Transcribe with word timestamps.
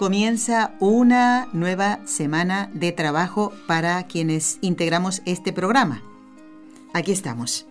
Comienza 0.00 0.72
una 0.80 1.50
nueva 1.52 2.00
semana 2.06 2.70
de 2.72 2.90
trabajo 2.90 3.52
para 3.66 4.02
quienes 4.04 4.56
integramos 4.62 5.20
este 5.26 5.52
programa. 5.52 6.02
Aquí 6.94 7.12
estamos. 7.12 7.66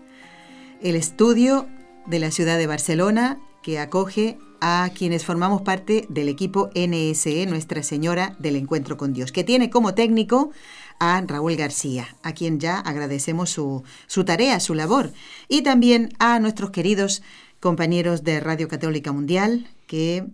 El 0.80 0.96
estudio 0.96 1.68
de 2.06 2.20
la 2.20 2.30
ciudad 2.30 2.60
de 2.60 2.68
Barcelona 2.68 3.40
que 3.64 3.80
acoge 3.80 4.38
a 4.62 4.92
quienes 4.94 5.26
formamos 5.26 5.64
parte 5.64 6.06
del 6.08 6.30
equipo 6.30 6.70
NSE, 6.76 7.48
Nuestra 7.48 7.82
Señora 7.82 8.36
del 8.38 8.58
Encuentro 8.58 8.96
con 8.96 9.12
Dios, 9.12 9.32
que 9.32 9.44
tiene 9.44 9.72
como 9.72 9.96
técnico 9.96 10.52
a 11.00 11.20
Raúl 11.22 11.56
García, 11.56 12.16
a 12.22 12.34
quien 12.34 12.60
ya 12.60 12.78
agradecemos 12.80 13.50
su, 13.50 13.82
su 14.06 14.24
tarea, 14.24 14.60
su 14.60 14.76
labor, 14.76 15.14
y 15.48 15.64
también 15.64 16.14
a 16.20 16.40
nuestros 16.40 16.70
queridos 16.70 17.24
compañeros 17.60 18.24
de 18.24 18.40
Radio 18.40 18.68
Católica 18.68 19.12
Mundial, 19.12 19.68
que, 19.88 20.28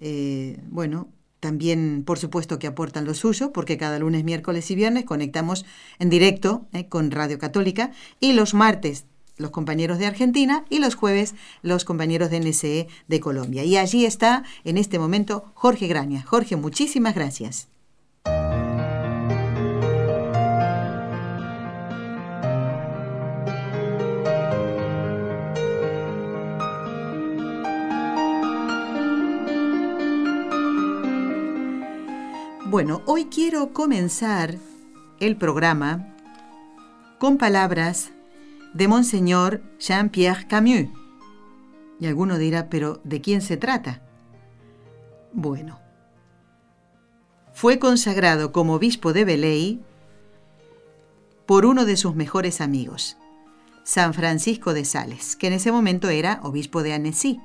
eh, 0.00 0.58
bueno, 0.70 1.06
también, 1.46 2.02
por 2.04 2.18
supuesto, 2.18 2.58
que 2.58 2.66
aportan 2.66 3.04
lo 3.04 3.14
suyo, 3.14 3.52
porque 3.52 3.78
cada 3.78 4.00
lunes, 4.00 4.24
miércoles 4.24 4.68
y 4.72 4.74
viernes 4.74 5.04
conectamos 5.04 5.64
en 6.00 6.10
directo 6.10 6.66
eh, 6.72 6.88
con 6.88 7.12
Radio 7.12 7.38
Católica 7.38 7.92
y 8.18 8.32
los 8.32 8.52
martes 8.52 9.04
los 9.36 9.52
compañeros 9.52 9.98
de 9.98 10.06
Argentina 10.06 10.64
y 10.70 10.80
los 10.80 10.96
jueves 10.96 11.36
los 11.62 11.84
compañeros 11.84 12.30
de 12.30 12.40
NSE 12.40 12.88
de 13.06 13.20
Colombia. 13.20 13.62
Y 13.62 13.76
allí 13.76 14.04
está 14.04 14.42
en 14.64 14.76
este 14.76 14.98
momento 14.98 15.52
Jorge 15.54 15.86
Graña. 15.86 16.24
Jorge, 16.26 16.56
muchísimas 16.56 17.14
gracias. 17.14 17.68
Bueno, 32.76 33.00
hoy 33.06 33.28
quiero 33.34 33.72
comenzar 33.72 34.58
el 35.18 35.38
programa 35.38 36.14
con 37.18 37.38
palabras 37.38 38.10
de 38.74 38.86
Monseñor 38.86 39.62
Jean-Pierre 39.78 40.46
Camus. 40.46 40.88
Y 41.98 42.06
alguno 42.06 42.36
dirá, 42.36 42.68
pero 42.68 43.00
¿de 43.02 43.22
quién 43.22 43.40
se 43.40 43.56
trata? 43.56 44.02
Bueno, 45.32 45.80
fue 47.54 47.78
consagrado 47.78 48.52
como 48.52 48.74
obispo 48.74 49.14
de 49.14 49.24
Beley 49.24 49.80
por 51.46 51.64
uno 51.64 51.86
de 51.86 51.96
sus 51.96 52.14
mejores 52.14 52.60
amigos, 52.60 53.16
San 53.84 54.12
Francisco 54.12 54.74
de 54.74 54.84
Sales, 54.84 55.34
que 55.34 55.46
en 55.46 55.54
ese 55.54 55.72
momento 55.72 56.10
era 56.10 56.40
obispo 56.42 56.82
de 56.82 56.92
Annecy. 56.92 57.40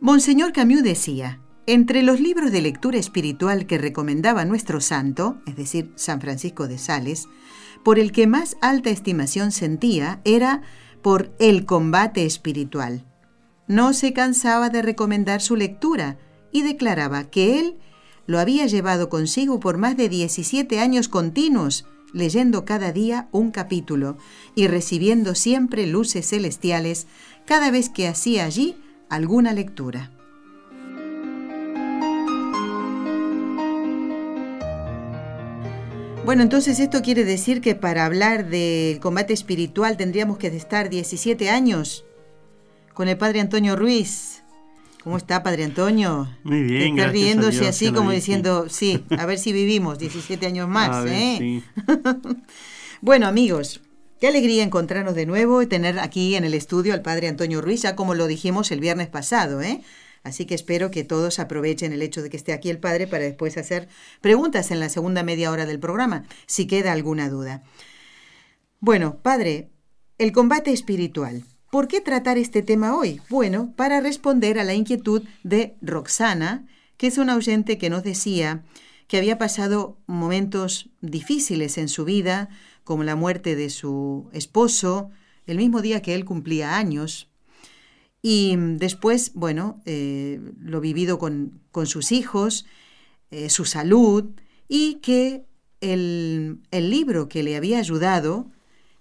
Monseñor 0.00 0.52
Camus 0.52 0.82
decía, 0.82 1.38
entre 1.66 2.02
los 2.02 2.20
libros 2.20 2.50
de 2.50 2.60
lectura 2.60 2.98
espiritual 2.98 3.66
que 3.66 3.78
recomendaba 3.78 4.44
nuestro 4.44 4.80
santo, 4.80 5.40
es 5.46 5.56
decir, 5.56 5.92
San 5.94 6.20
Francisco 6.20 6.66
de 6.66 6.78
Sales, 6.78 7.28
por 7.84 7.98
el 7.98 8.12
que 8.12 8.26
más 8.26 8.56
alta 8.60 8.90
estimación 8.90 9.52
sentía 9.52 10.20
era 10.24 10.62
por 11.02 11.32
el 11.38 11.64
combate 11.64 12.24
espiritual. 12.24 13.04
No 13.68 13.92
se 13.92 14.12
cansaba 14.12 14.70
de 14.70 14.82
recomendar 14.82 15.40
su 15.40 15.56
lectura 15.56 16.18
y 16.50 16.62
declaraba 16.62 17.24
que 17.24 17.60
él 17.60 17.76
lo 18.26 18.38
había 18.38 18.66
llevado 18.66 19.08
consigo 19.08 19.60
por 19.60 19.78
más 19.78 19.96
de 19.96 20.08
17 20.08 20.78
años 20.80 21.08
continuos, 21.08 21.86
leyendo 22.12 22.64
cada 22.64 22.92
día 22.92 23.28
un 23.32 23.50
capítulo 23.50 24.16
y 24.54 24.66
recibiendo 24.66 25.34
siempre 25.34 25.86
luces 25.86 26.28
celestiales 26.28 27.06
cada 27.46 27.70
vez 27.70 27.88
que 27.88 28.06
hacía 28.06 28.44
allí 28.44 28.76
alguna 29.08 29.52
lectura. 29.52 30.10
Bueno, 36.24 36.42
entonces 36.44 36.78
esto 36.78 37.02
quiere 37.02 37.24
decir 37.24 37.60
que 37.60 37.74
para 37.74 38.06
hablar 38.06 38.48
del 38.48 39.00
combate 39.00 39.32
espiritual 39.32 39.96
tendríamos 39.96 40.38
que 40.38 40.46
estar 40.46 40.88
17 40.88 41.50
años 41.50 42.04
con 42.94 43.08
el 43.08 43.18
padre 43.18 43.40
Antonio 43.40 43.74
Ruiz. 43.74 44.44
¿Cómo 45.02 45.16
está, 45.16 45.42
padre 45.42 45.64
Antonio? 45.64 46.28
Muy 46.44 46.62
bien. 46.62 46.96
Está 46.96 47.10
riéndose 47.10 47.66
así 47.66 47.92
como 47.92 48.12
diciendo, 48.12 48.68
sí, 48.68 49.04
a 49.18 49.26
ver 49.26 49.36
si 49.36 49.52
vivimos 49.52 49.98
17 49.98 50.46
años 50.46 50.68
más. 50.70 51.04
¿eh? 51.08 51.60
bueno, 53.00 53.26
amigos, 53.26 53.80
qué 54.20 54.28
alegría 54.28 54.62
encontrarnos 54.62 55.16
de 55.16 55.26
nuevo 55.26 55.60
y 55.60 55.66
tener 55.66 55.98
aquí 55.98 56.36
en 56.36 56.44
el 56.44 56.54
estudio 56.54 56.94
al 56.94 57.02
padre 57.02 57.26
Antonio 57.26 57.60
Ruiz, 57.60 57.82
ya 57.82 57.96
como 57.96 58.14
lo 58.14 58.28
dijimos 58.28 58.70
el 58.70 58.78
viernes 58.78 59.08
pasado, 59.08 59.60
¿eh? 59.60 59.82
Así 60.24 60.46
que 60.46 60.54
espero 60.54 60.90
que 60.90 61.04
todos 61.04 61.38
aprovechen 61.38 61.92
el 61.92 62.02
hecho 62.02 62.22
de 62.22 62.30
que 62.30 62.36
esté 62.36 62.52
aquí 62.52 62.70
el 62.70 62.78
Padre 62.78 63.06
para 63.06 63.24
después 63.24 63.56
hacer 63.56 63.88
preguntas 64.20 64.70
en 64.70 64.80
la 64.80 64.88
segunda 64.88 65.22
media 65.22 65.50
hora 65.50 65.66
del 65.66 65.80
programa, 65.80 66.24
si 66.46 66.66
queda 66.66 66.92
alguna 66.92 67.28
duda. 67.28 67.62
Bueno, 68.78 69.18
Padre, 69.22 69.70
el 70.18 70.32
combate 70.32 70.72
espiritual. 70.72 71.44
¿Por 71.70 71.88
qué 71.88 72.00
tratar 72.00 72.38
este 72.38 72.62
tema 72.62 72.96
hoy? 72.96 73.20
Bueno, 73.30 73.72
para 73.76 74.00
responder 74.00 74.58
a 74.58 74.64
la 74.64 74.74
inquietud 74.74 75.22
de 75.42 75.76
Roxana, 75.80 76.66
que 76.96 77.06
es 77.06 77.18
una 77.18 77.34
oyente 77.34 77.78
que 77.78 77.90
nos 77.90 78.02
decía 78.02 78.62
que 79.08 79.16
había 79.16 79.38
pasado 79.38 79.98
momentos 80.06 80.90
difíciles 81.00 81.78
en 81.78 81.88
su 81.88 82.04
vida, 82.04 82.48
como 82.84 83.04
la 83.04 83.16
muerte 83.16 83.56
de 83.56 83.70
su 83.70 84.28
esposo, 84.32 85.10
el 85.46 85.56
mismo 85.56 85.82
día 85.82 86.02
que 86.02 86.14
él 86.14 86.24
cumplía 86.24 86.76
años, 86.76 87.31
y 88.22 88.54
después, 88.56 89.32
bueno, 89.34 89.82
eh, 89.84 90.40
lo 90.60 90.80
vivido 90.80 91.18
con, 91.18 91.60
sus 91.84 92.12
hijos, 92.12 92.64
eh, 93.30 93.50
su 93.50 93.64
salud, 93.64 94.30
y 94.68 95.00
que 95.02 95.44
el, 95.80 96.60
el 96.70 96.90
libro 96.90 97.28
que 97.28 97.42
le 97.42 97.56
había 97.56 97.78
ayudado 97.78 98.46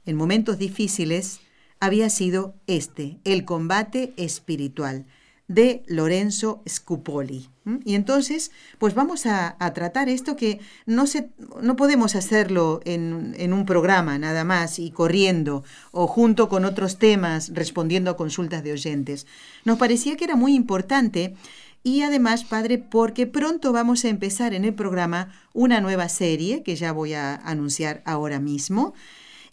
en 0.05 0.15
momentos 0.15 0.57
difíciles 0.57 1.39
había 1.79 2.09
sido 2.09 2.55
este, 2.65 3.19
El 3.23 3.45
combate 3.45 4.13
espiritual 4.17 5.05
de 5.53 5.83
Lorenzo 5.87 6.61
Scupoli. 6.67 7.49
Y 7.85 7.93
entonces, 7.95 8.51
pues 8.79 8.95
vamos 8.95 9.25
a, 9.25 9.55
tratar 9.75 10.09
esto 10.09 10.35
que 10.35 10.59
no, 10.85 11.05
se, 11.05 11.29
no 11.61 11.75
podemos 11.75 12.15
hacerlo 12.15 12.81
en, 12.85 13.35
en, 13.37 13.53
un 13.53 13.65
programa 13.65 14.17
nada 14.17 14.43
más 14.43 14.79
y 14.79 14.89
corriendo 14.89 15.63
o 15.91 16.07
junto 16.07 16.49
con 16.49 16.65
otros 16.65 16.97
temas 16.97 17.51
respondiendo 17.53 18.09
a 18.09 18.17
consultas 18.17 18.63
de 18.63 18.71
oyentes. 18.71 19.27
Nos 19.63 19.77
parecía 19.77 20.17
que 20.17 20.23
era 20.23 20.35
muy 20.35 20.55
importante 20.55 21.35
y 21.83 22.01
además, 22.01 22.43
padre, 22.43 22.77
porque 22.77 23.27
pronto 23.27 23.71
vamos 23.71 24.05
a 24.05 24.09
empezar 24.09 24.53
en 24.53 24.65
el 24.65 24.73
programa 24.73 25.33
una 25.53 25.81
nueva 25.81 26.09
serie 26.09 26.63
que 26.63 26.75
ya 26.75 26.91
voy 26.91 27.13
a 27.13 27.35
anunciar 27.35 28.01
ahora 28.05 28.39
mismo. 28.39 28.93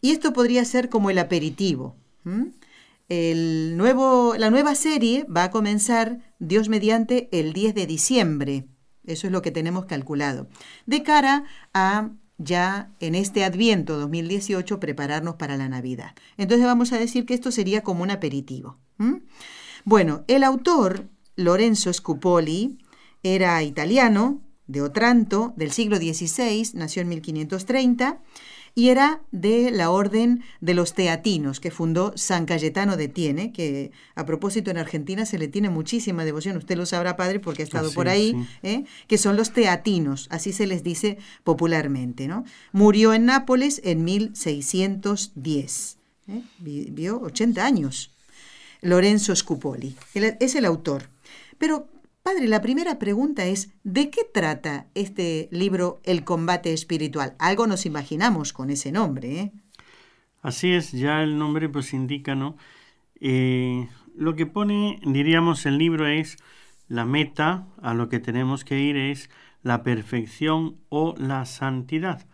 Y 0.01 0.13
esto 0.13 0.33
podría 0.33 0.65
ser 0.65 0.89
como 0.89 1.11
el 1.11 1.19
aperitivo. 1.19 1.97
El 3.09 3.77
nuevo, 3.77 4.35
la 4.37 4.51
nueva 4.51 4.75
serie 4.75 5.25
va 5.25 5.45
a 5.45 5.51
comenzar, 5.51 6.35
Dios 6.39 6.69
mediante, 6.69 7.29
el 7.33 7.53
10 7.53 7.75
de 7.75 7.87
diciembre. 7.87 8.69
Eso 9.05 9.27
es 9.27 9.33
lo 9.33 9.41
que 9.41 9.51
tenemos 9.51 9.87
calculado. 9.87 10.49
De 10.85 11.03
cara 11.03 11.45
a 11.73 12.11
ya 12.37 12.93
en 13.01 13.15
este 13.15 13.45
Adviento 13.45 13.99
2018 13.99 14.79
prepararnos 14.79 15.37
para 15.37 15.57
la 15.57 15.69
Navidad. 15.69 16.15
Entonces 16.37 16.67
vamos 16.67 16.93
a 16.93 16.99
decir 16.99 17.27
que 17.27 17.35
esto 17.35 17.51
sería 17.51 17.83
como 17.83 18.03
un 18.03 18.11
aperitivo. 18.11 18.79
Bueno, 19.85 20.25
el 20.29 20.45
autor, 20.45 21.09
Lorenzo 21.35 21.93
Scupoli, 21.93 22.79
era 23.23 23.63
italiano, 23.63 24.43
de 24.67 24.83
Otranto, 24.83 25.55
del 25.57 25.73
siglo 25.73 25.97
XVI, 25.97 26.73
nació 26.75 27.03
en 27.03 27.09
1530 27.09 28.21
y 28.79 28.91
era 28.91 29.21
de 29.33 29.73
la 29.73 29.91
orden 29.91 30.45
de 30.61 30.73
los 30.73 30.95
teatinos 30.95 31.59
que 31.59 31.73
fundó 31.73 32.13
San 32.15 32.47
Cayetano 32.47 32.97
de 32.97 33.09
Tiene, 33.09 33.53
que 33.53 33.91
a 34.15 34.25
propósito 34.25 34.71
en 34.71 34.79
Argentina 34.79 35.27
se 35.27 35.37
le 35.37 35.49
tiene 35.49 35.69
muchísima 35.69 36.25
devoción, 36.25 36.57
usted 36.57 36.77
lo 36.77 36.87
sabrá 36.87 37.17
padre 37.17 37.41
porque 37.41 37.63
ha 37.63 37.65
estado 37.65 37.91
por 37.93 38.09
ahí, 38.09 38.37
¿eh? 38.63 38.85
que 39.09 39.19
son 39.19 39.37
los 39.37 39.53
teatinos, 39.53 40.29
así 40.31 40.53
se 40.53 40.69
les 40.69 40.85
dice 40.85 41.19
popularmente. 41.43 42.29
¿no? 42.29 42.45
Murió 42.71 43.15
en 43.15 43.25
Nápoles 43.25 43.81
en 43.83 44.05
1610, 44.05 45.99
¿eh? 46.29 46.43
vivió 46.61 47.21
80 47.21 47.67
años. 47.67 48.13
Lorenzo 48.81 49.35
Scupoli, 49.35 49.97
es 50.15 50.55
el 50.55 50.65
autor. 50.65 51.11
Pero 51.59 51.89
Padre, 52.29 52.47
la 52.47 52.61
primera 52.61 52.99
pregunta 52.99 53.47
es, 53.47 53.73
¿de 53.85 54.11
qué 54.11 54.21
trata 54.23 54.89
este 54.95 55.49
libro 55.51 56.03
El 56.05 56.25
combate 56.25 56.75
espiritual? 56.75 57.35
Algo 57.39 57.67
nos 57.67 57.87
imaginamos 57.87 58.53
con 58.53 58.69
ese 58.69 58.93
nombre. 58.93 59.41
¿eh? 59.41 59.53
Así 60.43 60.75
es, 60.75 60.93
ya 60.93 61.23
el 61.23 61.39
nombre 61.39 61.71
pues 61.71 61.95
indica, 61.95 62.35
¿no? 62.35 62.59
Eh, 63.19 63.89
lo 64.15 64.37
que 64.37 64.45
pone, 64.45 65.01
diríamos, 65.07 65.65
el 65.65 65.79
libro 65.79 66.07
es 66.07 66.37
la 66.87 67.07
meta 67.07 67.67
a 67.81 67.95
lo 67.95 68.11
que 68.11 68.19
tenemos 68.19 68.63
que 68.63 68.79
ir 68.79 68.99
es 68.99 69.31
la 69.63 69.83
perfección 69.83 70.77
o 70.91 71.15
la 71.17 71.47
santidad. 71.47 72.27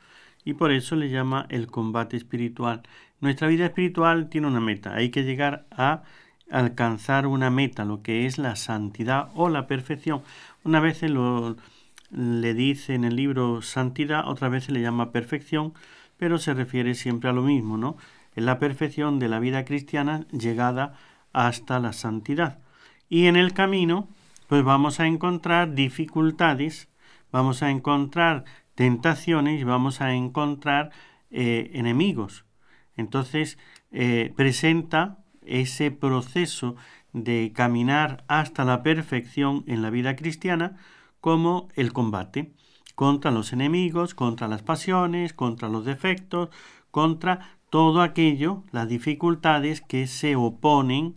Y 0.45 0.55
por 0.55 0.73
eso 0.73 0.97
le 0.97 1.09
llama 1.09 1.47
el 1.51 1.69
combate 1.69 2.17
espiritual. 2.17 2.83
Nuestra 3.21 3.47
vida 3.47 3.67
espiritual 3.67 4.29
tiene 4.29 4.49
una 4.49 4.61
meta. 4.61 4.93
Hay 4.93 5.11
que 5.11 5.23
llegar 5.23 5.69
a 5.71 6.03
alcanzar 6.51 7.27
una 7.27 7.51
meta, 7.51 7.85
lo 7.85 8.03
que 8.03 8.27
es 8.27 8.39
la 8.39 8.57
santidad 8.57 9.29
o 9.35 9.49
la 9.49 9.67
perfección. 9.67 10.23
Una 10.63 10.81
vez 10.81 11.03
lo, 11.03 11.57
le 12.11 12.55
dice 12.55 12.95
en 12.95 13.05
el 13.05 13.17
libro 13.17 13.63
santidad, 13.63 14.29
otra 14.29 14.49
vez 14.49 14.65
se 14.65 14.73
le 14.73 14.81
llama 14.81 15.13
perfección, 15.13 15.75
pero 16.17 16.39
se 16.39 16.55
refiere 16.55 16.95
siempre 16.95 17.31
a 17.31 17.33
lo 17.33 17.43
mismo, 17.43 17.77
¿no? 17.77 17.97
Es 18.35 18.45
la 18.45 18.59
perfección 18.59 19.19
de 19.19 19.29
la 19.29 19.39
vida 19.39 19.65
cristiana 19.65 20.27
llegada 20.31 20.95
hasta 21.33 21.79
la 21.81 21.93
santidad. 21.93 22.59
Y 23.09 23.27
en 23.27 23.37
el 23.37 23.53
camino, 23.53 24.09
pues 24.49 24.65
vamos 24.65 25.01
a 25.01 25.07
encontrar 25.07 25.75
dificultades, 25.75 26.89
vamos 27.33 27.63
a 27.63 27.71
encontrar 27.71 28.45
tentaciones, 28.75 29.65
vamos 29.65 30.01
a 30.01 30.15
encontrar 30.15 30.91
eh, 31.31 31.71
enemigos. 31.75 32.45
Entonces, 32.97 33.59
eh, 33.91 34.33
presenta 34.37 35.19
ese 35.47 35.91
proceso 35.91 36.77
de 37.13 37.53
caminar 37.55 38.25
hasta 38.29 38.65
la 38.65 38.83
perfección 38.83 39.65
en 39.67 39.83
la 39.83 39.91
vida 39.91 40.17
cristiana 40.17 40.77
como 41.21 41.69
el 41.75 41.93
combate 41.93 42.53
contra 42.95 43.31
los 43.31 43.53
enemigos, 43.53 44.15
contra 44.15 44.49
las 44.49 44.63
pasiones, 44.63 45.33
contra 45.33 45.69
los 45.69 45.85
defectos, 45.85 46.51
contra 46.91 47.59
todo 47.71 48.03
aquello, 48.03 48.63
las 48.71 48.89
dificultades 48.89 49.81
que 49.81 50.07
se 50.07 50.37
oponen 50.37 51.15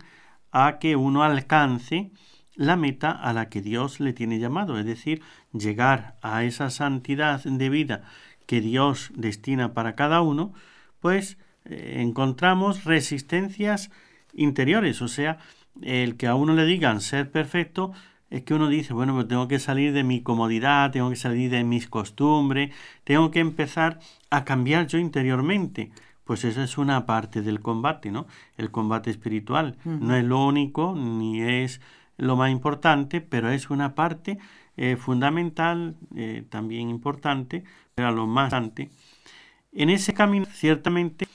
a 0.50 0.78
que 0.78 0.96
uno 0.96 1.22
alcance 1.22 2.10
la 2.54 2.76
meta 2.76 3.12
a 3.12 3.32
la 3.32 3.48
que 3.48 3.62
Dios 3.62 4.00
le 4.00 4.12
tiene 4.12 4.40
llamado, 4.40 4.78
es 4.78 4.84
decir, 4.84 5.22
llegar 5.52 6.16
a 6.22 6.42
esa 6.42 6.70
santidad 6.70 7.44
de 7.44 7.68
vida 7.68 8.02
que 8.46 8.60
Dios 8.60 9.12
destina 9.14 9.74
para 9.74 9.94
cada 9.94 10.20
uno, 10.20 10.52
pues 10.98 11.38
eh, 11.64 11.98
encontramos 11.98 12.84
resistencias 12.84 13.90
interiores, 14.34 15.02
o 15.02 15.08
sea, 15.08 15.38
el 15.82 16.16
que 16.16 16.26
a 16.26 16.34
uno 16.34 16.54
le 16.54 16.64
digan 16.64 17.00
ser 17.00 17.30
perfecto 17.30 17.92
es 18.30 18.42
que 18.42 18.54
uno 18.54 18.68
dice, 18.68 18.92
bueno, 18.92 19.14
pues 19.14 19.28
tengo 19.28 19.48
que 19.48 19.58
salir 19.58 19.92
de 19.92 20.04
mi 20.04 20.22
comodidad, 20.22 20.90
tengo 20.90 21.08
que 21.10 21.16
salir 21.16 21.50
de 21.50 21.64
mis 21.64 21.88
costumbres, 21.88 22.74
tengo 23.04 23.30
que 23.30 23.40
empezar 23.40 24.00
a 24.30 24.44
cambiar 24.44 24.86
yo 24.86 24.98
interiormente. 24.98 25.90
Pues 26.24 26.44
esa 26.44 26.62
es 26.62 26.76
una 26.76 27.06
parte 27.06 27.40
del 27.40 27.60
combate, 27.60 28.10
¿no? 28.10 28.26
El 28.58 28.70
combate 28.70 29.10
espiritual. 29.10 29.78
No 29.84 30.14
es 30.14 30.24
lo 30.24 30.44
único, 30.44 30.94
ni 30.94 31.40
es 31.40 31.80
lo 32.18 32.36
más 32.36 32.50
importante, 32.50 33.22
pero 33.22 33.48
es 33.48 33.70
una 33.70 33.94
parte 33.94 34.38
eh, 34.76 34.96
fundamental, 34.96 35.96
eh, 36.14 36.44
también 36.50 36.90
importante, 36.90 37.64
pero 37.94 38.12
lo 38.12 38.26
más 38.26 38.52
importante. 38.52 38.90
En 39.72 39.90
ese 39.90 40.12
camino, 40.12 40.46
ciertamente, 40.52 41.26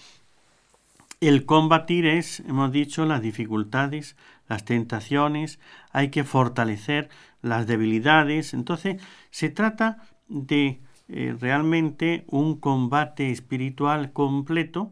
el 1.28 1.46
combatir 1.46 2.06
es, 2.06 2.42
hemos 2.42 2.72
dicho, 2.72 3.06
las 3.06 3.22
dificultades, 3.22 4.16
las 4.48 4.66
tentaciones, 4.66 5.60
hay 5.92 6.10
que 6.10 6.24
fortalecer 6.24 7.10
las 7.42 7.68
debilidades. 7.68 8.54
Entonces, 8.54 9.02
se 9.30 9.50
trata 9.50 9.98
de 10.28 10.81
eh, 11.08 11.36
realmente 11.40 12.25
un 12.28 12.60
combate 12.60 13.31
espiritual 13.31 14.12
completo 14.14 14.92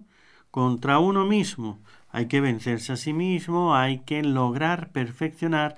contra 0.51 0.99
uno 0.99 1.25
mismo. 1.25 1.79
Hay 2.09 2.27
que 2.27 2.41
vencerse 2.41 2.93
a 2.93 2.97
sí 2.97 3.13
mismo, 3.13 3.75
hay 3.75 3.99
que 3.99 4.21
lograr 4.21 4.91
perfeccionar 4.91 5.75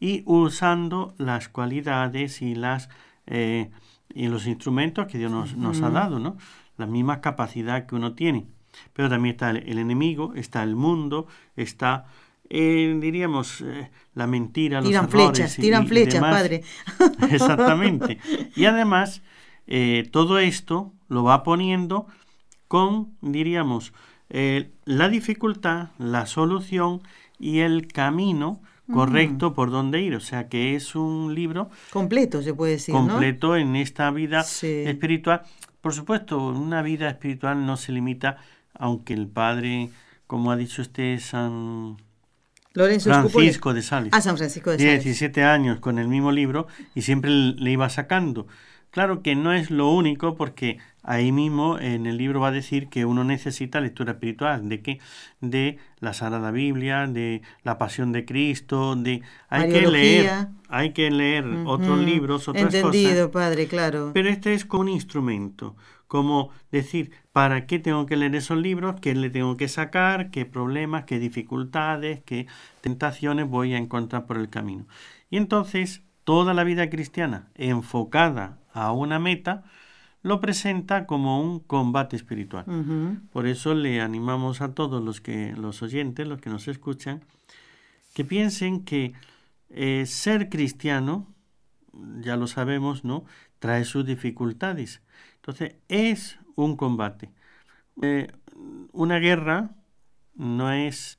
y 0.00 0.22
usando 0.26 1.14
las 1.18 1.48
cualidades 1.48 2.42
y 2.42 2.54
las 2.54 2.88
eh, 3.26 3.70
y 4.14 4.28
los 4.28 4.46
instrumentos 4.46 5.06
que 5.06 5.18
Dios 5.18 5.30
nos, 5.30 5.56
nos 5.56 5.82
ha 5.82 5.90
dado, 5.90 6.18
¿no? 6.18 6.36
La 6.76 6.86
misma 6.86 7.20
capacidad 7.20 7.86
que 7.86 7.94
uno 7.94 8.14
tiene. 8.14 8.46
Pero 8.92 9.08
también 9.08 9.34
está 9.34 9.50
el, 9.50 9.78
enemigo, 9.78 10.32
está 10.34 10.62
el 10.62 10.76
mundo, 10.76 11.26
está, 11.56 12.06
eh, 12.48 12.96
diríamos, 13.00 13.60
eh, 13.60 13.90
la 14.14 14.26
mentira, 14.26 14.80
los 14.80 14.88
tiran 14.88 15.08
flechas, 15.08 15.56
tiran 15.56 15.86
flechas, 15.86 16.20
padre. 16.20 16.62
Exactamente. 17.30 18.18
Y 18.54 18.64
además, 18.66 19.22
eh, 19.66 20.08
todo 20.10 20.38
esto 20.38 20.92
lo 21.08 21.24
va 21.24 21.42
poniendo 21.42 22.06
con, 22.68 23.14
diríamos, 23.20 23.92
la 24.84 25.08
dificultad, 25.08 25.90
la 25.98 26.26
solución 26.26 27.02
y 27.38 27.60
el 27.60 27.86
camino 27.86 28.60
correcto 28.92 29.54
por 29.54 29.70
donde 29.70 30.00
ir. 30.00 30.14
O 30.14 30.20
sea 30.20 30.48
que 30.48 30.74
es 30.74 30.94
un 30.94 31.34
libro 31.34 31.70
completo, 31.90 32.42
se 32.42 32.54
puede 32.54 32.72
decir. 32.72 32.94
Completo 32.94 33.56
en 33.56 33.76
esta 33.76 34.10
vida 34.10 34.40
espiritual. 34.40 35.42
Por 35.80 35.92
supuesto, 35.92 36.38
una 36.38 36.82
vida 36.82 37.08
espiritual 37.08 37.66
no 37.66 37.76
se 37.76 37.92
limita 37.92 38.38
aunque 38.74 39.14
el 39.14 39.28
padre, 39.28 39.90
como 40.26 40.50
ha 40.50 40.56
dicho 40.56 40.82
usted, 40.82 41.18
San 41.20 41.96
Francisco 42.74 43.72
de 43.72 43.82
Sales. 43.82 44.10
Ah, 44.12 44.20
San 44.20 44.36
Francisco 44.36 44.70
de 44.70 44.78
Sales. 44.78 45.04
17 45.04 45.44
años 45.44 45.80
con 45.80 45.98
el 45.98 46.08
mismo 46.08 46.32
libro 46.32 46.66
y 46.94 47.02
siempre 47.02 47.30
le 47.30 47.70
iba 47.70 47.88
sacando. 47.88 48.46
Claro 48.90 49.22
que 49.22 49.34
no 49.34 49.52
es 49.52 49.72
lo 49.72 49.90
único 49.90 50.36
porque 50.36 50.78
ahí 51.02 51.32
mismo 51.32 51.80
en 51.80 52.06
el 52.06 52.16
libro 52.16 52.38
va 52.38 52.48
a 52.48 52.52
decir 52.52 52.88
que 52.88 53.04
uno 53.04 53.24
necesita 53.24 53.80
lectura 53.80 54.12
espiritual. 54.12 54.68
¿De 54.68 54.82
qué? 54.82 55.00
De 55.40 55.78
la 55.98 56.14
Sagrada 56.14 56.52
Biblia, 56.52 57.08
de 57.08 57.42
la 57.64 57.76
Pasión 57.76 58.12
de 58.12 58.24
Cristo, 58.24 58.94
de... 58.94 59.22
Hay 59.48 59.68
que 59.68 59.88
leer, 59.88 60.46
hay 60.68 60.92
que 60.92 61.10
leer 61.10 61.44
otros 61.66 61.98
libros, 61.98 62.46
otras 62.46 62.72
Entendido, 62.72 63.32
padre, 63.32 63.66
claro. 63.66 64.12
Pero 64.14 64.28
este 64.28 64.54
es 64.54 64.64
como 64.64 64.82
un 64.82 64.88
instrumento 64.90 65.74
como 66.14 66.50
decir, 66.70 67.10
¿para 67.32 67.66
qué 67.66 67.80
tengo 67.80 68.06
que 68.06 68.14
leer 68.14 68.36
esos 68.36 68.56
libros? 68.56 69.00
¿Qué 69.00 69.16
le 69.16 69.30
tengo 69.30 69.56
que 69.56 69.66
sacar? 69.66 70.30
¿Qué 70.30 70.46
problemas? 70.46 71.06
¿Qué 71.06 71.18
dificultades? 71.18 72.22
¿Qué 72.22 72.46
tentaciones 72.82 73.48
voy 73.48 73.74
a 73.74 73.78
encontrar 73.78 74.24
por 74.24 74.36
el 74.36 74.48
camino? 74.48 74.86
Y 75.28 75.38
entonces, 75.38 76.04
toda 76.22 76.54
la 76.54 76.62
vida 76.62 76.88
cristiana 76.88 77.48
enfocada 77.56 78.60
a 78.72 78.92
una 78.92 79.18
meta, 79.18 79.64
lo 80.22 80.40
presenta 80.40 81.04
como 81.06 81.42
un 81.42 81.58
combate 81.58 82.14
espiritual. 82.14 82.64
Por 83.32 83.48
eso 83.48 83.74
le 83.74 84.00
animamos 84.00 84.60
a 84.60 84.72
todos 84.72 85.02
los 85.02 85.20
que 85.20 85.52
los 85.56 85.82
oyentes, 85.82 86.28
los 86.28 86.40
que 86.40 86.48
nos 86.48 86.68
escuchan, 86.68 87.22
que 88.14 88.24
piensen 88.24 88.84
que 88.84 89.14
eh, 89.68 90.06
ser 90.06 90.48
cristiano, 90.48 91.26
ya 92.20 92.36
lo 92.36 92.46
sabemos, 92.46 93.02
¿no? 93.02 93.24
Trae 93.58 93.84
sus 93.84 94.06
dificultades, 94.06 95.02
entonces, 95.46 95.76
es 95.88 96.38
un 96.56 96.74
combate. 96.74 97.30
Eh, 98.00 98.32
una 98.92 99.18
guerra 99.18 99.72
no 100.34 100.72
es 100.72 101.18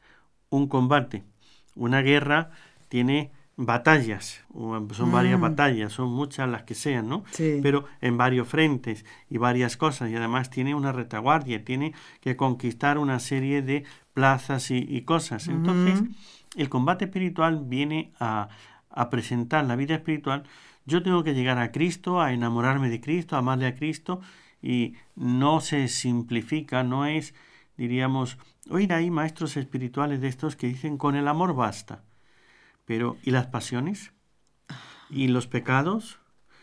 un 0.50 0.68
combate. 0.68 1.24
Una 1.76 2.02
guerra 2.02 2.50
tiene 2.90 3.32
batallas, 3.56 4.44
son 4.52 5.12
varias 5.12 5.38
mm. 5.38 5.42
batallas, 5.42 5.94
son 5.94 6.12
muchas 6.12 6.50
las 6.50 6.64
que 6.64 6.74
sean, 6.74 7.08
¿no? 7.08 7.24
Pero 7.38 7.86
en 8.02 8.18
varios 8.18 8.48
frentes 8.48 9.06
y 9.30 9.38
varias 9.38 9.78
cosas, 9.78 10.10
y 10.10 10.16
además 10.16 10.50
tiene 10.50 10.74
una 10.74 10.92
retaguardia, 10.92 11.64
tiene 11.64 11.94
que 12.20 12.36
conquistar 12.36 12.98
una 12.98 13.20
serie 13.20 13.62
de 13.62 13.84
plazas 14.14 14.72
y, 14.72 15.02
cosas. 15.04 15.48
Entonces, 15.48 16.02
el 16.56 16.68
combate 16.68 17.06
espiritual 17.06 17.62
viene 17.64 18.12
a, 18.20 18.50
a 18.90 19.10
presentar 19.12 19.66
la 19.66 19.76
vida 19.76 19.94
espiritual 19.94 20.44
yo 20.86 21.02
tengo 21.04 21.24
que 21.24 21.34
llegar 21.34 21.58
a 21.58 21.72
Cristo, 21.72 22.22
a 22.22 22.34
enamorarme 22.34 22.90
de 22.90 23.02
Cristo, 23.02 23.36
a 23.36 23.40
amarle 23.40 23.68
a 23.68 23.76
Cristo 23.76 24.22
y 24.62 24.96
no 25.16 25.60
se 25.60 25.88
simplifica, 25.88 26.84
no 26.84 27.06
es, 27.06 27.34
diríamos, 27.78 28.38
hoy 28.70 28.88
hay 28.92 29.12
maestros 29.12 29.58
espirituales 29.58 30.22
de 30.22 30.28
estos 30.28 30.56
que 30.56 30.68
dicen 30.68 30.98
con 30.98 31.16
el 31.16 31.28
amor 31.28 31.56
basta. 31.56 32.04
Pero 32.86 33.18
¿y 33.24 33.32
las 33.32 33.48
pasiones? 33.48 34.14
¿Y 35.10 35.28
los 35.28 35.48
pecados? 35.48 36.20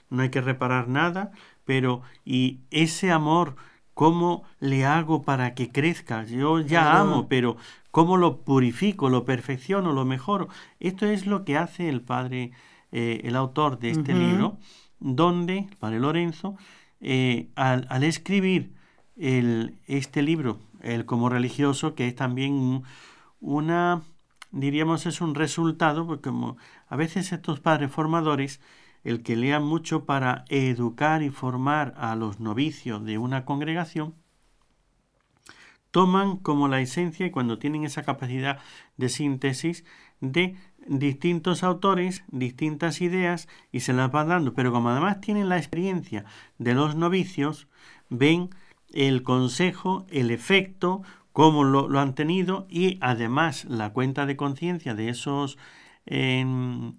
No 0.09 0.23
hay 0.23 0.31
que 0.31 0.41
reparar 0.41 0.88
nada, 0.88 1.33
pero 1.64 2.02
¿y 2.25 2.61
ese 2.71 3.11
amor 3.11 3.57
cómo 3.95 4.45
le 4.61 4.85
hago 4.85 5.23
para 5.23 5.55
que 5.55 5.71
crezca? 5.71 6.25
Yo 6.25 6.61
ya 6.61 6.99
amo, 6.99 7.29
pero 7.29 7.57
¿cómo 7.91 8.17
lo 8.17 8.43
purifico, 8.43 9.09
lo 9.11 9.25
perfecciono, 9.25 9.93
lo 9.93 10.05
mejoro? 10.05 10.49
Esto 10.81 11.07
es 11.07 11.26
lo 11.26 11.45
que 11.45 11.57
hace 11.57 11.88
el 11.88 12.02
Padre 12.02 12.52
eh, 12.93 13.23
el 13.25 13.37
autor 13.37 13.79
de 13.79 13.91
este 13.91 14.15
libro, 14.15 14.59
donde, 15.01 15.67
Padre 15.79 15.99
Lorenzo, 15.99 16.57
eh, 17.01 17.49
al, 17.57 18.03
escribir 18.05 18.75
el, 19.17 19.79
este 19.87 20.23
libro, 20.23 20.61
el 20.83 21.07
como 21.07 21.29
religioso, 21.29 21.95
que 21.95 22.07
es 22.07 22.15
también 22.15 22.83
una, 23.41 24.03
diríamos, 24.51 25.07
es 25.07 25.21
un 25.21 25.35
resultado, 25.35 26.07
porque 26.07 26.29
como 26.29 26.57
a 26.87 26.97
veces 26.97 27.33
estos 27.33 27.61
padres 27.61 27.91
formadores, 27.91 28.61
el 29.05 29.23
que 29.23 29.37
lean 29.37 29.65
mucho 29.65 30.05
para 30.05 30.45
educar 30.49 31.23
y 31.23 31.31
formar 31.31 31.95
a 31.97 32.15
los 32.15 32.41
novicios 32.41 33.05
de 33.05 33.19
una 33.19 33.45
congregación, 33.45 34.15
toman 35.91 36.39
como 36.39 36.69
la 36.69 36.81
esencia 36.81 37.27
y 37.27 37.31
cuando 37.31 37.59
tienen 37.59 37.85
esa 37.85 38.03
capacidad 38.03 38.59
de 38.97 39.09
síntesis 39.09 39.85
de 40.21 40.57
distintos 40.87 41.62
autores, 41.62 42.25
distintas 42.29 43.01
ideas 43.01 43.49
y 43.71 43.81
se 43.81 43.93
las 43.93 44.11
van 44.11 44.29
dando. 44.29 44.55
Pero 44.55 44.73
como 44.73 44.91
además 44.91 45.21
tienen 45.21 45.49
la 45.49 45.59
experiencia 45.59 46.25
de 46.59 46.75
los 46.75 46.97
novicios, 46.97 47.69
ven 48.09 48.51
el 48.93 49.23
consejo, 49.23 50.07
el 50.11 50.31
efecto, 50.31 51.03
cómo 51.33 51.65
lo, 51.65 51.99
han 51.99 52.15
tenido 52.15 52.67
y 52.69 52.99
además 53.01 53.65
la 53.65 53.93
cuenta 53.93 54.27
de 54.27 54.37
conciencia 54.37 54.95
de 54.95 55.09
esos 55.09 55.59
mm, 56.07 56.91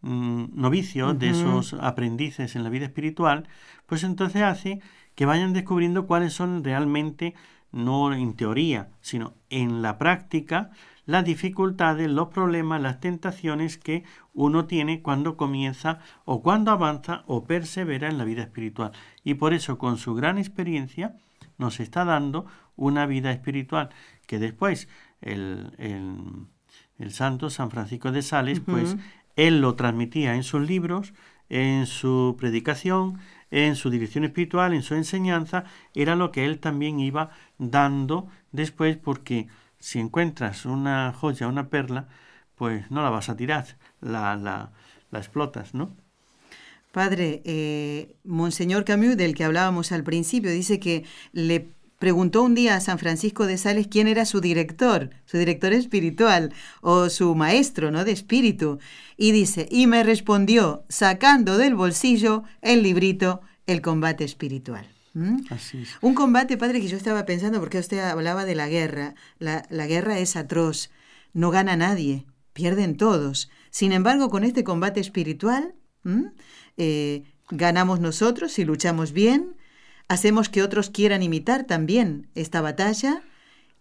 novicios, 0.00 1.18
de 1.18 1.30
esos 1.30 1.74
aprendices 1.74 2.56
en 2.56 2.64
la 2.64 2.70
vida 2.70 2.86
espiritual, 2.86 3.48
pues 3.86 4.02
entonces 4.04 4.42
hace 4.42 4.80
que 5.14 5.26
vayan 5.26 5.52
descubriendo 5.52 6.06
cuáles 6.06 6.32
son 6.32 6.64
realmente, 6.64 7.34
no 7.70 8.12
en 8.14 8.34
teoría, 8.34 8.90
sino 9.00 9.34
en 9.50 9.82
la 9.82 9.98
práctica, 9.98 10.70
las 11.06 11.24
dificultades, 11.24 12.10
los 12.10 12.28
problemas, 12.28 12.80
las 12.80 13.00
tentaciones 13.00 13.76
que 13.76 14.04
uno 14.32 14.66
tiene 14.66 15.02
cuando 15.02 15.36
comienza 15.36 15.98
o 16.24 16.42
cuando 16.42 16.70
avanza 16.70 17.24
o 17.26 17.44
persevera 17.44 18.08
en 18.08 18.18
la 18.18 18.24
vida 18.24 18.42
espiritual. 18.42 18.92
Y 19.24 19.34
por 19.34 19.52
eso, 19.52 19.78
con 19.78 19.98
su 19.98 20.14
gran 20.14 20.38
experiencia, 20.38 21.16
nos 21.58 21.80
está 21.80 22.04
dando 22.04 22.46
una 22.76 23.06
vida 23.06 23.32
espiritual 23.32 23.90
que 24.26 24.38
después 24.38 24.88
el, 25.20 25.72
el, 25.78 27.10
santo 27.12 27.50
San 27.50 27.70
Francisco 27.70 28.12
de 28.12 28.22
Sales, 28.22 28.60
pues 28.60 28.96
él 29.36 29.60
lo 29.60 29.74
transmitía 29.74 30.34
en 30.34 30.44
sus 30.44 30.62
libros, 30.62 31.14
en 31.48 31.86
su 31.86 32.36
predicación, 32.38 33.18
en 33.50 33.76
su 33.76 33.90
dirección 33.90 34.24
espiritual, 34.24 34.72
en 34.72 34.82
su 34.82 34.94
enseñanza, 34.94 35.64
era 35.94 36.16
lo 36.16 36.32
que 36.32 36.44
él 36.44 36.58
también 36.58 37.00
iba 37.00 37.30
dando 37.58 38.28
después 38.52 38.96
porque 38.96 39.48
si 39.82 39.98
encuentras 39.98 40.64
una 40.64 41.12
joya, 41.12 41.48
una 41.48 41.68
perla, 41.68 42.06
pues 42.54 42.88
no 42.90 43.02
la 43.02 43.10
vas 43.10 43.28
a 43.28 43.36
tirar, 43.36 43.66
la, 44.00 44.36
la, 44.36 44.70
la 45.10 45.18
explotas, 45.18 45.74
¿no? 45.74 45.96
Padre, 46.92 47.42
eh, 47.44 48.14
Monseñor 48.22 48.84
Camus, 48.84 49.16
del 49.16 49.34
que 49.34 49.44
hablábamos 49.44 49.90
al 49.90 50.04
principio, 50.04 50.52
dice 50.52 50.78
que 50.78 51.04
le 51.32 51.72
preguntó 51.98 52.42
un 52.42 52.54
día 52.54 52.76
a 52.76 52.80
San 52.80 52.98
Francisco 52.98 53.46
de 53.46 53.58
Sales 53.58 53.88
quién 53.88 54.06
era 54.06 54.24
su 54.24 54.40
director, 54.40 55.10
su 55.24 55.38
director 55.38 55.72
espiritual 55.72 56.52
o 56.80 57.08
su 57.10 57.34
maestro, 57.34 57.90
¿no? 57.90 58.04
De 58.04 58.12
espíritu. 58.12 58.78
Y 59.16 59.32
dice, 59.32 59.66
y 59.68 59.88
me 59.88 60.04
respondió 60.04 60.84
sacando 60.88 61.58
del 61.58 61.74
bolsillo 61.74 62.44
el 62.60 62.82
librito 62.82 63.40
El 63.66 63.82
combate 63.82 64.22
espiritual. 64.24 64.86
¿Mm? 65.14 65.42
Un 66.00 66.14
combate, 66.14 66.56
padre, 66.56 66.80
que 66.80 66.88
yo 66.88 66.96
estaba 66.96 67.26
pensando, 67.26 67.60
porque 67.60 67.78
usted 67.78 67.98
hablaba 68.00 68.44
de 68.44 68.54
la 68.54 68.68
guerra. 68.68 69.14
La, 69.38 69.86
guerra 69.86 70.18
es 70.18 70.36
atroz, 70.36 70.90
no 71.32 71.50
gana 71.50 71.76
nadie, 71.76 72.26
pierden 72.52 72.96
todos. 72.96 73.50
Sin 73.70 73.92
embargo, 73.92 74.30
con 74.30 74.44
este 74.44 74.64
combate 74.64 75.00
espiritual, 75.00 75.74
eh, 76.76 77.24
ganamos 77.50 78.00
nosotros 78.00 78.52
si 78.52 78.64
luchamos 78.64 79.12
bien, 79.12 79.56
hacemos 80.08 80.48
que 80.48 80.62
otros 80.62 80.90
quieran 80.90 81.22
imitar 81.22 81.64
también 81.64 82.28
esta 82.34 82.60
batalla 82.60 83.22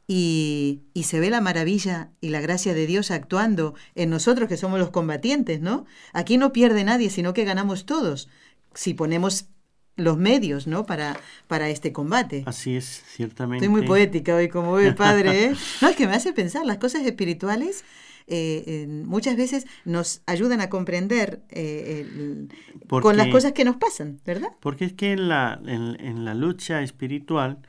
y, 0.07 0.81
y, 0.93 1.03
se 1.03 1.19
ve 1.19 1.29
la 1.29 1.41
maravilla 1.41 2.11
y 2.19 2.29
la 2.29 2.41
gracia 2.41 2.73
de 2.73 2.85
Dios 2.85 3.11
actuando 3.11 3.75
en 3.95 4.09
nosotros 4.09 4.49
que 4.49 4.57
somos 4.57 4.79
los 4.79 4.89
combatientes, 4.89 5.61
¿no? 5.61 5.85
Aquí 6.11 6.37
no 6.37 6.51
pierde 6.51 6.83
nadie, 6.83 7.09
sino 7.09 7.33
que 7.33 7.45
ganamos 7.45 7.85
todos 7.85 8.27
si 8.73 8.93
ponemos 8.93 9.47
los 9.95 10.17
medios, 10.17 10.67
¿no? 10.67 10.85
Para, 10.85 11.17
para 11.47 11.69
este 11.69 11.91
combate. 11.91 12.43
Así 12.45 12.75
es, 12.75 13.03
ciertamente. 13.07 13.65
Estoy 13.65 13.79
muy 13.79 13.87
poética 13.87 14.35
hoy, 14.35 14.49
como 14.49 14.79
el 14.79 14.95
padre, 14.95 15.45
¿eh? 15.45 15.53
No, 15.81 15.89
es 15.89 15.95
que 15.95 16.07
me 16.07 16.13
hace 16.13 16.33
pensar, 16.33 16.65
las 16.65 16.77
cosas 16.77 17.03
espirituales 17.05 17.83
eh, 18.27 18.87
muchas 18.87 19.35
veces 19.35 19.67
nos 19.83 20.21
ayudan 20.25 20.61
a 20.61 20.69
comprender 20.69 21.41
eh, 21.49 22.47
con 22.87 23.17
las 23.17 23.27
cosas 23.27 23.51
que 23.51 23.65
nos 23.65 23.75
pasan, 23.75 24.19
¿verdad? 24.25 24.49
Porque 24.59 24.85
es 24.85 24.93
que 24.93 25.11
en 25.11 25.27
la, 25.27 25.59
en, 25.65 26.23
la 26.23 26.33
lucha 26.33 26.81
espiritual, 26.81 27.59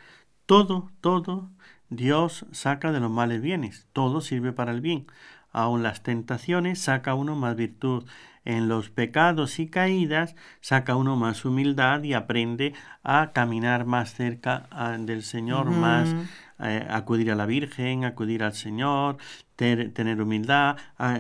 todo, 0.47 0.91
todo, 1.01 1.51
Dios 1.91 2.47
saca 2.53 2.93
de 2.93 3.01
los 3.01 3.11
males 3.11 3.43
bienes, 3.43 3.89
todo 3.93 4.21
sirve 4.21 4.53
para 4.53 4.73
el 4.73 4.81
bien. 4.81 5.07
Aun 5.51 5.83
las 5.83 6.03
tentaciones 6.03 6.79
saca 6.79 7.15
uno 7.15 7.35
más 7.35 7.57
virtud 7.57 8.05
en 8.45 8.69
los 8.69 8.91
pecados 8.91 9.59
y 9.59 9.69
caídas 9.69 10.35
saca 10.61 10.97
uno 10.97 11.17
más 11.17 11.45
humildad 11.45 12.03
y 12.03 12.15
aprende 12.15 12.75
a 13.03 13.33
caminar 13.33 13.85
más 13.87 14.15
cerca 14.15 14.67
ah, 14.71 14.97
del 14.99 15.23
Señor, 15.23 15.71
más 15.71 16.15
eh, 16.59 16.87
acudir 16.91 17.31
a 17.31 17.37
la 17.37 17.47
Virgen, 17.47 18.05
acudir 18.05 18.43
al 18.43 18.55
Señor, 18.55 19.19
tener 19.57 20.21
humildad, 20.21 20.77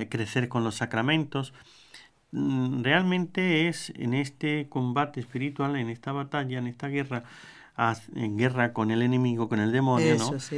crecer 0.09 0.49
con 0.49 0.64
los 0.64 0.76
sacramentos. 0.76 1.52
Mm, 2.33 2.83
realmente 2.83 3.69
es 3.69 3.91
en 3.97 4.14
este 4.14 4.69
combate 4.69 5.21
espiritual, 5.21 5.76
en 5.76 5.91
esta 5.91 6.12
batalla, 6.12 6.59
en 6.59 6.67
esta 6.67 6.88
guerra, 6.88 7.25
en 8.14 8.37
guerra 8.37 8.73
con 8.73 8.91
el 8.91 9.02
enemigo, 9.02 9.49
con 9.49 9.61
el 9.61 9.71
demonio, 9.71 10.17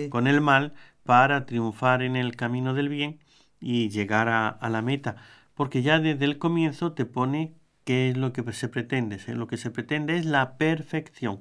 con 0.08 0.26
el 0.26 0.40
mal, 0.40 0.72
para 1.02 1.44
triunfar 1.44 2.02
en 2.02 2.16
el 2.16 2.36
camino 2.36 2.72
del 2.72 2.88
bien 2.88 3.18
y 3.60 3.90
llegar 3.90 4.28
a 4.28 4.68
la 4.70 4.82
meta 4.82 5.16
porque 5.54 5.82
ya 5.82 6.00
desde 6.00 6.24
el 6.24 6.38
comienzo 6.38 6.92
te 6.92 7.04
pone 7.04 7.54
qué 7.84 8.10
es 8.10 8.16
lo 8.16 8.32
que 8.32 8.52
se 8.52 8.68
pretende. 8.68 9.18
Lo 9.28 9.46
que 9.46 9.56
se 9.56 9.70
pretende 9.70 10.16
es 10.16 10.24
la 10.24 10.56
perfección. 10.56 11.40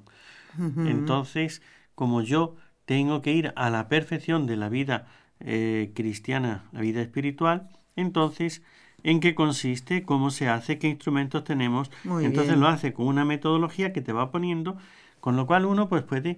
Entonces, 0.86 1.64
como 1.96 2.22
yo 2.22 2.56
tengo 2.86 3.22
que 3.22 3.34
ir 3.34 3.54
a 3.56 3.72
la 3.72 3.88
perfección 3.88 4.46
de 4.46 4.56
la 4.56 4.70
vida 4.70 5.08
eh, 5.40 5.92
cristiana, 5.96 6.66
la 6.72 6.82
vida 6.82 7.02
espiritual, 7.02 7.70
entonces, 7.96 8.62
¿en 9.02 9.20
qué 9.20 9.34
consiste? 9.34 10.04
¿Cómo 10.04 10.30
se 10.30 10.50
hace? 10.50 10.78
¿Qué 10.78 10.88
instrumentos 10.88 11.44
tenemos? 11.44 11.90
entonces 12.22 12.58
lo 12.58 12.68
hace 12.68 12.94
con 12.94 13.08
una 13.08 13.26
metodología 13.26 13.94
que 13.94 14.02
te 14.02 14.14
va 14.14 14.32
poniendo, 14.32 14.78
con 15.20 15.36
lo 15.36 15.48
cual 15.48 15.66
uno 15.66 15.90
pues 15.90 16.04
puede 16.04 16.38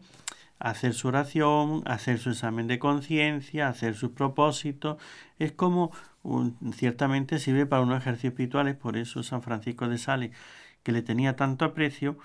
hacer 0.60 0.94
su 0.94 1.10
oración, 1.10 1.84
hacer 1.86 2.20
su 2.20 2.30
examen 2.30 2.68
de 2.68 2.80
conciencia, 2.80 3.68
hacer 3.68 3.96
sus 3.96 4.12
propósitos. 4.12 4.98
Es 5.40 5.52
como 5.52 5.92
ciertamente 6.74 7.40
sirve 7.40 7.66
para 7.66 7.82
unos 7.82 8.02
ejercicios 8.02 8.32
espirituales, 8.32 8.76
por 8.76 8.98
eso 8.98 9.24
San 9.24 9.42
Francisco 9.42 9.88
de 9.88 9.98
Sales, 9.98 10.32
que 10.84 10.92
le 10.92 11.02
tenía 11.02 11.36
tanto 11.36 11.66
aprecio, 11.66 12.18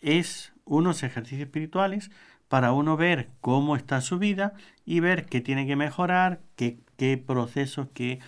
es 0.00 0.52
unos 0.64 1.02
ejercicios 1.02 1.46
espirituales 1.46 2.10
para 2.48 2.72
uno 2.72 2.96
ver 2.96 3.28
cómo 3.40 3.76
está 3.76 4.00
su 4.00 4.18
vida 4.18 4.54
y 4.84 5.00
ver 5.00 5.26
qué 5.26 5.40
tiene 5.40 5.66
que 5.66 5.76
mejorar, 5.76 6.40
qué, 6.56 6.78
qué 6.96 7.18
procesos, 7.18 7.88
qué 7.92 8.20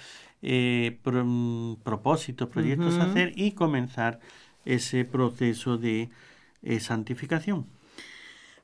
eh, 0.43 0.99
mm, 1.05 1.75
propósitos, 1.83 2.49
proyectos 2.49 2.99
hacer 2.99 3.33
y 3.37 3.53
comenzar 3.53 4.21
ese 4.65 5.05
proceso 5.05 5.79
de 5.79 6.11
eh, 6.63 6.81
santificación. 6.81 7.67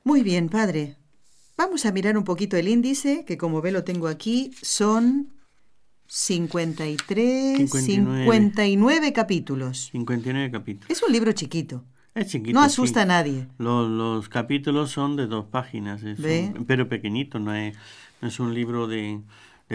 Muy 0.03 0.23
bien, 0.23 0.49
padre. 0.49 0.97
Vamos 1.57 1.85
a 1.85 1.91
mirar 1.91 2.17
un 2.17 2.25
poquito 2.25 2.57
el 2.57 2.67
índice, 2.67 3.23
que 3.25 3.37
como 3.37 3.61
ve 3.61 3.71
lo 3.71 3.83
tengo 3.83 4.07
aquí, 4.07 4.51
son 4.61 5.34
53, 6.07 7.69
59. 7.69 9.13
capítulos. 9.13 9.89
59 9.91 10.51
capítulos. 10.51 10.89
Es 10.89 11.03
un 11.03 11.11
libro 11.11 11.31
chiquito. 11.31 11.83
Es 12.13 12.27
chiquito. 12.27 12.57
No 12.57 12.63
asusta 12.63 13.01
a 13.01 13.05
nadie. 13.05 13.47
Los, 13.57 14.29
capítulos 14.29 14.91
son 14.91 15.15
de 15.15 15.27
dos 15.27 15.45
páginas, 15.45 16.01
pero 16.65 16.87
pequeñito, 16.87 17.39
no 17.39 17.53
es, 17.53 17.75
es 18.21 18.39
un 18.39 18.53
libro 18.53 18.87
de, 18.87 19.19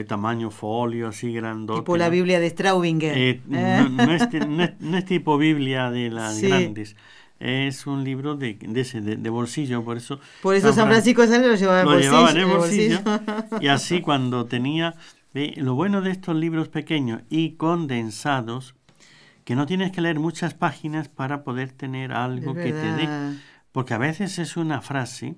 tamaño 0.07 0.51
folio, 0.51 1.09
así 1.09 1.33
grandote. 1.33 1.81
Tipo 1.81 1.97
la 1.97 2.09
Biblia 2.09 2.41
de 2.41 2.49
Straubinger. 2.49 3.13
Eh, 3.17 3.41
no, 3.49 4.97
es, 4.97 5.05
tipo 5.05 5.37
Biblia 5.37 5.91
de 5.91 6.11
las 6.11 6.41
grandes. 6.41 6.97
Es 7.39 7.87
un 7.87 8.05
libro 8.05 8.37
de, 8.37 8.55
de, 8.55 9.31
bolsillo, 9.31 9.83
por 9.83 9.97
eso... 9.97 10.21
Por 10.43 10.55
eso 10.55 10.75
San 10.75 10.89
Francisco 10.89 11.27
de 11.27 11.39
lo 11.39 11.55
llevaba 11.55 12.31
en 12.31 12.37
el 12.37 12.47
bolsillo. 12.47 13.01
Y 13.61 13.69
así 13.69 14.03
cuando 14.03 14.45
tenía 14.45 14.95
lo 15.33 15.75
bueno 15.75 16.01
de 16.01 16.11
estos 16.11 16.37
libros 16.37 16.69
pequeños 16.69 17.23
y 17.29 17.53
condensados, 17.53 18.75
que 19.45 19.55
no 19.55 19.67
tienes 19.67 19.93
que 19.93 20.01
leer 20.01 20.19
muchas 20.19 20.55
páginas 20.55 21.09
para 21.09 21.45
poder 21.45 21.73
tener 21.73 22.13
algo 22.13 22.55
que 22.55 22.73
te 22.73 22.93
dé. 22.93 23.09
Porque 23.73 23.95
a 23.95 23.99
veces 23.99 24.39
es 24.39 24.57
una 24.57 24.81
frase 24.81 25.37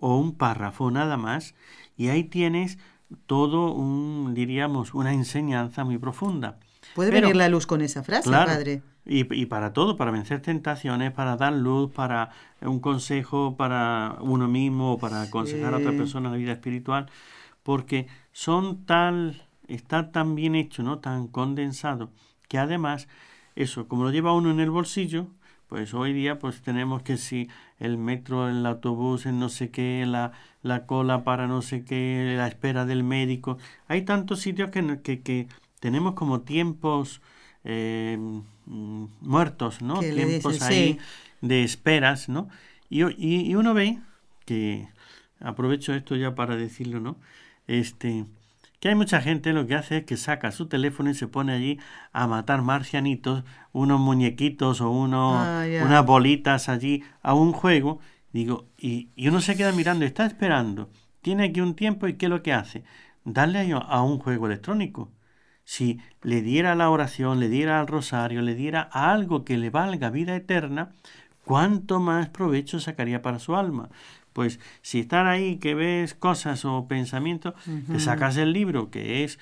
o 0.00 0.16
un 0.16 0.36
párrafo 0.36 0.90
nada 0.90 1.16
más 1.16 1.54
y 1.96 2.08
ahí 2.08 2.24
tienes 2.24 2.78
todo 3.26 3.72
un, 3.72 4.34
diríamos, 4.34 4.94
una 4.94 5.12
enseñanza 5.12 5.84
muy 5.84 5.98
profunda. 5.98 6.58
¿Puede 6.94 7.10
venir 7.10 7.36
la 7.36 7.48
luz 7.48 7.66
con 7.66 7.80
esa 7.82 8.02
frase, 8.02 8.30
padre? 8.30 8.82
Y, 9.04 9.34
y, 9.34 9.46
para 9.46 9.72
todo, 9.72 9.96
para 9.96 10.12
vencer 10.12 10.40
tentaciones, 10.40 11.10
para 11.10 11.36
dar 11.36 11.52
luz, 11.52 11.90
para 11.90 12.30
un 12.60 12.78
consejo 12.78 13.56
para 13.56 14.16
uno 14.20 14.46
mismo, 14.46 14.98
para 14.98 15.22
aconsejar 15.22 15.74
a 15.74 15.78
otra 15.78 15.90
persona 15.90 16.28
en 16.28 16.32
la 16.32 16.38
vida 16.38 16.52
espiritual 16.52 17.08
porque 17.62 18.06
son 18.32 18.84
tal 18.84 19.42
está 19.68 20.10
tan 20.10 20.34
bien 20.34 20.54
hecho, 20.54 20.82
¿no? 20.82 20.98
Tan 20.98 21.28
condensado, 21.28 22.10
que 22.48 22.58
además, 22.58 23.08
eso, 23.56 23.88
como 23.88 24.04
lo 24.04 24.10
lleva 24.10 24.34
uno 24.34 24.50
en 24.50 24.60
el 24.60 24.70
bolsillo, 24.70 25.26
pues 25.68 25.94
hoy 25.94 26.12
día 26.12 26.38
pues 26.38 26.60
tenemos 26.60 27.02
que 27.02 27.16
si 27.16 27.48
el 27.78 27.96
metro, 27.96 28.48
el 28.48 28.66
autobús, 28.66 29.24
el 29.24 29.38
no 29.38 29.48
sé 29.48 29.70
qué, 29.70 30.04
la, 30.06 30.32
la 30.62 30.84
cola 30.84 31.24
para 31.24 31.46
no 31.46 31.62
sé 31.62 31.84
qué, 31.84 32.34
la 32.36 32.46
espera 32.46 32.84
del 32.84 33.04
médico. 33.04 33.56
Hay 33.88 34.02
tantos 34.02 34.40
sitios 34.40 34.70
que, 34.70 35.00
que, 35.02 35.22
que 35.22 35.48
tenemos 35.80 36.12
como 36.12 36.42
tiempos 36.42 37.22
eh, 37.64 38.18
mm, 38.66 39.04
muertos, 39.22 39.80
¿no? 39.80 40.00
Tiempos 40.00 40.60
ahí 40.60 40.98
de 41.40 41.62
esperas, 41.62 42.28
¿no? 42.28 42.48
Y, 42.90 43.02
y, 43.04 43.50
y, 43.50 43.54
uno 43.54 43.72
ve 43.72 43.98
que, 44.44 44.88
aprovecho 45.40 45.94
esto 45.94 46.16
ya 46.16 46.34
para 46.34 46.56
decirlo, 46.56 47.00
¿no? 47.00 47.16
Este, 47.66 48.26
que 48.82 48.88
hay 48.88 48.94
mucha 48.96 49.20
gente 49.20 49.52
lo 49.52 49.66
que 49.66 49.76
hace 49.76 49.98
es 49.98 50.04
que 50.04 50.16
saca 50.16 50.50
su 50.50 50.66
teléfono 50.66 51.08
y 51.10 51.14
se 51.14 51.28
pone 51.28 51.52
allí 51.52 51.78
a 52.12 52.26
matar 52.26 52.62
marcianitos, 52.62 53.44
unos 53.72 54.00
muñequitos 54.00 54.80
o 54.80 54.90
unos, 54.90 55.36
ah, 55.38 55.64
unas 55.84 56.04
bolitas 56.04 56.68
allí 56.68 57.04
a 57.22 57.34
un 57.34 57.52
juego. 57.52 58.00
Digo, 58.32 58.66
y, 58.76 59.10
y, 59.14 59.28
uno 59.28 59.40
se 59.40 59.56
queda 59.56 59.70
mirando, 59.72 60.04
está 60.04 60.26
esperando, 60.26 60.90
tiene 61.20 61.44
aquí 61.44 61.60
un 61.60 61.76
tiempo 61.76 62.08
y 62.08 62.14
¿qué 62.14 62.26
es 62.26 62.30
lo 62.30 62.42
que 62.42 62.52
hace? 62.52 62.82
Darle 63.24 63.72
a 63.72 64.02
un 64.02 64.18
juego 64.18 64.46
electrónico. 64.46 65.12
Si 65.64 66.00
le 66.22 66.42
diera 66.42 66.74
la 66.74 66.90
oración, 66.90 67.38
le 67.38 67.48
diera 67.48 67.78
al 67.78 67.86
rosario, 67.86 68.42
le 68.42 68.56
diera 68.56 68.82
algo 68.82 69.44
que 69.44 69.58
le 69.58 69.70
valga 69.70 70.10
vida 70.10 70.34
eterna, 70.34 70.90
¿cuánto 71.44 72.00
más 72.00 72.30
provecho 72.30 72.80
sacaría 72.80 73.22
para 73.22 73.38
su 73.38 73.54
alma? 73.54 73.90
Pues 74.32 74.60
si 74.80 75.00
estar 75.00 75.26
ahí 75.26 75.56
que 75.56 75.74
ves 75.74 76.14
cosas 76.14 76.64
o 76.64 76.86
pensamientos, 76.88 77.54
te 77.90 78.00
sacas 78.00 78.36
el 78.36 78.52
libro 78.52 78.90
que 78.90 79.24
es 79.24 79.38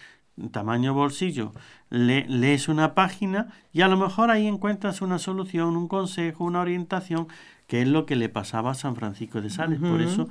tamaño 0.52 0.94
bolsillo, 0.94 1.52
le, 1.90 2.26
lees 2.26 2.68
una 2.68 2.94
página 2.94 3.52
y 3.72 3.82
a 3.82 3.88
lo 3.88 3.96
mejor 3.96 4.30
ahí 4.30 4.46
encuentras 4.46 5.02
una 5.02 5.18
solución, 5.18 5.76
un 5.76 5.88
consejo, 5.88 6.44
una 6.44 6.60
orientación, 6.60 7.28
que 7.66 7.82
es 7.82 7.88
lo 7.88 8.06
que 8.06 8.16
le 8.16 8.28
pasaba 8.28 8.70
a 8.70 8.74
San 8.74 8.96
Francisco 8.96 9.40
de 9.40 9.50
Sales. 9.50 9.80
Por 9.80 10.00
eso 10.00 10.28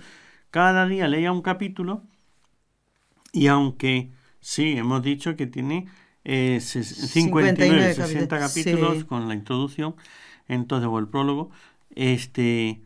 cada 0.52 0.88
día 0.88 1.08
leía 1.08 1.32
un 1.32 1.42
capítulo 1.42 2.04
y 3.32 3.48
aunque 3.48 4.12
sí, 4.40 4.78
hemos 4.78 5.04
dicho 5.04 5.36
que 5.36 5.48
tiene 5.48 5.88
eh, 6.24 6.60
59, 6.60 7.94
60 7.94 8.40
capítulos. 8.40 9.06
con 9.06 9.28
la 9.28 9.36
introducción, 9.36 9.96
entonces 10.48 10.90
o 10.90 11.00
el 11.00 11.08
prólogo, 11.08 11.52
este 11.96 12.82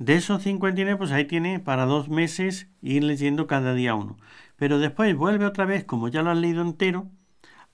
de 0.00 0.14
esos 0.14 0.42
59, 0.42 0.96
pues 0.96 1.12
ahí 1.12 1.26
tiene 1.26 1.60
para 1.60 1.84
dos 1.84 2.08
meses 2.08 2.68
ir 2.80 3.04
leyendo 3.04 3.46
cada 3.46 3.74
día 3.74 3.94
uno. 3.94 4.16
Pero 4.56 4.78
después 4.78 5.14
vuelve 5.14 5.44
otra 5.44 5.66
vez, 5.66 5.84
como 5.84 6.08
ya 6.08 6.22
lo 6.22 6.30
has 6.30 6.38
leído 6.38 6.62
entero, 6.62 7.10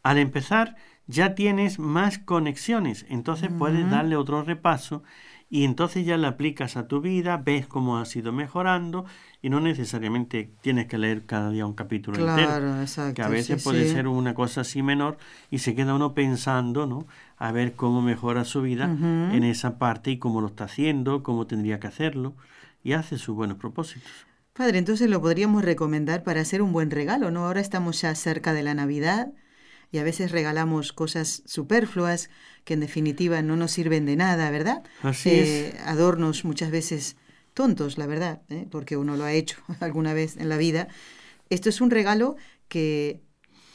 al 0.02 0.18
empezar 0.18 0.74
ya 1.06 1.36
tienes 1.36 1.78
más 1.78 2.18
conexiones, 2.18 3.06
entonces 3.08 3.48
puedes 3.56 3.88
darle 3.88 4.16
otro 4.16 4.42
repaso 4.42 5.04
y 5.48 5.64
entonces 5.64 6.04
ya 6.04 6.16
le 6.16 6.26
aplicas 6.26 6.76
a 6.76 6.88
tu 6.88 7.00
vida, 7.00 7.36
ves 7.36 7.68
cómo 7.68 7.98
has 7.98 8.16
ido 8.16 8.32
mejorando 8.32 9.04
y 9.40 9.48
no 9.48 9.60
necesariamente 9.60 10.50
tienes 10.62 10.86
que 10.86 10.98
leer 10.98 11.26
cada 11.26 11.50
día 11.50 11.64
un 11.64 11.74
capítulo 11.74 12.18
entero, 12.18 12.80
exacto, 12.80 13.14
que 13.14 13.22
a 13.22 13.28
veces 13.28 13.62
puede 13.62 13.88
ser 13.88 14.08
una 14.08 14.34
cosa 14.34 14.62
así 14.62 14.82
menor 14.82 15.16
y 15.48 15.58
se 15.58 15.76
queda 15.76 15.94
uno 15.94 16.12
pensando, 16.12 16.86
¿no? 16.86 17.06
A 17.38 17.52
ver 17.52 17.74
cómo 17.74 18.00
mejora 18.02 18.44
su 18.44 18.62
vida 18.62 18.84
en 18.84 19.44
esa 19.44 19.78
parte 19.78 20.10
y 20.10 20.18
cómo 20.18 20.40
lo 20.40 20.48
está 20.48 20.64
haciendo, 20.64 21.22
cómo 21.22 21.46
tendría 21.46 21.78
que 21.78 21.86
hacerlo 21.86 22.34
y 22.82 22.92
hace 22.92 23.18
sus 23.18 23.34
buenos 23.34 23.58
propósitos. 23.58 24.10
Padre, 24.54 24.78
entonces 24.78 25.10
lo 25.10 25.20
podríamos 25.20 25.64
recomendar 25.64 26.22
para 26.22 26.40
hacer 26.40 26.62
un 26.62 26.72
buen 26.72 26.90
regalo, 26.90 27.30
¿no? 27.30 27.46
Ahora 27.46 27.60
estamos 27.60 28.00
ya 28.00 28.14
cerca 28.14 28.54
de 28.54 28.62
la 28.62 28.72
Navidad 28.72 29.32
y 29.92 29.98
a 29.98 30.02
veces 30.02 30.30
regalamos 30.30 30.92
cosas 30.92 31.42
superfluas 31.44 32.30
que 32.64 32.74
en 32.74 32.80
definitiva 32.80 33.42
no 33.42 33.56
nos 33.56 33.72
sirven 33.72 34.06
de 34.06 34.16
nada, 34.16 34.50
¿verdad? 34.50 34.82
Así 35.02 35.30
eh, 35.30 35.76
Adornos 35.84 36.44
muchas 36.44 36.70
veces 36.70 37.16
tontos, 37.52 37.98
la 37.98 38.06
verdad, 38.06 38.42
¿eh? 38.48 38.66
porque 38.70 38.96
uno 38.96 39.16
lo 39.16 39.24
ha 39.24 39.32
hecho 39.32 39.58
alguna 39.80 40.14
vez 40.14 40.36
en 40.36 40.48
la 40.48 40.56
vida. 40.56 40.88
Esto 41.50 41.68
es 41.68 41.80
un 41.80 41.90
regalo 41.90 42.36
que, 42.68 43.20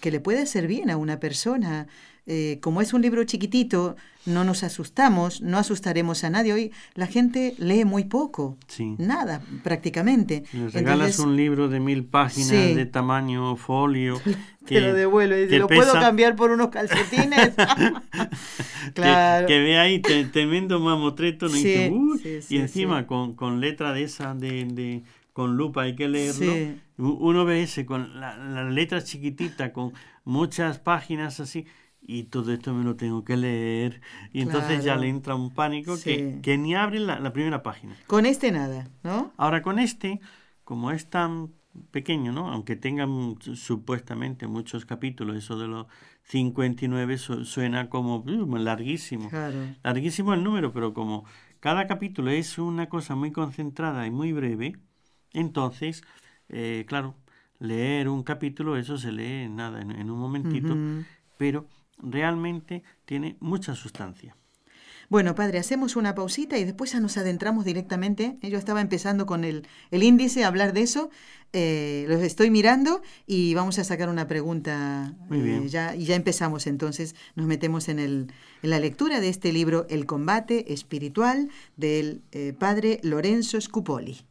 que 0.02 0.12
le 0.12 0.20
puede 0.20 0.42
hacer 0.42 0.68
bien 0.68 0.90
a 0.90 0.98
una 0.98 1.20
persona. 1.20 1.88
Eh, 2.28 2.60
como 2.62 2.82
es 2.82 2.94
un 2.94 3.02
libro 3.02 3.24
chiquitito, 3.24 3.96
no 4.26 4.44
nos 4.44 4.64
asustamos, 4.64 5.42
no 5.42 5.58
asustaremos 5.58 6.24
a 6.24 6.30
nadie. 6.30 6.54
Hoy 6.54 6.72
la 6.94 7.08
gente 7.08 7.56
lee 7.58 7.84
muy 7.84 8.04
poco, 8.04 8.58
nada 8.98 9.42
prácticamente. 9.64 10.44
Le 10.54 10.70
regalas 10.70 11.18
un 11.20 11.36
libro 11.36 11.68
de 11.68 11.80
mil 11.80 12.04
páginas 12.06 12.76
de 12.76 12.86
tamaño 12.86 13.56
folio. 13.56 14.22
Te 14.66 14.82
lo 14.82 14.94
devuelve, 14.94 15.48
y 15.50 15.58
¿lo 15.58 15.68
puedo 15.68 15.94
cambiar 15.94 16.36
por 16.36 16.52
unos 16.52 16.70
calcetines? 16.70 17.54
claro. 18.94 19.48
que, 19.48 19.60
ve 19.60 19.80
ahí 19.80 20.00
tremendo 20.00 20.80
mamotreto 20.80 21.48
y, 21.48 22.42
y 22.50 22.58
encima 22.58 23.08
con, 23.08 23.34
con, 23.34 23.60
letra 23.60 23.94
de 23.94 24.04
esa 24.04 24.36
de, 24.36 25.02
con 25.34 25.58
lupa 25.58 25.84
hay 25.84 25.96
que 25.96 26.08
leerlo. 26.08 26.54
Uno 27.02 27.46
ve 27.46 27.64
ese 27.64 27.86
con 27.86 28.20
la, 28.20 28.38
la 28.38 28.64
letra 28.70 29.04
chiquitita, 29.04 29.74
con 29.74 29.94
muchas 30.24 30.80
páginas 30.80 31.40
así 31.40 31.66
y 32.02 32.24
todo 32.24 32.52
esto 32.52 32.74
me 32.74 32.84
lo 32.84 32.96
tengo 32.96 33.24
que 33.24 33.38
leer. 33.38 34.02
Y 34.34 34.42
entonces 34.42 34.84
ya 34.84 34.96
le 34.96 35.08
entra 35.08 35.36
un 35.36 35.54
pánico 35.54 35.96
que, 36.04 36.40
que, 36.42 36.58
ni 36.58 36.76
abre 36.76 37.00
la, 37.00 37.32
primera 37.32 37.64
página. 37.64 37.96
Con 38.08 38.26
este 38.26 38.52
nada, 38.52 38.90
¿no? 39.04 39.32
Ahora 39.38 39.62
con 39.62 39.80
este, 39.80 40.20
como 40.64 40.92
es 40.92 41.10
tan 41.10 41.54
pequeño, 41.92 42.32
¿no? 42.32 42.50
Aunque 42.50 42.76
tenga 42.76 43.08
supuestamente 43.54 44.48
muchos 44.48 44.86
capítulos, 44.86 45.38
eso 45.38 45.58
de 45.58 45.68
los 45.68 45.88
59 46.24 47.18
suena 47.18 47.90
como 47.90 48.18
uh, 48.18 48.58
larguísimo. 48.58 49.30
Larguísimo 49.84 50.34
el 50.34 50.44
número, 50.44 50.74
pero 50.74 50.94
como 50.94 51.26
cada 51.60 51.88
capítulo 51.88 52.32
es 52.32 52.58
una 52.58 52.90
cosa 52.90 53.16
muy 53.16 53.32
concentrada 53.32 54.08
y 54.08 54.12
muy 54.12 54.34
breve, 54.34 54.76
entonces, 55.34 56.04
eh, 56.52 56.86
claro, 56.88 57.16
leer 57.60 58.10
un 58.10 58.24
capítulo, 58.24 58.78
eso 58.78 58.98
se 58.98 59.12
lee 59.12 59.50
nada, 59.50 59.82
en, 59.82 60.10
un 60.10 60.20
momentito, 60.20 60.76
pero 61.38 61.68
realmente 61.98 62.84
tiene 63.06 63.38
mucha 63.40 63.76
sustancia. 63.76 64.36
Bueno, 65.12 65.36
padre, 65.36 65.60
hacemos 65.60 65.98
una 65.98 66.16
pausita 66.16 66.58
y 66.58 66.64
después 66.64 66.94
ya 66.94 67.02
nos 67.02 67.18
adentramos 67.18 67.66
directamente. 67.66 68.38
Yo 68.42 68.58
estaba 68.58 68.80
empezando 68.80 69.26
con 69.26 69.44
el, 69.44 69.68
el 69.92 70.04
índice 70.04 70.46
a 70.46 70.48
hablar 70.48 70.72
de 70.72 70.84
eso. 70.84 71.10
Eh, 71.52 72.06
los 72.08 72.22
estoy 72.22 72.50
mirando 72.50 73.02
y 73.28 73.54
vamos 73.54 73.78
a 73.78 73.84
sacar 73.84 74.08
una 74.08 74.30
pregunta. 74.30 75.14
Muy 75.28 75.42
bien. 75.42 75.64
Eh, 75.64 75.68
ya, 75.68 75.98
y 75.98 76.06
ya 76.06 76.16
empezamos 76.16 76.66
entonces, 76.66 77.14
nos 77.36 77.46
metemos 77.46 77.90
en, 77.90 78.00
el, 78.00 78.32
en 78.64 78.70
la 78.70 78.80
lectura 78.80 79.20
de 79.20 79.28
este 79.28 79.52
libro, 79.52 79.86
El 79.90 80.06
combate 80.06 80.72
espiritual, 80.72 81.50
del 81.76 82.22
eh, 82.32 82.54
padre 82.58 83.02
Lorenzo 83.04 83.60
Scupoli. 83.60 84.31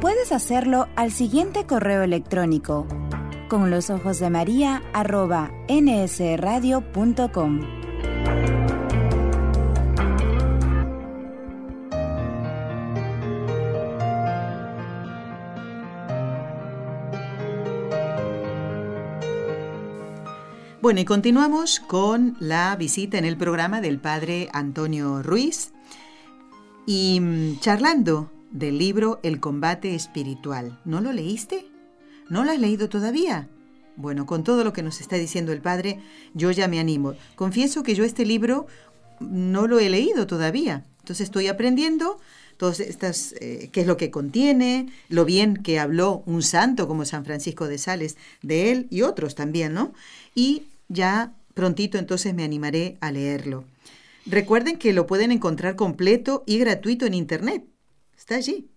Puedes 0.00 0.30
hacerlo 0.30 0.86
al 0.94 1.10
siguiente 1.10 1.66
correo 1.66 2.02
electrónico 2.02 2.86
con 3.48 3.70
los 3.70 3.90
ojos 3.90 4.20
de 4.20 4.30
María 4.30 4.84
arroba 4.92 5.50
nsradio.com. 5.68 7.60
Bueno, 20.80 21.00
y 21.00 21.04
continuamos 21.04 21.80
con 21.80 22.36
la 22.38 22.76
visita 22.76 23.18
en 23.18 23.24
el 23.24 23.36
programa 23.36 23.80
del 23.80 23.98
padre 23.98 24.48
Antonio 24.52 25.24
Ruiz 25.24 25.72
y 26.86 27.18
mm, 27.20 27.58
charlando 27.58 28.30
del 28.50 28.78
libro 28.78 29.20
El 29.22 29.40
combate 29.40 29.94
espiritual. 29.94 30.78
¿No 30.84 31.00
lo 31.00 31.12
leíste? 31.12 31.66
¿No 32.28 32.44
lo 32.44 32.50
has 32.50 32.58
leído 32.58 32.88
todavía? 32.88 33.48
Bueno, 33.96 34.26
con 34.26 34.44
todo 34.44 34.64
lo 34.64 34.72
que 34.72 34.82
nos 34.82 35.00
está 35.00 35.16
diciendo 35.16 35.52
el 35.52 35.60
Padre, 35.60 36.00
yo 36.34 36.50
ya 36.50 36.68
me 36.68 36.78
animo. 36.78 37.14
Confieso 37.34 37.82
que 37.82 37.94
yo 37.94 38.04
este 38.04 38.24
libro 38.24 38.66
no 39.20 39.66
lo 39.66 39.80
he 39.80 39.88
leído 39.88 40.26
todavía. 40.26 40.84
Entonces 41.00 41.24
estoy 41.24 41.48
aprendiendo 41.48 42.20
todas 42.58 42.80
estas, 42.80 43.34
eh, 43.40 43.70
qué 43.72 43.80
es 43.80 43.86
lo 43.86 43.96
que 43.96 44.10
contiene, 44.10 44.88
lo 45.08 45.24
bien 45.24 45.56
que 45.56 45.78
habló 45.78 46.22
un 46.26 46.42
santo 46.42 46.86
como 46.86 47.04
San 47.04 47.24
Francisco 47.24 47.66
de 47.66 47.78
Sales 47.78 48.16
de 48.42 48.70
él 48.70 48.86
y 48.90 49.02
otros 49.02 49.34
también, 49.34 49.72
¿no? 49.72 49.94
Y 50.34 50.64
ya 50.88 51.32
prontito 51.54 51.98
entonces 51.98 52.34
me 52.34 52.44
animaré 52.44 52.98
a 53.00 53.10
leerlo. 53.10 53.64
Recuerden 54.26 54.76
que 54.76 54.92
lo 54.92 55.06
pueden 55.06 55.32
encontrar 55.32 55.74
completo 55.74 56.44
y 56.46 56.58
gratuito 56.58 57.06
en 57.06 57.14
Internet. 57.14 57.64
Está 58.18 58.34
allí. 58.34 58.68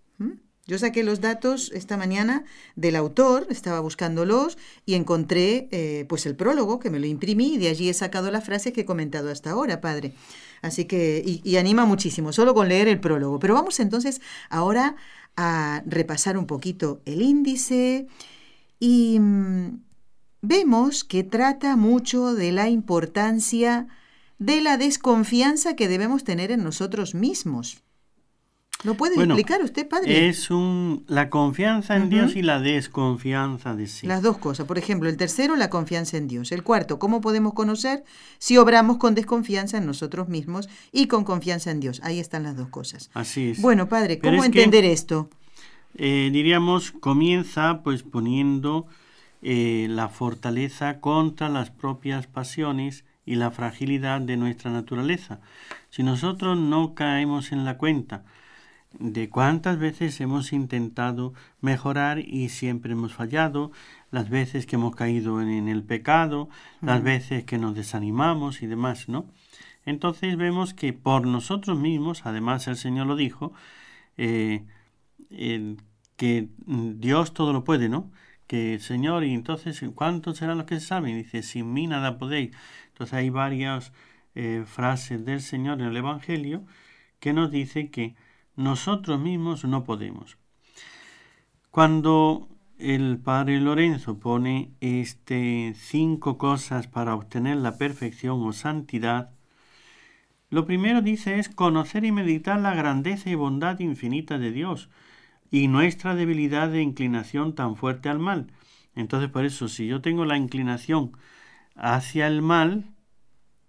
Yo 0.68 0.78
saqué 0.78 1.04
los 1.04 1.20
datos 1.20 1.72
esta 1.74 1.98
mañana 1.98 2.46
del 2.76 2.96
autor, 2.96 3.48
estaba 3.50 3.80
buscándolos 3.80 4.60
y 4.86 4.94
encontré 4.94 5.68
eh, 5.72 6.06
pues 6.08 6.28
el 6.28 6.36
prólogo 6.36 6.80
que 6.80 6.92
me 6.92 7.00
lo 7.00 7.08
imprimí 7.08 7.56
y 7.56 7.58
de 7.58 7.70
allí 7.70 7.90
he 7.90 7.94
sacado 7.96 8.30
la 8.30 8.40
frase 8.40 8.72
que 8.72 8.82
he 8.82 8.86
comentado 8.86 9.32
hasta 9.32 9.50
ahora, 9.50 9.82
padre. 9.82 10.14
Así 10.62 10.86
que, 10.86 11.24
y, 11.26 11.58
anima 11.58 11.86
muchísimo, 11.86 12.32
solo 12.32 12.54
con 12.54 12.70
leer 12.70 12.88
el 12.88 13.00
prólogo. 13.00 13.40
Pero 13.40 13.56
vamos 13.56 13.80
entonces 13.80 14.22
ahora 14.50 14.96
a 15.36 15.82
repasar 15.88 16.38
un 16.38 16.46
poquito 16.46 17.02
el 17.06 17.24
índice 17.24 18.08
y 18.80 19.18
mm, 19.20 19.82
vemos 20.42 21.04
que 21.04 21.24
trata 21.24 21.76
mucho 21.76 22.36
de 22.36 22.52
la 22.52 22.70
importancia 22.70 23.88
de 24.38 24.62
la 24.62 24.78
desconfianza 24.78 25.76
que 25.76 25.88
debemos 25.88 26.24
tener 26.24 26.52
en 26.52 26.64
nosotros 26.64 27.16
mismos. 27.16 27.82
¿Lo 28.84 28.96
puede 28.96 29.16
explicar 29.16 29.62
usted, 29.62 29.88
padre? 29.88 30.28
Es 30.28 30.50
un, 30.50 31.04
la 31.08 31.30
confianza 31.30 31.96
en 31.96 32.10
Dios 32.10 32.36
y 32.36 32.42
la 32.42 32.60
desconfianza 32.60 33.76
de 33.76 33.86
sí. 33.86 34.08
Las 34.08 34.24
dos 34.24 34.38
cosas. 34.38 34.66
Por 34.66 34.78
ejemplo, 34.78 35.08
el 35.08 35.18
tercero, 35.18 35.56
la 35.56 35.70
confianza 35.70 36.18
en 36.18 36.28
Dios. 36.28 36.52
El 36.52 36.64
cuarto, 36.64 36.98
¿cómo 36.98 37.22
podemos 37.22 37.54
conocer 37.54 38.04
si 38.40 38.58
obramos 38.58 38.98
con 38.98 39.14
desconfianza 39.14 39.78
en 39.78 39.86
nosotros 39.86 40.30
mismos 40.30 40.68
y 40.92 41.08
con 41.08 41.24
confianza 41.24 41.70
en 41.70 41.80
Dios? 41.80 42.02
Ahí 42.04 42.20
están 42.20 42.44
las 42.44 42.58
dos 42.58 42.70
cosas. 42.70 43.12
Así 43.14 43.52
es. 43.52 43.62
Bueno, 43.62 43.88
padre, 43.88 44.20
¿cómo 44.20 44.44
entender 44.44 44.84
esto? 44.84 45.30
Eh, 45.96 46.30
diríamos, 46.32 46.92
comienza 46.92 47.82
pues 47.84 48.02
poniendo 48.02 48.88
eh, 49.44 49.88
la 49.90 50.10
fortaleza 50.10 51.00
contra 51.00 51.50
las 51.50 51.70
propias 51.70 52.28
pasiones 52.28 53.06
y 53.26 53.36
la 53.36 53.52
fragilidad 53.52 54.22
de 54.22 54.38
nuestra 54.38 54.72
naturaleza. 54.72 55.40
Si 55.90 56.02
nosotros 56.02 56.58
no 56.58 56.96
caemos 56.96 57.52
en 57.52 57.66
la 57.66 57.78
cuenta, 57.78 58.24
de 59.00 59.30
cuántas 59.30 59.80
veces 59.80 60.20
hemos 60.22 60.54
intentado 60.54 61.34
mejorar 61.62 62.20
y 62.20 62.50
siempre 62.50 62.94
hemos 62.94 63.14
fallado, 63.14 63.72
las 64.12 64.30
veces 64.30 64.66
que 64.66 64.76
hemos 64.76 64.96
caído 64.96 65.42
en, 65.42 65.68
el 65.68 65.84
pecado, 65.84 66.50
las 66.82 67.02
veces 67.02 67.46
que 67.46 67.58
nos 67.58 67.76
desanimamos 67.76 68.62
y 68.62 68.68
demás, 68.68 69.08
¿no? 69.08 69.26
Entonces 69.86 70.38
vemos 70.38 70.74
que 70.74 70.94
por 70.94 71.26
nosotros 71.26 71.80
mismos, 71.80 72.26
además 72.26 72.68
el 72.68 72.76
Señor 72.76 73.08
lo 73.08 73.16
dijo, 73.16 73.54
eh, 74.18 74.66
que 76.18 76.50
Dios 76.68 77.34
todo 77.34 77.54
lo 77.54 77.64
puede, 77.64 77.90
¿no? 77.90 78.12
Que 78.48 78.76
el 78.76 78.82
Señor, 78.82 79.24
y 79.24 79.34
entonces, 79.34 79.82
¿cuántos 79.96 80.38
serán 80.38 80.58
los 80.58 80.68
que 80.68 80.80
se 80.80 80.86
saben? 80.86 81.18
Dice, 81.18 81.42
sin 81.42 81.74
mí 81.74 81.88
nada 81.88 82.18
podéis. 82.18 82.52
Entonces 82.90 83.14
hay 83.14 83.30
varias 83.30 83.94
eh, 84.36 84.64
frases 84.68 85.26
del 85.26 85.42
Señor 85.42 85.82
en 85.82 85.88
el 85.88 85.98
Evangelio 85.98 86.66
que 87.20 87.34
nos 87.34 87.50
dice 87.50 87.90
que 87.90 88.16
nosotros 88.56 89.20
mismos 89.20 89.66
no 89.66 89.84
podemos. 89.84 90.38
Cuando 91.70 92.48
el 92.78 93.18
padre 93.18 93.60
Lorenzo 93.60 94.20
pone 94.20 94.72
este 94.82 95.74
cinco 95.76 96.38
cosas 96.38 96.88
para 96.88 97.16
obtener 97.16 97.58
la 97.58 97.78
perfección 97.78 98.42
o 98.44 98.54
santidad, 98.54 99.32
lo 100.50 100.66
primero 100.66 101.02
dice 101.02 101.40
es 101.40 101.48
conocer 101.48 102.04
y 102.04 102.12
meditar 102.12 102.60
la 102.60 102.76
grandeza 102.76 103.30
y 103.30 103.36
bondad 103.36 103.80
infinita 103.80 104.38
de 104.38 104.52
Dios 104.52 104.90
y 105.50 105.68
nuestra 105.68 106.16
debilidad 106.16 106.70
de 106.70 106.82
inclinación 106.82 107.56
tan 107.56 107.76
fuerte 107.76 108.10
al 108.10 108.20
mal. 108.20 108.48
Entonces, 108.96 109.30
por 109.30 109.46
eso, 109.46 109.68
si 109.68 109.88
yo 109.88 110.02
tengo 110.02 110.26
la 110.26 110.38
inclinación 110.38 111.12
hacia 111.76 112.28
el 112.28 112.42
mal, 112.42 112.86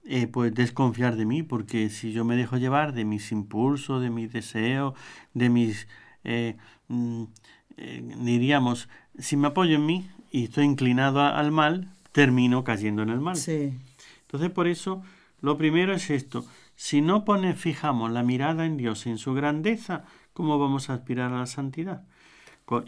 eh, 0.05 0.27
pues 0.27 0.53
desconfiar 0.53 1.15
de 1.15 1.25
mí, 1.25 1.45
porque 1.45 1.89
si 1.89 2.13
yo 2.13 2.25
me 2.25 2.35
dejo 2.35 2.57
llevar 2.57 2.93
de 2.93 3.05
mis 3.05 3.31
impulsos, 3.31 4.03
de 4.03 4.11
mis 4.11 4.33
deseos, 4.33 4.95
de 5.33 5.49
mis, 5.49 5.87
eh, 6.25 6.57
mm, 6.89 7.23
eh, 7.77 8.15
diríamos, 8.19 8.89
si 9.17 9.37
me 9.37 9.49
apoyo 9.49 9.77
en 9.77 9.87
mí 9.87 10.11
y 10.33 10.45
estoy 10.45 10.65
inclinado 10.65 11.21
al 11.21 11.53
mal, 11.53 11.93
termino 12.11 12.65
cayendo 12.65 13.03
en 13.03 13.11
el 13.11 13.21
mal. 13.21 13.37
Entonces, 14.23 14.51
por 14.51 14.67
eso, 14.67 15.05
lo 15.41 15.57
primero 15.57 15.95
es 15.95 16.11
esto. 16.11 16.45
Si 16.75 17.01
no 17.01 17.25
pone, 17.25 17.55
fijamos 17.55 18.11
la 18.11 18.25
mirada 18.25 18.67
en 18.67 18.77
Dios, 18.77 19.07
en 19.07 19.19
su 19.19 19.35
grandeza, 19.35 20.05
¿cómo 20.33 20.59
vamos 20.59 20.91
a 20.91 20.95
aspirar 20.95 21.33
a 21.33 21.39
la 21.39 21.47
santidad? 21.47 22.03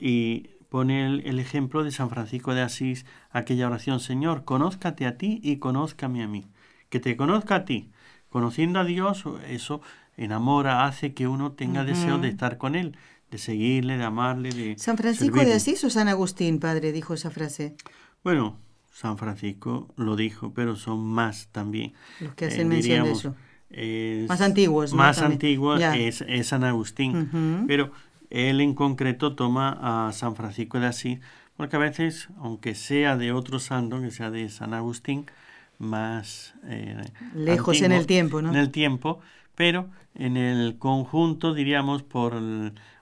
Y 0.01 0.49
pone 0.69 1.07
el, 1.07 1.23
el 1.27 1.39
ejemplo 1.39 1.85
de 1.85 1.93
San 1.93 2.11
Francisco 2.11 2.55
de 2.55 2.63
Asís, 2.63 3.07
aquella 3.31 3.69
oración, 3.69 4.01
Señor, 4.01 4.45
conózcate 4.45 5.07
a 5.07 5.17
ti 5.17 5.39
y 5.45 5.59
conózcame 5.59 6.25
a 6.25 6.27
mí 6.27 6.45
que 6.95 7.01
te 7.01 7.17
conozca 7.17 7.57
a 7.57 7.65
ti. 7.65 7.91
Conociendo 8.29 8.79
a 8.79 8.85
Dios, 8.85 9.25
eso 9.49 9.81
enamora, 10.17 10.87
hace 10.87 11.13
que 11.13 11.27
uno 11.27 11.51
tenga 11.51 11.83
deseo 11.83 12.19
de 12.19 12.29
estar 12.29 12.57
con 12.57 12.77
Él, 12.77 12.97
de 13.33 13.39
seguirle, 13.39 13.99
de 13.99 14.05
amarle, 14.05 14.51
de... 14.51 14.79
¿San 14.79 14.97
Francisco 14.97 15.41
de 15.41 15.55
Asís 15.55 15.83
o 15.83 15.91
San 15.91 16.07
Agustín, 16.07 16.61
padre, 16.61 16.93
dijo 16.93 17.15
esa 17.15 17.33
frase? 17.33 17.75
Bueno, 18.23 18.61
San 18.93 19.19
Francisco 19.19 19.89
lo 19.97 20.15
dijo, 20.15 20.53
pero 20.55 20.77
son 20.77 21.05
más 21.05 21.49
también. 21.51 21.95
Los 22.21 22.35
que 22.35 22.45
hacen 22.45 22.61
eh, 22.61 22.77
mención 22.77 23.05
de 23.07 23.11
eso. 23.11 23.35
más 24.29 24.41
antiguos. 24.41 24.95
Más 24.95 25.19
antiguos 25.19 25.83
es, 25.83 26.25
San 26.47 26.63
Agustín. 26.63 27.65
Pero 27.67 27.91
él 28.31 28.61
en 28.61 28.73
concreto 28.73 29.35
toma 29.35 30.07
a 30.07 30.13
San 30.13 30.37
Francisco 30.37 30.79
de 30.79 30.87
Asís, 30.87 31.19
porque 31.57 31.75
a 31.75 31.81
veces, 31.81 32.29
aunque 32.39 32.77
sea 32.77 33.17
de 33.17 33.33
otro 33.33 33.59
santo, 33.59 34.01
que 34.01 34.13
sea 34.13 34.31
de 34.31 34.49
San 34.49 34.75
Agustín, 34.75 35.27
más 35.79 36.55
eh, 36.65 37.05
lejos 37.35 37.81
en 37.83 37.93
el 37.93 38.07
tiempo, 38.07 38.43
¿no? 38.43 38.51
En 38.51 38.57
el 38.57 38.71
tiempo, 38.71 39.21
pero 39.55 39.89
en 40.15 40.37
el 40.37 40.79
conjunto, 40.79 41.55
diríamos, 41.55 42.03
por 42.03 42.41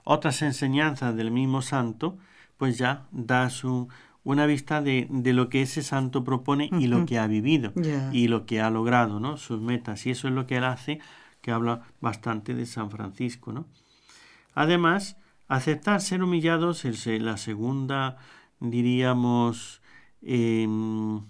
otras 0.03 0.41
enseñanzas 0.41 1.15
del 1.15 1.31
mismo 1.31 1.61
santo, 1.61 2.17
pues 2.57 2.77
ya 2.77 3.05
da 3.11 3.49
su, 3.49 3.87
una 4.23 4.45
vista 4.45 4.81
de, 4.81 5.07
de, 5.09 5.33
lo 5.33 5.49
que 5.49 5.61
ese 5.61 5.83
santo 5.83 6.23
propone 6.23 6.69
y 6.79 6.87
lo 6.87 7.05
que 7.05 7.19
ha 7.19 7.27
vivido 7.27 7.73
y 8.11 8.27
lo 8.27 8.45
que 8.45 8.61
ha 8.61 8.69
logrado, 8.69 9.19
¿no? 9.19 9.37
Sus 9.37 9.61
metas. 9.61 10.05
Y 10.05 10.11
eso 10.11 10.27
es 10.27 10.33
lo 10.33 10.47
que 10.47 10.57
él 10.57 10.63
hace, 10.63 10.99
que 11.41 11.51
habla 11.51 11.81
bastante 12.01 12.53
de 12.53 12.65
San 12.65 12.89
Francisco, 12.89 13.51
¿no? 13.51 13.65
Además, 14.55 15.17
aceptar 15.47 16.01
ser 16.01 16.23
humillados 16.23 16.85
es 16.85 17.05
la 17.21 17.37
segunda, 17.37 18.17
diríamos, 18.59 19.81
em, 20.21 21.21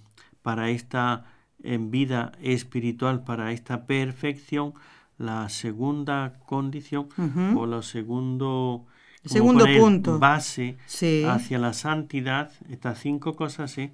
para 0.41 0.69
esta 0.69 1.25
en 1.63 1.91
vida 1.91 2.34
espiritual 2.41 3.23
para 3.23 3.52
esta 3.52 3.86
perfección, 3.86 4.73
la 5.17 5.49
segunda 5.49 6.39
condición 6.45 7.08
o 7.56 7.65
la 7.65 7.82
segundo, 7.82 8.86
segundo 9.23 9.65
punto. 9.65 10.19
base 10.19 10.78
hacia 11.28 11.60
la 11.60 11.73
santidad, 11.73 12.52
estas 12.69 12.99
cinco 12.99 13.36
cosas 13.36 13.78
es 13.78 13.91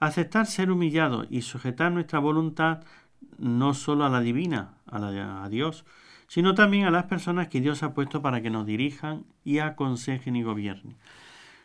aceptar 0.00 0.46
ser 0.46 0.70
humillado 0.70 1.26
y 1.30 1.42
sujetar 1.42 1.92
nuestra 1.92 2.18
voluntad 2.18 2.82
no 3.38 3.74
solo 3.74 4.04
a 4.04 4.10
la 4.10 4.20
divina, 4.20 4.74
a, 4.86 4.98
la, 4.98 5.44
a 5.44 5.48
Dios, 5.48 5.84
sino 6.28 6.54
también 6.54 6.84
a 6.84 6.90
las 6.90 7.04
personas 7.04 7.48
que 7.48 7.60
Dios 7.60 7.82
ha 7.82 7.94
puesto 7.94 8.22
para 8.22 8.42
que 8.42 8.50
nos 8.50 8.66
dirijan 8.66 9.24
y 9.44 9.58
aconsejen 9.58 10.36
y 10.36 10.42
gobiernen. 10.42 10.96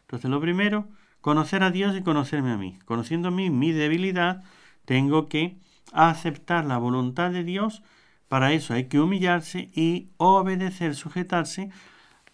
Entonces, 0.02 0.30
lo 0.30 0.42
primero, 0.42 0.88
conocer 1.22 1.64
a 1.64 1.72
Dios 1.72 1.96
y 1.96 2.02
conocerme 2.02 2.52
a 2.52 2.58
mí. 2.58 2.80
Conociendo 2.86 3.30
a 3.30 3.32
mí 3.32 3.50
mi 3.50 3.72
debilidad, 3.72 4.44
tengo 4.90 5.28
que 5.30 5.56
aceptar 5.94 6.66
la 6.66 6.80
voluntad 6.80 7.30
de 7.30 7.44
Dios. 7.44 7.84
Para 8.28 8.54
eso 8.54 8.74
hay 8.74 8.86
que 8.86 9.00
humillarse 9.00 9.70
y 9.76 10.10
obedecer, 10.18 10.96
sujetarse 10.96 11.70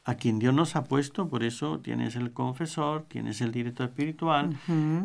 a 0.06 0.16
quien 0.16 0.40
Dios 0.40 0.54
nos 0.54 0.78
ha 0.78 0.86
puesto. 0.86 1.28
Por 1.28 1.44
eso 1.44 1.82
tienes 1.82 2.16
el 2.16 2.32
confesor, 2.32 3.08
tienes 3.10 3.42
el 3.42 3.52
director 3.52 3.88
espiritual. 3.88 4.58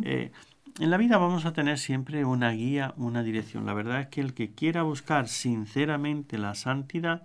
Eh, 0.05 0.31
en 0.79 0.91
la 0.91 0.97
vida 0.97 1.19
vamos 1.19 1.45
a 1.45 1.53
tener 1.53 1.79
siempre 1.79 2.25
una 2.25 2.53
guía, 2.53 2.95
una 2.97 3.25
dirección. 3.25 3.67
La 3.67 3.75
verdad 3.75 4.03
es 4.03 4.07
que 4.07 4.21
el 4.21 4.33
que 4.33 4.55
quiera 4.55 4.85
buscar 4.85 5.27
sinceramente 5.27 6.39
la 6.39 6.55
santidad, 6.55 7.25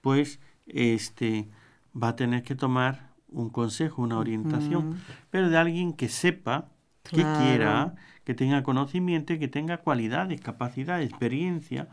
pues 0.00 0.40
este 0.66 1.50
va 1.94 2.08
a 2.08 2.16
tener 2.16 2.42
que 2.42 2.54
tomar 2.54 3.10
un 3.28 3.50
consejo, 3.50 4.00
una 4.00 4.16
orientación, 4.16 4.98
pero 5.28 5.50
de 5.50 5.58
alguien 5.58 5.92
que 5.92 6.08
sepa, 6.08 6.68
que 7.02 7.22
quiera, 7.22 7.94
que 8.24 8.34
tenga 8.34 8.62
conocimiento 8.62 9.32
y 9.32 9.38
que 9.38 9.48
tenga 9.48 9.78
cualidades, 9.78 10.40
capacidad, 10.40 11.02
experiencia, 11.02 11.88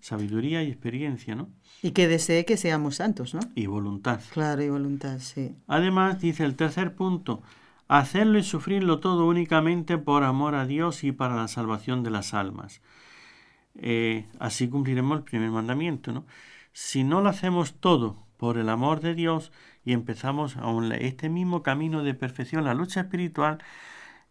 sabiduría 0.00 0.62
y 0.62 0.68
experiencia, 0.68 1.34
¿no? 1.34 1.48
Y 1.82 1.92
que 1.92 2.08
desee 2.08 2.44
que 2.44 2.56
seamos 2.56 2.96
santos, 2.96 3.34
¿no? 3.34 3.40
Y 3.54 3.66
voluntad. 3.66 4.20
Claro, 4.32 4.62
y 4.62 4.68
voluntad, 4.68 5.18
sí. 5.18 5.54
Además, 5.66 6.20
dice 6.20 6.44
el 6.44 6.56
tercer 6.56 6.94
punto, 6.94 7.42
hacerlo 7.88 8.38
y 8.38 8.42
sufrirlo 8.42 8.98
todo 8.98 9.26
únicamente 9.26 9.98
por 9.98 10.24
amor 10.24 10.54
a 10.54 10.66
Dios 10.66 11.04
y 11.04 11.12
para 11.12 11.36
la 11.36 11.48
salvación 11.48 12.02
de 12.02 12.10
las 12.10 12.34
almas. 12.34 12.82
Eh, 13.76 14.26
así 14.38 14.68
cumpliremos 14.68 15.18
el 15.18 15.24
primer 15.24 15.50
mandamiento, 15.50 16.12
¿no? 16.12 16.24
si 16.76 17.04
no 17.04 17.22
lo 17.22 17.30
hacemos 17.30 17.80
todo 17.80 18.26
por 18.36 18.58
el 18.58 18.68
amor 18.68 19.00
de 19.00 19.14
Dios 19.14 19.50
y 19.82 19.94
empezamos 19.94 20.58
a 20.58 20.70
este 20.96 21.30
mismo 21.30 21.62
camino 21.62 22.02
de 22.02 22.12
perfección, 22.12 22.64
la 22.64 22.74
lucha 22.74 23.00
espiritual, 23.00 23.62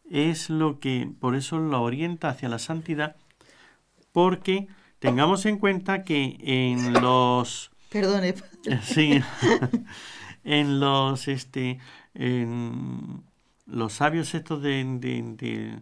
es 0.10 0.50
lo 0.50 0.80
que 0.80 1.10
por 1.20 1.36
eso 1.36 1.60
lo 1.60 1.82
orienta 1.82 2.30
hacia 2.30 2.50
la 2.50 2.60
santidad, 2.60 3.16
porque 4.12 4.68
tengamos 5.00 5.46
en 5.46 5.58
cuenta 5.58 6.04
que 6.04 6.38
en 6.40 6.94
los 6.94 7.72
Perdone. 7.90 8.36
Sí. 8.84 9.22
en 10.44 10.80
los 10.80 11.28
este 11.28 11.80
en 12.14 13.24
los 13.66 13.94
sabios 13.94 14.36
estos 14.36 14.62
de, 14.62 14.84
de, 14.84 15.80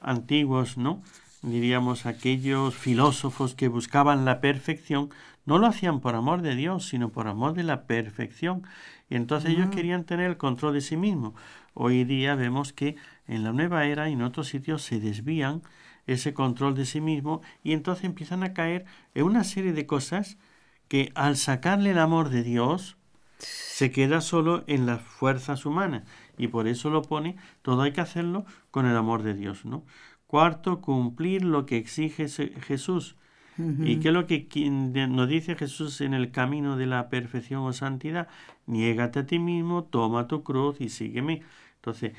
antiguos, 0.00 0.76
¿no? 0.76 1.02
Diríamos 1.42 2.06
aquellos 2.06 2.74
filósofos 2.74 3.54
que 3.54 3.68
buscaban 3.68 4.24
la 4.24 4.40
perfección, 4.40 5.10
no 5.46 5.58
lo 5.58 5.66
hacían 5.66 6.00
por 6.00 6.14
amor 6.14 6.42
de 6.42 6.54
Dios, 6.54 6.86
sino 6.86 7.10
por 7.10 7.28
amor 7.28 7.54
de 7.54 7.62
la 7.62 7.84
perfección. 7.84 8.62
Y 9.08 9.16
entonces 9.16 9.50
ellos 9.50 9.70
querían 9.70 10.04
tener 10.04 10.30
el 10.30 10.36
control 10.36 10.74
de 10.74 10.80
sí 10.80 10.96
mismos. 10.96 11.34
Hoy 11.74 12.04
día 12.04 12.34
vemos 12.34 12.72
que 12.72 12.96
en 13.30 13.44
la 13.44 13.52
nueva 13.52 13.86
era 13.86 14.10
y 14.10 14.14
en 14.14 14.22
otros 14.22 14.48
sitios 14.48 14.82
se 14.82 14.98
desvían 14.98 15.62
ese 16.06 16.34
control 16.34 16.74
de 16.74 16.84
sí 16.84 17.00
mismo 17.00 17.42
y 17.62 17.72
entonces 17.72 18.04
empiezan 18.04 18.42
a 18.42 18.52
caer 18.52 18.84
en 19.14 19.24
una 19.24 19.44
serie 19.44 19.72
de 19.72 19.86
cosas 19.86 20.36
que 20.88 21.12
al 21.14 21.36
sacarle 21.36 21.92
el 21.92 21.98
amor 21.98 22.30
de 22.30 22.42
Dios 22.42 22.96
se 23.38 23.92
queda 23.92 24.20
solo 24.20 24.64
en 24.66 24.84
las 24.84 25.00
fuerzas 25.00 25.64
humanas 25.64 26.02
y 26.36 26.48
por 26.48 26.66
eso 26.66 26.90
lo 26.90 27.02
pone, 27.02 27.36
todo 27.62 27.82
hay 27.82 27.92
que 27.92 28.00
hacerlo 28.00 28.44
con 28.72 28.86
el 28.86 28.96
amor 28.96 29.22
de 29.22 29.34
Dios, 29.34 29.64
¿no? 29.64 29.84
Cuarto, 30.26 30.80
cumplir 30.80 31.44
lo 31.44 31.66
que 31.66 31.76
exige 31.76 32.28
Jesús. 32.28 33.16
¿Y 33.58 33.96
qué 33.96 34.08
es 34.08 34.14
lo 34.14 34.26
que 34.26 34.48
nos 34.70 35.28
dice 35.28 35.54
Jesús 35.54 36.00
en 36.00 36.14
el 36.14 36.30
camino 36.30 36.78
de 36.78 36.86
la 36.86 37.10
perfección 37.10 37.60
o 37.62 37.74
santidad? 37.74 38.26
Niégate 38.66 39.18
a 39.18 39.26
ti 39.26 39.38
mismo, 39.38 39.84
toma 39.84 40.28
tu 40.28 40.42
cruz 40.42 40.80
y 40.80 40.88
sígueme. 40.88 41.42
Entonces, 41.76 42.12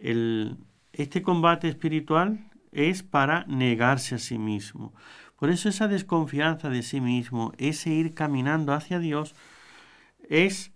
el, 0.00 0.56
este 0.92 1.22
combate 1.22 1.68
espiritual 1.68 2.50
es 2.72 3.02
para 3.02 3.44
negarse 3.46 4.14
a 4.14 4.18
sí 4.18 4.38
mismo. 4.38 4.92
Por 5.36 5.50
eso 5.50 5.68
esa 5.68 5.88
desconfianza 5.88 6.68
de 6.68 6.82
sí 6.82 7.00
mismo, 7.00 7.52
ese 7.58 7.90
ir 7.90 8.14
caminando 8.14 8.72
hacia 8.72 8.98
Dios, 8.98 9.34
es 10.28 10.72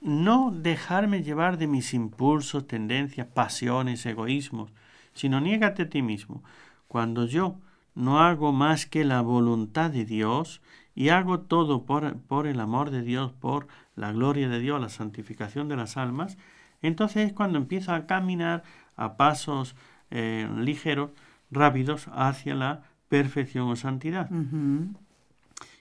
no 0.00 0.50
dejarme 0.50 1.22
llevar 1.22 1.58
de 1.58 1.66
mis 1.66 1.94
impulsos, 1.94 2.66
tendencias, 2.66 3.26
pasiones, 3.26 4.04
egoísmos, 4.06 4.72
sino 5.14 5.40
niégate 5.40 5.82
a 5.82 5.88
ti 5.88 6.02
mismo. 6.02 6.42
Cuando 6.88 7.26
yo 7.26 7.56
no 7.94 8.20
hago 8.20 8.52
más 8.52 8.86
que 8.86 9.04
la 9.04 9.20
voluntad 9.20 9.90
de 9.90 10.04
Dios 10.04 10.60
y 10.94 11.10
hago 11.10 11.40
todo 11.40 11.84
por, 11.84 12.18
por 12.22 12.46
el 12.46 12.60
amor 12.60 12.90
de 12.90 13.02
Dios, 13.02 13.32
por 13.32 13.68
la 13.94 14.12
gloria 14.12 14.48
de 14.48 14.58
Dios, 14.58 14.80
la 14.80 14.88
santificación 14.88 15.68
de 15.68 15.76
las 15.76 15.96
almas, 15.96 16.36
entonces 16.82 17.28
es 17.28 17.32
cuando 17.32 17.58
empiezo 17.58 17.92
a 17.92 18.06
caminar 18.06 18.62
a 18.96 19.16
pasos 19.16 19.74
eh, 20.10 20.48
ligeros, 20.58 21.10
rápidos, 21.50 22.08
hacia 22.12 22.54
la 22.54 22.82
perfección 23.08 23.68
o 23.68 23.76
santidad. 23.76 24.30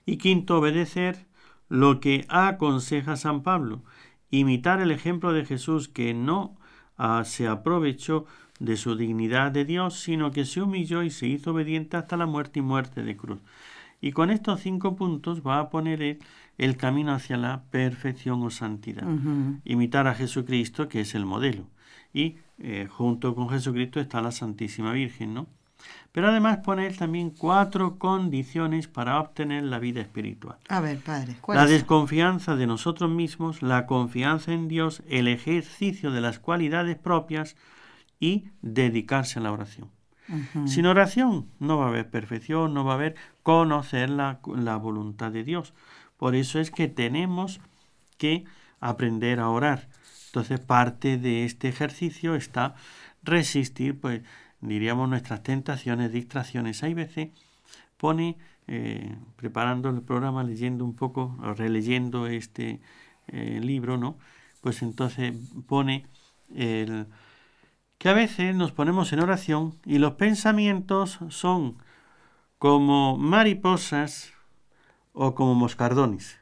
Y 0.05 0.17
quinto, 0.17 0.57
obedecer 0.57 1.25
lo 1.67 1.99
que 1.99 2.25
aconseja 2.29 3.15
San 3.15 3.43
Pablo, 3.43 3.83
imitar 4.31 4.81
el 4.81 4.91
ejemplo 4.91 5.33
de 5.33 5.45
Jesús 5.45 5.87
que 5.87 6.13
no 6.13 6.57
ah, 6.97 7.23
se 7.25 7.47
aprovechó 7.47 8.25
de 8.59 8.75
su 8.75 8.95
dignidad 8.95 9.51
de 9.51 9.65
Dios, 9.65 9.99
sino 9.99 10.31
que 10.31 10.45
se 10.45 10.61
humilló 10.61 11.03
y 11.03 11.09
se 11.09 11.27
hizo 11.27 11.51
obediente 11.51 11.97
hasta 11.97 12.17
la 12.17 12.25
muerte 12.25 12.59
y 12.59 12.63
muerte 12.63 13.03
de 13.03 13.15
cruz. 13.15 13.39
Y 14.01 14.11
con 14.11 14.29
estos 14.31 14.61
cinco 14.61 14.95
puntos 14.95 15.41
va 15.45 15.59
a 15.59 15.69
poner 15.69 16.19
el 16.59 16.77
camino 16.77 17.13
hacia 17.13 17.37
la 17.37 17.63
perfección 17.71 18.43
o 18.43 18.51
santidad. 18.51 19.07
Imitar 19.63 20.07
a 20.07 20.13
Jesucristo, 20.13 20.87
que 20.87 21.01
es 21.01 21.15
el 21.15 21.25
modelo. 21.25 21.65
Y 22.13 22.35
eh, 22.59 22.87
junto 22.89 23.33
con 23.33 23.49
Jesucristo 23.49 23.99
está 23.99 24.21
la 24.21 24.31
Santísima 24.31 24.91
Virgen, 24.91 25.33
¿no? 25.33 25.47
Pero 26.11 26.27
además 26.27 26.57
pone 26.57 26.89
también 26.91 27.29
cuatro 27.29 27.97
condiciones 27.97 28.89
para 28.89 29.19
obtener 29.19 29.63
la 29.63 29.79
vida 29.79 30.01
espiritual. 30.01 30.57
A 30.67 30.81
ver, 30.81 30.99
padre. 30.99 31.37
La 31.47 31.65
desconfianza 31.65 32.57
de 32.57 32.67
nosotros 32.67 33.09
mismos, 33.09 33.61
la 33.61 33.85
confianza 33.85 34.51
en 34.51 34.67
Dios, 34.67 35.01
el 35.07 35.29
ejercicio 35.29 36.11
de 36.11 36.19
las 36.19 36.39
cualidades 36.39 36.97
propias 36.97 37.55
y 38.19 38.49
dedicarse 38.61 39.39
a 39.39 39.43
la 39.43 39.53
oración. 39.53 39.89
Sin 40.65 40.85
oración 40.85 41.47
no 41.59 41.79
va 41.79 41.85
a 41.85 41.89
haber 41.89 42.09
perfección, 42.09 42.73
no 42.73 42.83
va 42.83 42.91
a 42.91 42.95
haber 42.95 43.15
conocer 43.41 44.11
la, 44.11 44.39
la 44.55 44.75
voluntad 44.75 45.31
de 45.31 45.43
Dios. 45.43 45.73
Por 46.19 46.35
eso 46.35 46.59
es 46.59 46.69
que 46.69 46.89
tenemos 46.89 47.61
que 48.17 48.43
aprender 48.81 49.39
a 49.39 49.49
orar. 49.49 49.87
Entonces 50.27 50.59
parte 50.59 51.17
de 51.17 51.45
este 51.45 51.69
ejercicio 51.69 52.35
está 52.35 52.75
resistir, 53.23 53.99
pues 53.99 54.21
diríamos, 54.59 55.09
nuestras 55.09 55.41
tentaciones, 55.43 56.11
distracciones. 56.11 56.83
Hay 56.83 56.93
veces 56.93 57.29
pone, 57.97 58.37
eh, 58.67 59.15
preparando 59.37 59.89
el 59.89 60.01
programa, 60.01 60.43
leyendo 60.43 60.83
un 60.83 60.95
poco, 60.95 61.37
o 61.41 61.53
releyendo 61.53 62.27
este 62.27 62.81
eh, 63.27 63.61
libro, 63.63 63.97
¿no? 63.97 64.17
Pues 64.61 64.81
entonces 64.81 65.33
pone 65.67 66.05
el 66.53 67.07
que 67.97 68.09
a 68.09 68.13
veces 68.13 68.55
nos 68.55 68.73
ponemos 68.73 69.13
en 69.13 69.21
oración 69.21 69.77
y 69.85 69.99
los 69.99 70.13
pensamientos 70.13 71.19
son 71.29 71.77
como 72.57 73.17
mariposas 73.17 74.33
o 75.13 75.35
como 75.35 75.55
moscardones. 75.55 76.39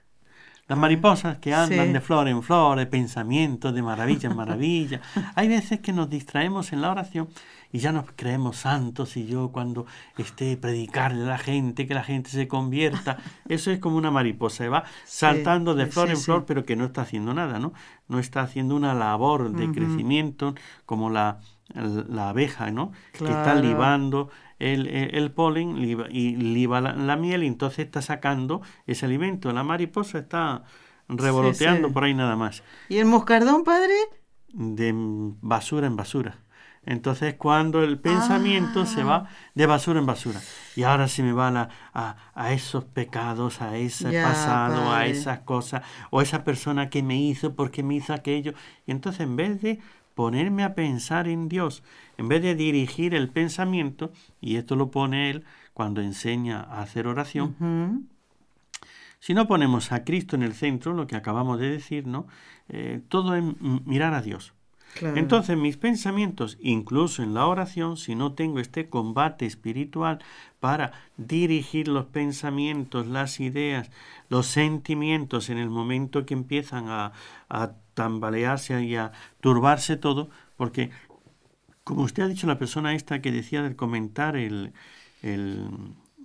Las 0.68 0.78
mariposas 0.78 1.38
que 1.38 1.54
andan 1.54 1.94
de 1.94 2.02
flor 2.02 2.28
en 2.28 2.44
flor, 2.44 2.78
de 2.78 2.86
pensamientos, 2.86 3.74
de 3.74 3.82
maravilla 3.82 4.30
en 4.30 4.36
maravilla. 4.36 5.02
Hay 5.36 5.48
veces 5.48 5.80
que 5.80 5.94
nos 5.94 6.10
distraemos 6.10 6.74
en 6.74 6.82
la 6.82 6.92
oración 6.92 7.30
y 7.72 7.80
ya 7.80 7.94
nos 7.94 8.06
creemos 8.18 8.58
santos 8.58 9.16
y 9.16 9.26
yo 9.28 9.50
cuando 9.54 9.86
esté 10.18 10.58
predicarle 10.58 11.24
a 11.24 11.28
la 11.28 11.38
gente, 11.38 11.88
que 11.88 11.94
la 11.94 12.04
gente 12.04 12.30
se 12.30 12.50
convierta, 12.50 13.18
eso 13.48 13.72
es 13.72 13.80
como 13.80 13.96
una 13.96 14.12
mariposa, 14.12 14.68
va 14.68 14.84
saltando 15.06 15.74
de 15.74 15.86
flor 15.86 16.10
en 16.10 16.18
flor, 16.18 16.46
pero 16.46 16.66
que 16.66 16.76
no 16.76 16.86
está 16.86 17.02
haciendo 17.02 17.34
nada, 17.34 17.60
¿no? 17.60 17.74
No 18.10 18.20
está 18.20 18.42
haciendo 18.42 18.76
una 18.76 18.94
labor 18.94 19.52
de 19.52 19.72
crecimiento 19.72 20.54
como 20.86 21.10
la, 21.10 21.40
la 21.74 22.30
abeja, 22.30 22.72
¿no? 22.72 22.92
Que 23.14 23.26
está 23.26 23.56
libando 23.56 24.30
el, 24.60 24.88
el, 24.88 25.32
polen 25.32 25.78
y 25.78 26.36
liba 26.36 26.82
la, 26.82 27.16
miel 27.16 27.44
y 27.44 27.48
entonces 27.48 27.80
está 27.80 28.02
sacando 28.02 28.62
ese 28.86 29.06
alimento. 29.06 29.52
La 29.52 29.64
mariposa 29.64 30.20
está 30.20 30.64
revoloteando 31.08 31.92
por 31.92 32.04
ahí 32.04 32.14
nada 32.14 32.36
más. 32.36 32.64
¿Y 32.90 32.98
el 32.98 33.06
moscardón, 33.06 33.64
padre? 33.64 33.94
De 34.50 34.92
basura 34.96 35.88
en 35.88 35.96
basura. 35.96 36.40
Entonces 36.88 37.36
cuando 37.36 37.84
el 37.84 38.00
pensamiento 38.00 38.86
se 38.86 39.04
va 39.04 39.16
ah. 39.16 39.30
de 39.54 39.66
basura 39.66 40.00
en 40.00 40.06
basura. 40.06 40.40
Y 40.74 40.84
ahora 40.84 41.10
se 41.10 41.22
me 41.22 41.34
va 41.34 41.70
a, 41.94 42.16
a, 42.34 42.54
esos 42.54 42.86
pecados, 42.86 43.62
a 43.62 43.76
ese 43.76 44.22
pasado, 44.22 44.94
a 44.94 45.06
esas 45.06 45.40
cosas, 45.40 45.84
o 46.12 46.22
esa 46.22 46.46
persona 46.46 46.90
que 46.90 47.04
me 47.04 47.18
hizo 47.18 47.56
porque 47.56 47.84
me 47.84 47.96
hizo 47.96 48.14
aquello. 48.14 48.54
Y 48.86 48.92
entonces 48.92 49.22
en 49.22 49.36
vez 49.36 49.62
de 49.62 49.80
ponerme 50.18 50.64
a 50.64 50.74
pensar 50.74 51.28
en 51.28 51.48
Dios, 51.48 51.84
en 52.18 52.28
vez 52.28 52.42
de 52.42 52.56
dirigir 52.56 53.14
el 53.14 53.30
pensamiento, 53.30 54.12
y 54.42 54.56
esto 54.56 54.76
lo 54.76 54.90
pone 54.90 55.30
él 55.30 55.46
cuando 55.76 56.02
enseña 56.02 56.60
a 56.60 56.82
hacer 56.82 57.06
oración, 57.06 58.10
si 59.20 59.36
no 59.36 59.48
ponemos 59.48 59.92
a 59.92 60.04
Cristo 60.04 60.36
en 60.36 60.42
el 60.42 60.54
centro, 60.54 60.94
lo 60.94 61.06
que 61.06 61.16
acabamos 61.16 61.60
de 61.60 61.70
decir, 61.70 62.08
¿no? 62.08 62.26
Eh, 62.68 63.02
todo 63.10 63.36
es 63.36 63.44
mirar 63.86 64.16
a 64.16 64.24
Dios. 64.24 64.54
Entonces 65.02 65.58
mis 65.58 65.78
pensamientos, 65.78 66.58
incluso 66.62 67.24
en 67.24 67.34
la 67.34 67.46
oración, 67.48 67.98
si 67.98 68.16
no 68.16 68.34
tengo 68.34 68.60
este 68.60 68.90
combate 68.90 69.46
espiritual 69.46 70.20
para 70.60 70.92
dirigir 71.18 71.88
los 71.88 72.06
pensamientos, 72.06 73.08
las 73.08 73.40
ideas, 73.40 73.92
los 74.30 74.48
sentimientos 74.48 75.50
en 75.50 75.58
el 75.58 75.70
momento 75.70 76.26
que 76.26 76.34
empiezan 76.34 76.90
a, 76.90 77.14
a 77.50 77.74
tambalearse 77.94 78.84
y 78.84 78.96
a 78.96 79.12
turbarse 79.42 79.98
todo, 79.98 80.30
porque, 80.56 80.92
como 81.84 82.04
usted 82.04 82.24
ha 82.24 82.28
dicho, 82.28 82.48
la 82.48 82.60
persona 82.60 82.94
esta 82.94 83.22
que 83.22 83.32
decía 83.32 83.62
del 83.62 83.76
comentar 83.76 84.36
el... 84.36 84.74
el 85.22 85.70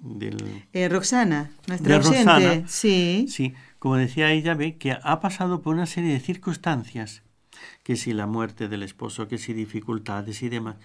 del, 0.05 0.65
eh, 0.73 0.89
Roxana, 0.89 1.53
nuestra 1.69 2.01
de 2.41 2.65
sí. 2.67 3.27
Sí, 3.29 3.55
como 3.79 3.95
decía 3.97 4.33
ella, 4.33 4.55
ve 4.55 4.77
que 4.77 4.97
ha 5.01 5.21
pasado 5.21 5.63
por 5.63 5.75
una 5.75 5.87
serie 5.87 6.13
de 6.13 6.19
circunstancias, 6.19 7.23
que 7.83 7.97
si 7.97 8.13
la 8.13 8.27
muerte 8.27 8.69
del 8.69 8.83
esposo, 8.83 9.29
que 9.29 9.39
si 9.39 9.53
dificultades 9.53 10.43
y 10.43 10.49
demás. 10.49 10.77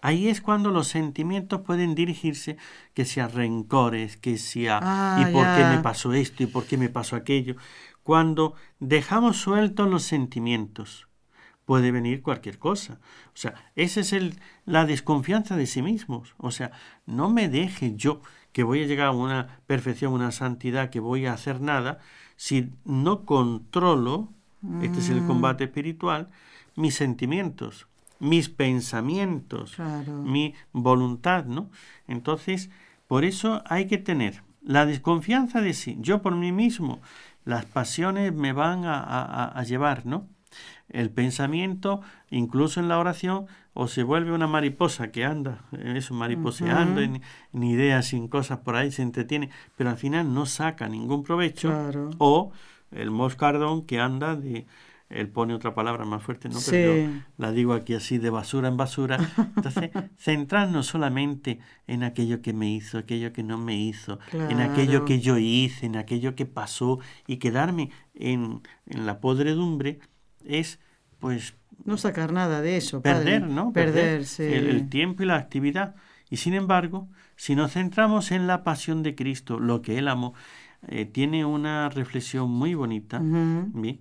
Ahí 0.00 0.28
es 0.28 0.40
cuando 0.40 0.70
los 0.70 0.88
sentimientos 0.88 1.62
pueden 1.62 1.94
dirigirse, 1.94 2.56
que 2.92 3.04
si 3.04 3.20
a 3.20 3.28
rencores, 3.28 4.16
que 4.16 4.36
si 4.36 4.68
a 4.68 4.80
ah, 4.82 5.20
¿y 5.20 5.32
por 5.32 5.46
qué 5.56 5.64
me 5.64 5.78
pasó 5.78 6.12
esto? 6.12 6.42
¿y 6.42 6.46
por 6.46 6.66
qué 6.66 6.76
me 6.76 6.90
pasó 6.90 7.16
aquello? 7.16 7.56
Cuando 8.02 8.54
dejamos 8.80 9.38
sueltos 9.38 9.88
los 9.88 10.02
sentimientos, 10.02 11.08
puede 11.64 11.90
venir 11.90 12.22
cualquier 12.22 12.58
cosa. 12.58 13.00
O 13.28 13.36
sea, 13.36 13.54
esa 13.76 14.00
es 14.00 14.12
el, 14.12 14.38
la 14.66 14.84
desconfianza 14.84 15.56
de 15.56 15.66
sí 15.66 15.82
mismos. 15.82 16.34
O 16.36 16.50
sea, 16.50 16.70
no 17.06 17.30
me 17.30 17.48
deje 17.48 17.94
yo 17.96 18.20
que 18.52 18.62
voy 18.62 18.82
a 18.82 18.86
llegar 18.86 19.08
a 19.08 19.12
una 19.12 19.60
perfección, 19.66 20.12
una 20.12 20.30
santidad, 20.30 20.90
que 20.90 21.00
voy 21.00 21.26
a 21.26 21.32
hacer 21.32 21.60
nada, 21.60 21.98
si 22.36 22.70
no 22.84 23.24
controlo, 23.24 24.32
este 24.80 25.00
es 25.00 25.10
el 25.10 25.22
Mm. 25.22 25.26
combate 25.26 25.64
espiritual, 25.64 26.28
mis 26.76 26.94
sentimientos, 26.94 27.86
mis 28.20 28.48
pensamientos, 28.48 29.72
Claro. 29.76 30.12
mi 30.22 30.54
voluntad, 30.72 31.44
¿no? 31.46 31.70
Entonces, 32.06 32.70
por 33.06 33.24
eso 33.24 33.62
hay 33.66 33.86
que 33.86 33.98
tener 33.98 34.42
la 34.62 34.86
desconfianza 34.86 35.60
de 35.60 35.74
sí. 35.74 35.96
Yo 36.00 36.22
por 36.22 36.34
mí 36.36 36.52
mismo, 36.52 37.00
las 37.44 37.64
pasiones 37.66 38.32
me 38.34 38.52
van 38.52 38.84
a, 38.86 38.98
a- 39.00 39.48
a 39.58 39.62
llevar, 39.64 40.06
¿no? 40.06 40.26
El 40.88 41.10
pensamiento, 41.10 42.00
incluso 42.30 42.78
en 42.80 42.88
la 42.88 42.98
oración, 42.98 43.46
o 43.74 43.88
se 43.88 44.04
vuelve 44.04 44.32
una 44.32 44.46
mariposa 44.46 45.10
que 45.10 45.24
anda, 45.24 45.64
eso, 45.72 46.14
mariposeando, 46.14 47.00
en, 47.00 47.22
en 47.52 47.62
ideas, 47.64 48.06
sin 48.06 48.28
cosas 48.28 48.58
por 48.60 48.76
ahí, 48.76 48.92
se 48.92 49.02
entretiene, 49.02 49.50
pero 49.76 49.90
al 49.90 49.96
final 49.96 50.32
no 50.32 50.46
saca 50.46 50.88
ningún 50.88 51.24
provecho. 51.24 51.68
Claro. 51.70 52.10
O 52.18 52.52
el 52.94 53.10
moscardón 53.10 53.86
que 53.86 54.00
anda 54.00 54.36
de... 54.36 54.66
Él 55.10 55.28
pone 55.28 55.54
otra 55.54 55.74
palabra 55.74 56.04
más 56.06 56.22
fuerte, 56.22 56.48
¿no? 56.48 56.58
Pero 56.68 56.96
yo 56.96 57.10
la 57.36 57.52
digo 57.52 57.74
aquí 57.74 57.94
así 57.94 58.18
de 58.18 58.30
basura 58.30 58.68
en 58.68 58.76
basura. 58.76 59.18
Entonces, 59.54 59.90
centrarnos 60.18 60.86
solamente 60.86 61.60
en 61.86 62.02
aquello 62.02 62.40
que 62.40 62.52
me 62.54 62.72
hizo, 62.72 62.98
aquello 62.98 63.32
que 63.32 63.42
no 63.42 63.58
me 63.58 63.76
hizo, 63.76 64.18
en 64.32 64.60
aquello 64.60 65.04
que 65.04 65.20
yo 65.20 65.36
hice, 65.38 65.86
en 65.86 65.96
aquello 65.96 66.34
que 66.34 66.46
pasó 66.46 66.98
y 67.26 67.36
quedarme 67.36 67.90
en, 68.14 68.62
en 68.86 69.06
la 69.06 69.20
podredumbre 69.20 70.00
es, 70.44 70.80
pues, 71.18 71.54
No 71.84 71.96
sacar 71.98 72.32
nada 72.32 72.60
de 72.62 72.76
eso, 72.78 73.02
padre. 73.02 73.40
perder, 73.40 73.48
¿no? 73.48 73.72
Perder, 73.72 74.24
sí. 74.24 74.42
el, 74.42 74.68
el 74.68 74.88
tiempo 74.88 75.22
y 75.22 75.26
la 75.26 75.36
actividad. 75.36 75.94
Y 76.30 76.38
sin 76.38 76.54
embargo, 76.54 77.08
si 77.36 77.54
nos 77.54 77.72
centramos 77.72 78.32
en 78.32 78.46
la 78.46 78.64
pasión 78.64 79.02
de 79.02 79.14
Cristo, 79.14 79.60
lo 79.60 79.82
que 79.82 79.98
Él 79.98 80.08
amó, 80.08 80.34
eh, 80.88 81.04
tiene 81.04 81.44
una 81.44 81.88
reflexión 81.88 82.50
muy 82.50 82.74
bonita. 82.74 83.20
¿bien? 83.22 84.00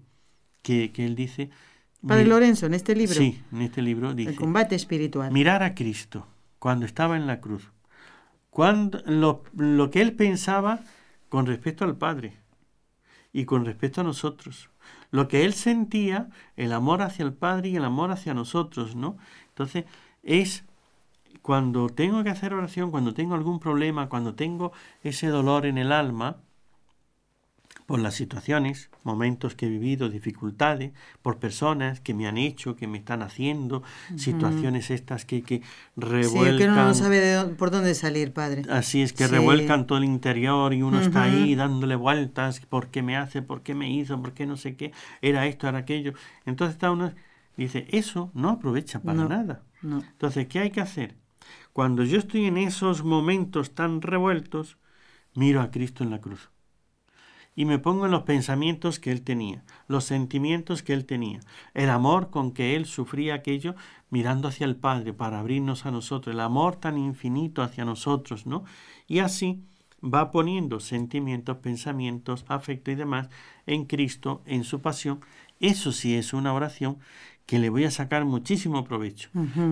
que, 0.61 0.91
que 0.91 1.05
Él 1.05 1.15
dice... 1.15 1.49
Padre 2.05 2.25
Lorenzo, 2.25 2.65
en 2.65 2.73
este 2.73 2.95
libro, 2.95 3.15
Sí, 3.15 3.41
en 3.53 3.61
este 3.61 3.81
libro 3.81 4.09
el 4.09 4.15
dice... 4.17 4.35
combate 4.35 4.75
espiritual. 4.75 5.31
Mirar 5.31 5.63
a 5.63 5.73
Cristo 5.73 6.27
cuando 6.59 6.85
estaba 6.85 7.15
en 7.15 7.27
la 7.27 7.39
cruz. 7.39 7.71
Cuando, 8.49 9.01
lo, 9.05 9.43
lo 9.55 9.89
que 9.89 10.01
él 10.01 10.13
pensaba 10.13 10.81
con 11.29 11.45
respecto 11.45 11.85
al 11.85 11.95
Padre 11.95 12.33
y 13.31 13.45
con 13.45 13.65
respecto 13.65 14.01
a 14.01 14.03
nosotros. 14.03 14.69
Lo 15.11 15.27
que 15.27 15.45
él 15.45 15.53
sentía, 15.53 16.29
el 16.57 16.73
amor 16.73 17.01
hacia 17.01 17.23
el 17.23 17.33
Padre 17.33 17.69
y 17.69 17.75
el 17.77 17.85
amor 17.85 18.11
hacia 18.11 18.33
nosotros, 18.33 18.95
¿no? 18.95 19.17
Entonces, 19.49 19.85
es 20.23 20.65
cuando 21.41 21.87
tengo 21.89 22.23
que 22.23 22.29
hacer 22.29 22.53
oración, 22.53 22.91
cuando 22.91 23.13
tengo 23.13 23.33
algún 23.33 23.59
problema, 23.59 24.09
cuando 24.09 24.35
tengo 24.35 24.71
ese 25.03 25.27
dolor 25.27 25.65
en 25.65 25.77
el 25.77 25.91
alma, 25.91 26.37
por 27.85 27.99
las 27.99 28.13
situaciones, 28.15 28.89
momentos 29.03 29.55
que 29.55 29.65
he 29.65 29.69
vivido, 29.69 30.09
dificultades, 30.09 30.93
por 31.21 31.37
personas 31.39 31.99
que 31.99 32.13
me 32.13 32.27
han 32.27 32.37
hecho, 32.37 32.75
que 32.75 32.87
me 32.87 32.97
están 32.97 33.21
haciendo, 33.21 33.83
situaciones 34.15 34.89
estas 34.89 35.25
que, 35.25 35.41
que 35.43 35.57
Sí, 35.57 35.63
revuelcan. 35.97 36.57
que 36.57 36.67
uno 36.69 36.87
no 36.87 36.93
sabe 36.93 37.19
de 37.19 37.45
por 37.55 37.71
dónde 37.71 37.93
salir, 37.95 38.33
padre. 38.33 38.63
Así 38.69 39.01
es, 39.01 39.13
que 39.13 39.25
Sí. 39.25 39.31
revuelcan 39.31 39.85
todo 39.85 39.97
el 39.97 40.05
interior 40.05 40.73
y 40.73 40.81
uno 40.81 40.99
está 40.99 41.23
ahí 41.23 41.55
dándole 41.55 41.95
vueltas, 41.95 42.61
¿por 42.61 42.87
qué 42.89 43.01
me 43.03 43.17
hace? 43.17 43.41
¿Por 43.41 43.61
qué 43.63 43.75
me 43.75 43.91
hizo? 43.91 44.21
¿Por 44.21 44.33
qué 44.33 44.45
no 44.45 44.55
sé 44.57 44.75
qué? 44.75 44.91
Era 45.21 45.45
esto, 45.45 45.67
era 45.67 45.79
aquello. 45.79 46.13
Entonces 46.45 46.75
está 46.75 46.89
uno, 46.91 47.11
dice, 47.57 47.87
eso 47.89 48.31
no 48.33 48.49
aprovecha 48.49 49.01
para 49.01 49.19
No. 49.23 49.29
nada. 49.29 49.63
No. 49.81 49.99
Entonces, 49.99 50.47
¿qué 50.47 50.59
hay 50.59 50.71
que 50.71 50.81
hacer? 50.81 51.15
Cuando 51.73 52.03
yo 52.03 52.17
estoy 52.19 52.45
en 52.45 52.57
esos 52.57 53.03
momentos 53.03 53.75
tan 53.75 54.01
revueltos, 54.01 54.77
miro 55.35 55.61
a 55.61 55.71
Cristo 55.71 56.03
en 56.03 56.11
la 56.11 56.21
cruz. 56.21 56.49
Y 57.55 57.65
me 57.65 57.77
pongo 57.79 58.05
en 58.05 58.11
los 58.11 58.23
pensamientos 58.23 58.99
que 58.99 59.11
Él 59.11 59.21
tenía, 59.21 59.63
los 59.87 60.05
sentimientos 60.05 60.81
que 60.81 60.93
Él 60.93 61.05
tenía, 61.05 61.39
el 61.73 61.89
amor 61.89 62.29
con 62.31 62.51
que 62.51 62.75
Él 62.75 62.85
sufría 62.85 63.35
aquello, 63.35 63.75
mirando 64.09 64.47
hacia 64.47 64.65
el 64.65 64.75
Padre 64.75 65.13
para 65.13 65.39
abrirnos 65.39 65.85
a 65.85 65.91
nosotros, 65.91 66.33
el 66.33 66.39
amor 66.39 66.75
tan 66.77 66.97
infinito 66.97 67.61
hacia 67.61 67.85
nosotros, 67.85 68.45
¿no? 68.47 68.63
Y 69.07 69.19
así 69.19 69.63
va 70.03 70.31
poniendo 70.31 70.79
sentimientos, 70.79 71.57
pensamientos, 71.57 72.43
afecto 72.47 72.91
y 72.91 72.95
demás 72.95 73.29
en 73.65 73.85
Cristo, 73.85 74.41
en 74.45 74.63
su 74.63 74.81
pasión. 74.81 75.19
Eso 75.59 75.91
sí 75.91 76.15
es 76.15 76.33
una 76.33 76.53
oración 76.53 76.97
que 77.45 77.59
le 77.59 77.69
voy 77.69 77.83
a 77.85 77.91
sacar 77.91 78.25
muchísimo 78.25 78.83
provecho. 78.83 79.29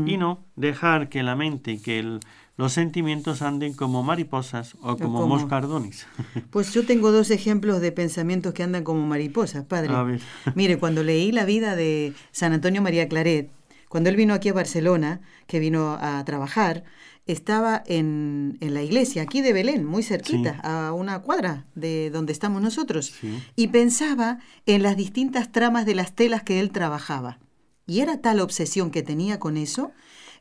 Y 0.07 0.17
no 0.17 0.43
dejar 0.55 1.09
que 1.09 1.23
la 1.23 1.35
mente 1.35 1.71
y 1.73 1.79
que 1.79 1.99
el- 1.99 2.19
los 2.62 2.74
sentimientos 2.74 3.41
anden 3.41 3.74
como 3.74 4.04
mariposas 4.04 4.76
o 4.82 4.95
como, 4.95 5.21
como- 5.21 5.28
moscardones. 5.36 6.06
Pues 6.52 6.74
yo 6.74 6.86
tengo 6.86 7.12
dos 7.12 7.32
ejemplos 7.32 7.82
de 7.82 7.91
pensamientos 7.91 8.54
que 8.54 8.62
andan 8.63 8.84
como 8.84 9.06
mariposas, 9.08 9.65
padre. 9.65 9.93
A 9.93 10.04
ver. 10.04 10.21
Mire, 10.56 10.78
cuando 10.78 11.02
leí 11.04 11.32
la 11.32 11.45
vida 11.45 11.76
de 11.76 12.13
San 12.32 12.54
Antonio 12.54 12.82
María 12.82 13.08
Claret, 13.10 13.50
cuando 13.89 14.10
él 14.12 14.15
vino 14.15 14.34
aquí 14.36 14.50
a 14.50 14.54
Barcelona, 14.54 15.21
que 15.47 15.60
vino 15.60 15.97
a 16.00 16.24
trabajar, 16.24 16.84
estaba 17.26 17.82
en, 17.88 18.58
en 18.62 18.74
la 18.74 18.84
iglesia, 18.84 19.24
aquí 19.24 19.41
de 19.41 19.54
Belén, 19.54 19.84
muy 19.86 20.04
cerquita, 20.04 20.54
Sí. 20.54 20.60
a 20.63 20.93
una 20.93 21.19
cuadra 21.19 21.65
de 21.76 22.10
donde 22.12 22.32
estamos 22.34 22.62
nosotros, 22.62 23.13
Sí. 23.19 23.41
y 23.56 23.67
pensaba 23.69 24.38
en 24.65 24.84
las 24.84 24.95
distintas 24.97 25.52
tramas 25.52 25.86
de 25.86 25.95
las 25.95 26.13
telas 26.13 26.43
que 26.43 26.60
él 26.60 26.71
trabajaba. 26.71 27.39
Y 27.88 28.00
era 28.02 28.17
tal 28.21 28.39
obsesión 28.39 28.91
que 28.91 29.02
tenía 29.04 29.39
con 29.39 29.58
eso 29.58 29.91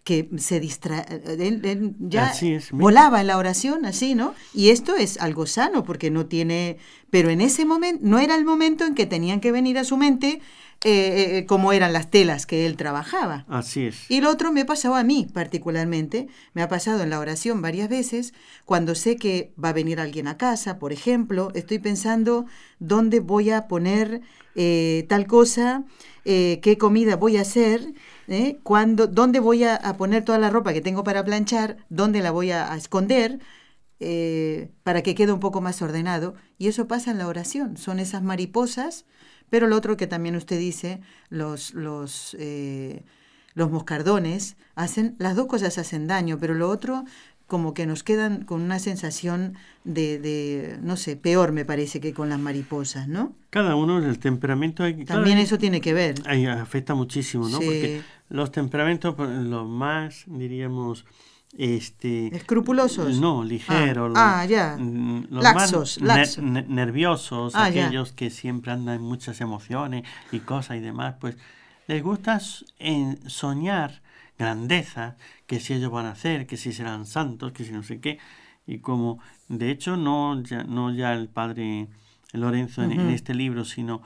que 0.05 0.29
se 0.39 0.61
distra 0.61 1.01
él, 1.01 1.61
él 1.65 1.95
ya 1.99 2.31
es, 2.31 2.71
volaba 2.73 3.21
en 3.21 3.27
la 3.27 3.37
oración 3.37 3.85
así, 3.85 4.15
¿no? 4.15 4.35
Y 4.55 4.71
esto 4.71 4.97
es 4.97 5.21
algo 5.21 5.47
sano 5.47 5.85
porque 5.85 6.11
no 6.11 6.27
tiene, 6.27 6.79
pero 7.11 7.31
en 7.31 7.41
ese 7.41 7.65
momento 7.65 8.05
no 8.05 8.19
era 8.19 8.35
el 8.35 8.45
momento 8.45 8.85
en 8.85 8.95
que 8.95 9.07
tenían 9.07 9.41
que 9.41 9.53
venir 9.53 9.79
a 9.79 9.85
su 9.85 9.97
mente 9.97 10.41
eh, 10.83 11.37
eh, 11.37 11.47
como 11.47 11.75
eran 11.75 11.93
las 11.93 12.11
telas 12.11 12.47
que 12.47 12.65
él 12.65 12.79
trabajaba. 12.79 13.45
Así 13.49 13.85
es. 13.89 14.11
Y 14.11 14.23
lo 14.23 14.31
otro 14.31 14.51
me 14.51 14.63
ha 14.63 14.67
pasado 14.67 14.95
a 14.95 15.05
mí 15.05 15.27
particularmente, 15.31 16.29
me 16.55 16.63
ha 16.63 16.69
pasado 16.69 17.03
en 17.03 17.11
la 17.11 17.19
oración 17.19 17.61
varias 17.61 17.91
veces, 17.91 18.33
cuando 18.65 18.95
sé 18.95 19.17
que 19.17 19.53
va 19.63 19.69
a 19.69 19.75
venir 19.75 20.01
alguien 20.01 20.27
a 20.27 20.39
casa, 20.39 20.79
por 20.79 20.95
ejemplo, 20.95 21.51
estoy 21.55 21.81
pensando 21.81 22.47
dónde 22.79 23.21
voy 23.21 23.51
a 23.51 23.69
poner 23.69 24.23
eh, 24.55 25.05
tal 25.09 25.27
cosa, 25.27 25.85
eh, 26.25 26.61
qué 26.63 26.77
comida 26.77 27.17
voy 27.17 27.37
a 27.37 27.43
hacer, 27.43 27.93
¿eh? 28.31 28.61
Cuándo- 28.65 29.09
dónde 29.09 29.41
voy 29.41 29.65
a, 29.65 29.79
poner 29.99 30.25
toda 30.25 30.39
la 30.39 30.51
ropa 30.51 30.73
que 30.73 30.81
tengo 30.81 31.05
para 31.05 31.25
planchar, 31.25 31.77
dónde 31.91 32.23
la 32.23 32.33
voy 32.33 32.53
a, 32.53 32.73
a 32.73 32.77
esconder. 32.79 33.41
eh, 34.01 34.71
para 34.83 35.03
que 35.03 35.15
quede 35.15 35.33
un 35.33 35.41
poco 35.41 35.61
más 35.61 35.83
ordenado. 35.83 36.35
Y 36.59 36.69
eso 36.69 36.89
pasa 36.89 37.11
en 37.13 37.19
la 37.19 37.29
oración. 37.29 37.77
Son 37.77 37.99
esas 38.01 38.23
mariposas, 38.23 39.05
pero 39.51 39.67
lo 39.69 39.77
otro 39.77 39.97
que 39.97 40.07
también 40.07 40.37
usted 40.37 40.59
dice, 40.59 41.01
los, 41.29 41.75
los, 41.75 42.37
eh, 42.39 43.05
los 43.55 43.71
moscardones, 43.71 44.57
hacen, 44.75 45.17
las 45.19 45.37
dos 45.37 45.47
cosas 45.47 45.79
hacen 45.79 46.07
daño, 46.07 46.39
pero 46.39 46.55
lo 46.55 46.69
otro 46.71 47.05
como 47.51 47.75
que 47.75 47.85
nos 47.85 48.05
quedan 48.05 48.45
con 48.45 48.63
una 48.63 48.79
sensación 48.79 49.55
de, 49.83 50.21
de, 50.21 50.79
no 50.83 50.97
sé, 50.97 51.17
peor 51.17 51.51
me 51.51 51.65
parece 51.65 52.01
que 52.01 52.15
con 52.15 52.29
las 52.29 52.39
mariposas, 52.39 53.09
¿no? 53.09 53.35
Cada 53.51 53.75
uno, 53.75 53.99
el 53.99 54.21
temperamento... 54.21 54.85
hay- 54.85 55.05
También 55.05 55.37
eso 55.39 55.59
tiene 55.59 55.81
que 55.81 55.93
ver. 55.93 56.15
afecta 56.49 56.95
muchísimo, 56.95 57.49
¿no? 57.49 57.59
Sí. 57.59 57.65
Porque 57.67 58.03
los 58.29 58.53
temperamentos, 58.53 59.17
pues, 59.17 59.29
los 59.31 59.69
más, 59.69 60.23
diríamos, 60.29 61.05
este... 61.59 62.35
¿Escrupulosos? 62.37 63.19
No, 63.21 63.43
ligeros. 63.43 64.13
Ah, 64.17 64.41
ah, 64.43 64.47
ya. 64.47 64.77
mm, 64.79 65.27
Los 65.31 65.43
Laxos, 65.43 66.01
más 66.01 66.17
laxos. 66.17 66.45
ne- 66.45 66.63
nerviosos, 66.69 67.55
Ah, 67.57 67.69
ya. 67.69 67.87
aquellos 67.87 68.13
que 68.13 68.31
siempre 68.31 68.71
andan 68.71 68.95
en 68.97 69.03
muchas 69.03 69.41
emociones 69.41 70.05
y 70.31 70.39
cosas 70.39 70.77
y 70.77 70.81
demás, 70.81 71.17
pues 71.21 71.37
les 71.89 72.01
gusta 72.01 72.41
en 72.79 73.19
soñar 73.29 74.03
grandeza, 74.39 75.17
que 75.51 75.59
si 75.59 75.75
ellos 75.75 75.91
van 75.91 76.07
a 76.07 76.13
hacer, 76.13 76.47
que 76.47 76.57
si 76.57 76.73
serán 76.73 77.07
santos, 77.07 77.51
que 77.51 77.65
si 77.65 77.73
no 77.73 77.83
sé 77.83 77.99
qué. 78.01 78.21
Y 78.69 78.79
como, 78.79 79.19
de 79.49 79.73
hecho, 79.73 79.97
no 79.97 80.41
ya, 80.45 80.63
no 80.63 80.95
ya 80.95 81.13
el 81.13 81.29
padre 81.29 81.89
Lorenzo 82.33 82.85
en, 82.85 82.93
este 83.11 83.35
libro, 83.35 83.65
sino 83.65 84.01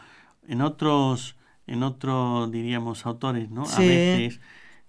en 0.49 0.63
otros, 0.63 1.37
en 1.67 1.83
otros, 1.83 2.51
diríamos, 2.51 3.05
autores, 3.05 3.51
¿no? 3.51 3.65
A 3.65 3.79
veces 3.79 4.41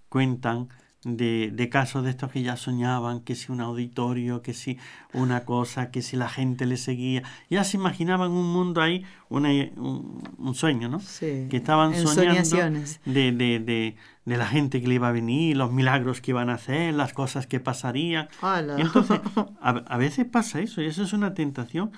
cuentan 0.08 0.70
de, 1.08 1.52
de 1.54 1.68
casos 1.68 2.02
de 2.02 2.10
estos 2.10 2.32
que 2.32 2.42
ya 2.42 2.56
soñaban, 2.56 3.20
que 3.20 3.36
si 3.36 3.52
un 3.52 3.60
auditorio, 3.60 4.42
que 4.42 4.52
si 4.54 4.76
una 5.12 5.44
cosa, 5.44 5.92
que 5.92 6.02
si 6.02 6.16
la 6.16 6.28
gente 6.28 6.66
le 6.66 6.76
seguía. 6.76 7.22
Ya 7.48 7.62
se 7.62 7.76
imaginaban 7.76 8.32
un 8.32 8.52
mundo 8.52 8.82
ahí, 8.82 9.04
una, 9.28 9.50
un, 9.50 10.20
un 10.36 10.54
sueño, 10.56 10.88
¿no? 10.88 10.98
Sí. 10.98 11.46
Que 11.48 11.58
estaban 11.58 11.92
soñando 11.94 12.56
de, 13.04 13.30
de, 13.32 13.60
de, 13.60 13.96
de 14.24 14.36
la 14.36 14.46
gente 14.48 14.80
que 14.80 14.88
le 14.88 14.96
iba 14.96 15.06
a 15.08 15.12
venir, 15.12 15.56
los 15.56 15.70
milagros 15.72 16.20
que 16.20 16.32
iban 16.32 16.50
a 16.50 16.54
hacer, 16.54 16.92
las 16.94 17.12
cosas 17.12 17.46
que 17.46 17.60
pasarían. 17.60 18.28
Y 18.76 18.80
entonces, 18.80 19.20
a, 19.60 19.70
a 19.70 19.98
veces 19.98 20.24
pasa 20.26 20.60
eso, 20.60 20.82
y 20.82 20.86
eso 20.86 21.04
es 21.04 21.12
una 21.12 21.34
tentación 21.34 21.92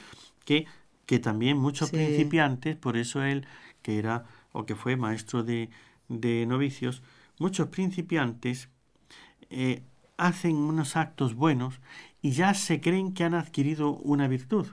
que, 0.45 0.67
que 1.07 1.19
también 1.19 1.57
muchos 1.57 1.89
Sí. 1.89 1.97
principiantes, 1.97 2.77
por 2.77 2.99
eso 2.99 3.23
él, 3.23 3.47
que 3.81 3.99
era 3.99 4.25
o 4.53 4.67
que 4.67 4.75
fue 4.75 4.97
maestro 4.97 5.43
de, 5.45 5.71
de 6.09 6.45
novicios, 6.47 7.03
muchos 7.39 7.69
principiantes 7.69 8.69
eh, 9.51 9.83
hacen 10.17 10.57
unos 10.57 10.97
actos 10.97 11.35
buenos 11.35 11.81
y 12.23 12.33
ya 12.33 12.55
se 12.55 12.81
creen 12.81 13.13
que 13.15 13.25
han 13.25 13.35
adquirido 13.35 13.93
una 13.93 14.29
virtud. 14.29 14.67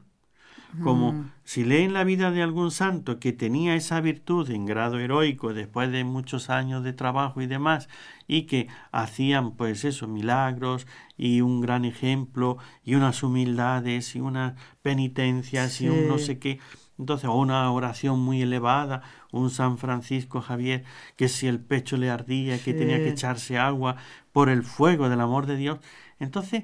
como 0.83 1.13
Mm. 1.13 1.31
si 1.45 1.63
leen 1.63 1.93
la 1.93 2.03
vida 2.03 2.31
de 2.31 2.43
algún 2.43 2.69
santo 2.69 3.17
que 3.19 3.31
tenía 3.31 3.75
esa 3.75 4.01
virtud 4.01 4.49
en 4.51 4.65
grado 4.65 4.99
heroico 4.99 5.53
después 5.53 5.89
de 5.89 6.03
muchos 6.03 6.49
años 6.49 6.83
de 6.83 6.91
trabajo 6.91 7.41
y 7.41 7.47
demás, 7.47 7.87
y 8.27 8.43
que 8.43 8.67
hacían 8.91 9.51
pues 9.51 9.85
eso, 9.85 10.07
milagros 10.07 10.85
y 11.17 11.39
un 11.41 11.61
gran 11.61 11.85
ejemplo 11.85 12.57
y 12.83 12.95
unas 12.95 13.23
humildades 13.23 14.15
y 14.17 14.19
unas 14.19 14.55
penitencias 14.81 15.79
y 15.79 15.87
un 15.87 16.09
no 16.09 16.17
sé 16.17 16.39
qué, 16.39 16.59
entonces, 16.97 17.29
o 17.29 17.33
una 17.33 17.69
oración 17.71 18.19
muy 18.19 18.41
elevada, 18.41 19.01
un 19.39 19.49
San 19.49 19.77
Francisco 19.77 20.41
Javier, 20.41 20.83
que 21.15 21.27
si 21.27 21.47
el 21.47 21.59
pecho 21.59 21.97
le 21.97 22.09
ardía, 22.09 22.61
que 22.61 22.73
tenía 22.73 22.97
que 22.97 23.09
echarse 23.09 23.57
agua 23.57 23.97
por 24.31 24.49
el 24.49 24.63
fuego 24.63 25.09
del 25.09 25.21
amor 25.21 25.45
de 25.45 25.57
Dios. 25.57 25.79
Entonces, 26.19 26.63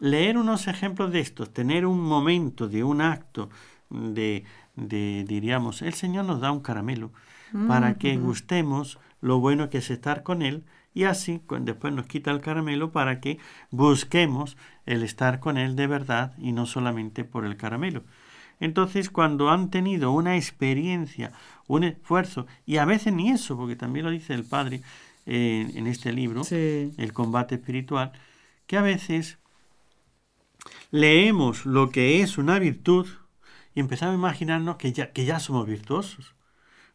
leer 0.00 0.38
unos 0.38 0.68
ejemplos 0.68 1.12
de 1.12 1.20
estos, 1.20 1.52
tener 1.52 1.86
un 1.86 2.00
momento 2.00 2.68
de 2.68 2.84
un 2.84 3.00
acto 3.00 3.50
de, 3.90 4.44
de 4.74 5.24
diríamos, 5.26 5.82
el 5.82 5.94
Señor 5.94 6.24
nos 6.24 6.40
da 6.40 6.50
un 6.50 6.60
caramelo 6.60 7.12
para 7.68 7.94
que 7.94 8.16
gustemos 8.16 8.98
lo 9.20 9.38
bueno 9.38 9.70
que 9.70 9.78
es 9.78 9.90
estar 9.90 10.22
con 10.22 10.42
Él 10.42 10.64
y 10.94 11.04
así 11.04 11.40
después 11.60 11.92
nos 11.92 12.06
quita 12.06 12.30
el 12.30 12.40
caramelo 12.40 12.90
para 12.90 13.20
que 13.20 13.38
busquemos 13.70 14.56
el 14.86 15.02
estar 15.02 15.40
con 15.40 15.58
Él 15.58 15.76
de 15.76 15.86
verdad 15.86 16.32
y 16.38 16.52
no 16.52 16.66
solamente 16.66 17.22
por 17.24 17.44
el 17.44 17.56
caramelo. 17.56 18.02
Entonces, 18.60 19.10
cuando 19.10 19.50
han 19.50 19.70
tenido 19.70 20.12
una 20.12 20.36
experiencia, 20.36 21.32
un 21.66 21.84
esfuerzo, 21.84 22.46
y 22.64 22.78
a 22.78 22.84
veces 22.84 23.12
ni 23.12 23.30
eso, 23.30 23.56
porque 23.56 23.76
también 23.76 24.06
lo 24.06 24.10
dice 24.12 24.34
el 24.34 24.44
Padre 24.44 24.82
eh, 25.26 25.70
en 25.74 25.86
este 25.86 26.12
libro, 26.12 26.44
Sí. 26.44 26.92
el 26.96 27.12
combate 27.12 27.56
espiritual, 27.56 28.12
que 28.66 28.76
a 28.78 28.82
veces 28.82 29.38
leemos 30.90 31.66
lo 31.66 31.90
que 31.90 32.22
es 32.22 32.38
una 32.38 32.58
virtud 32.58 33.06
y 33.74 33.80
empezamos 33.80 34.14
a 34.14 34.18
imaginarnos 34.18 34.76
que 34.76 34.92
ya, 34.92 35.12
que 35.12 35.24
ya 35.24 35.38
somos 35.40 35.66
virtuosos. 35.66 36.35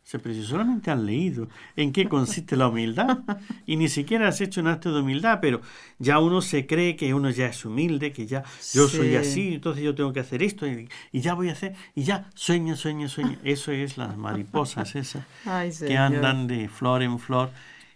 O 0.03 0.07
sea, 0.11 0.19
pero 0.19 0.35
si 0.35 0.43
solamente 0.43 0.91
han 0.91 1.05
leído 1.05 1.47
en 1.75 1.93
qué 1.93 2.09
consiste 2.09 2.57
la 2.57 2.67
humildad 2.67 3.19
y 3.65 3.77
ni 3.77 3.87
siquiera 3.87 4.27
has 4.27 4.41
hecho 4.41 4.59
un 4.59 4.67
acto 4.67 4.93
de 4.93 5.01
humildad, 5.01 5.39
pero 5.41 5.61
ya 5.99 6.19
uno 6.19 6.41
se 6.41 6.65
cree 6.67 6.95
que 6.95 7.13
uno 7.13 7.29
ya 7.29 7.45
es 7.45 7.63
humilde, 7.63 8.11
que 8.11 8.25
ya 8.25 8.43
yo 8.73 8.87
soy 8.89 9.11
Sí. 9.11 9.15
así, 9.15 9.53
entonces 9.53 9.83
yo 9.83 9.95
tengo 9.95 10.11
que 10.11 10.19
hacer 10.19 10.43
esto 10.43 10.67
y, 10.67 10.89
y 11.11 11.21
ya 11.21 11.33
voy 11.33 11.49
a 11.49 11.53
hacer, 11.53 11.75
y 11.95 12.03
ya 12.03 12.29
sueño, 12.33 12.75
sueño, 12.75 13.07
sueño. 13.07 13.37
Eso 13.43 13.71
es 13.71 13.97
las 13.97 14.17
mariposas 14.17 14.95
esas 14.95 15.23
Ay, 15.45 15.71
que 15.71 15.97
andan 15.97 16.47
de 16.47 16.67
flor 16.67 17.03
en 17.03 17.17
flor 17.19 17.51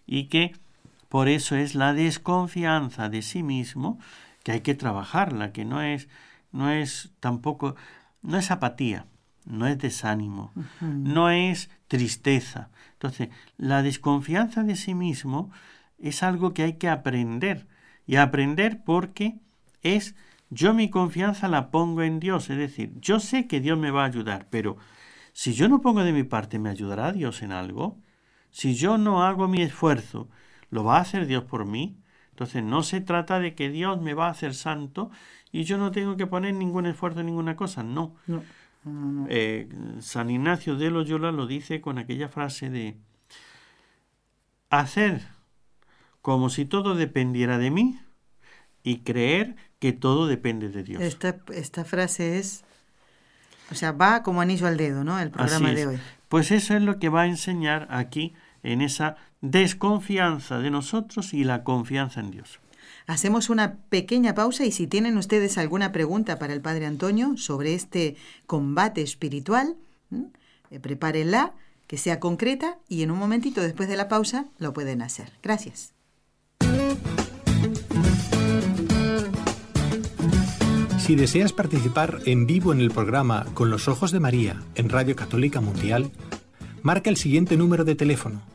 y 0.08 0.26
que 0.26 0.54
por 1.10 1.28
eso 1.28 1.56
es 1.56 1.76
la 1.76 1.94
desconfianza 1.94 3.10
de 3.10 3.22
sí 3.22 3.44
mismo 3.44 4.00
que 4.44 4.52
hay 4.54 4.62
que 4.62 4.76
trabajarla, 4.76 5.52
que 5.52 5.66
no 5.66 5.82
es, 5.82 6.08
no 6.52 6.70
es 6.70 7.12
tampoco, 7.20 7.76
no 8.22 8.38
es 8.38 8.52
apatía, 8.52 9.06
no 9.46 9.66
es 9.68 9.78
desánimo, 9.78 10.52
no 10.82 11.30
es 11.30 11.70
tristeza. 11.88 12.70
Entonces, 12.94 13.30
la 13.58 13.84
desconfianza 13.84 14.64
de 14.64 14.76
sí 14.76 14.94
mismo 14.94 15.52
es 16.00 16.24
algo 16.24 16.54
que 16.54 16.64
hay 16.64 16.74
que 16.74 16.90
aprender 16.90 17.68
y 18.06 18.18
aprender 18.18 18.84
porque 18.84 19.40
es 19.82 20.16
yo 20.50 20.74
mi 20.74 20.90
confianza 20.90 21.48
la 21.48 21.72
pongo 21.72 22.04
en 22.04 22.20
Dios, 22.20 22.50
es 22.50 22.58
decir, 22.58 22.94
yo 23.00 23.20
sé 23.20 23.48
que 23.48 23.60
Dios 23.60 23.78
me 23.78 23.92
va 23.92 24.04
a 24.04 24.08
ayudar, 24.08 24.48
pero 24.50 24.78
si 25.34 25.54
yo 25.54 25.68
no 25.68 25.82
pongo 25.82 26.04
de 26.04 26.14
mi 26.14 26.24
parte, 26.24 26.60
¿me 26.60 26.70
ayudará 26.70 27.12
Dios 27.12 27.42
en 27.42 27.52
algo? 27.52 28.00
Si 28.52 28.76
yo 28.76 28.98
no 28.98 29.24
hago 29.24 29.48
mi 29.48 29.62
esfuerzo, 29.62 30.30
¿lo 30.70 30.84
va 30.84 30.98
a 30.98 31.02
hacer 31.02 31.26
Dios 31.26 31.44
por 31.44 31.66
mí? 31.66 31.98
Entonces 32.30 32.64
no 32.64 32.84
se 32.84 33.02
trata 33.02 33.40
de 33.40 33.56
que 33.56 33.70
Dios 33.70 34.02
me 34.02 34.14
va 34.14 34.28
a 34.28 34.32
hacer 34.32 34.54
santo 34.54 35.10
y 35.52 35.64
yo 35.64 35.78
no 35.78 35.92
tengo 35.92 36.16
que 36.16 36.28
poner 36.28 36.54
ningún 36.54 36.86
esfuerzo 36.86 37.22
en 37.22 37.28
ninguna 37.28 37.56
cosa, 37.56 37.84
no. 37.84 38.16
No. 38.28 38.44
Eh, 39.30 39.68
San 40.00 40.30
Ignacio 40.30 40.76
de 40.76 40.92
Loyola 40.92 41.32
lo 41.32 41.48
dice 41.48 41.82
con 41.82 41.98
aquella 41.98 42.30
frase 42.30 42.70
de 42.70 42.96
hacer 44.70 45.22
como 46.22 46.50
si 46.50 46.66
todo 46.66 46.96
dependiera 46.96 47.58
de 47.58 47.72
mí 47.72 48.00
y 48.84 49.00
creer 49.00 49.56
que 49.80 49.94
todo 49.94 50.28
depende 50.28 50.70
de 50.70 50.84
Dios. 50.84 51.02
Esta, 51.02 51.38
esta 51.54 51.86
frase 51.86 52.38
es, 52.40 52.64
o 53.72 53.76
sea, 53.76 53.92
va 53.92 54.24
como 54.24 54.42
anillo 54.42 54.68
al 54.68 54.78
dedo, 54.78 55.04
¿no? 55.04 55.20
El 55.20 55.32
programa 55.32 55.72
de 55.72 55.88
hoy. 55.88 56.00
Pues 56.30 56.52
eso 56.52 56.76
es 56.76 56.82
lo 56.82 57.00
que 57.00 57.10
va 57.10 57.22
a 57.22 57.28
enseñar 57.28 57.88
aquí 57.90 58.34
en 58.64 58.82
esa 58.82 59.18
desconfianza 59.42 60.60
de 60.60 60.72
nosotros 60.72 61.34
y 61.34 61.44
la 61.44 61.64
confianza 61.64 62.20
en 62.20 62.32
Dios. 62.32 62.60
Hacemos 63.08 63.50
una 63.50 63.78
pequeña 63.90 64.34
pausa 64.34 64.66
y 64.66 64.72
si 64.72 64.88
tienen 64.88 65.18
ustedes 65.18 65.58
alguna 65.58 65.92
pregunta 65.92 66.40
para 66.40 66.54
el 66.54 66.62
Padre 66.62 66.88
Antonio 66.88 67.38
sobre 67.38 67.76
este 67.76 68.16
combate 68.48 69.02
espiritual, 69.02 69.76
eh, 70.72 70.80
prepárenla, 70.80 71.54
que 71.86 71.98
sea 71.98 72.20
concreta 72.20 72.80
y 72.90 73.04
en 73.04 73.12
un 73.12 73.20
momentito 73.20 73.62
después 73.62 73.88
de 73.88 73.96
la 73.96 74.08
pausa 74.08 74.46
lo 74.58 74.74
pueden 74.74 75.04
hacer. 75.04 75.32
Gracias. 75.44 75.94
Si 80.98 81.16
deseas 81.16 81.54
participar 81.54 82.22
en 82.26 82.48
vivo 82.48 82.74
en 82.74 82.82
el 82.82 82.90
programa 82.90 83.46
Con 83.54 83.70
los 83.70 83.88
Ojos 83.88 84.12
de 84.12 84.20
María 84.20 84.64
en 84.74 84.90
Radio 84.90 85.16
Católica 85.16 85.62
Mundial, 85.62 86.10
marca 86.82 87.12
el 87.12 87.18
siguiente 87.18 87.56
número 87.56 87.84
de 87.84 87.94
teléfono 87.94 88.55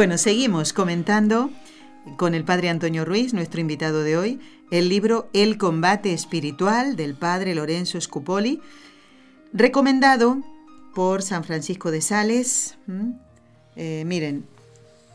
Bueno, 0.00 0.16
seguimos 0.16 0.72
comentando 0.72 1.50
con 2.16 2.32
el 2.32 2.42
Padre 2.42 2.70
Antonio 2.70 3.04
Ruiz, 3.04 3.34
nuestro 3.34 3.60
invitado 3.60 4.02
de 4.02 4.16
hoy, 4.16 4.40
el 4.70 4.88
libro 4.88 5.28
El 5.34 5.58
combate 5.58 6.14
espiritual 6.14 6.96
del 6.96 7.14
Padre 7.14 7.54
Lorenzo 7.54 8.00
Scupoli, 8.00 8.62
recomendado 9.52 10.38
por 10.94 11.20
San 11.20 11.44
Francisco 11.44 11.90
de 11.90 12.00
Sales. 12.00 12.78
¿m? 12.88 13.12
Eh, 13.76 14.04
miren, 14.06 14.46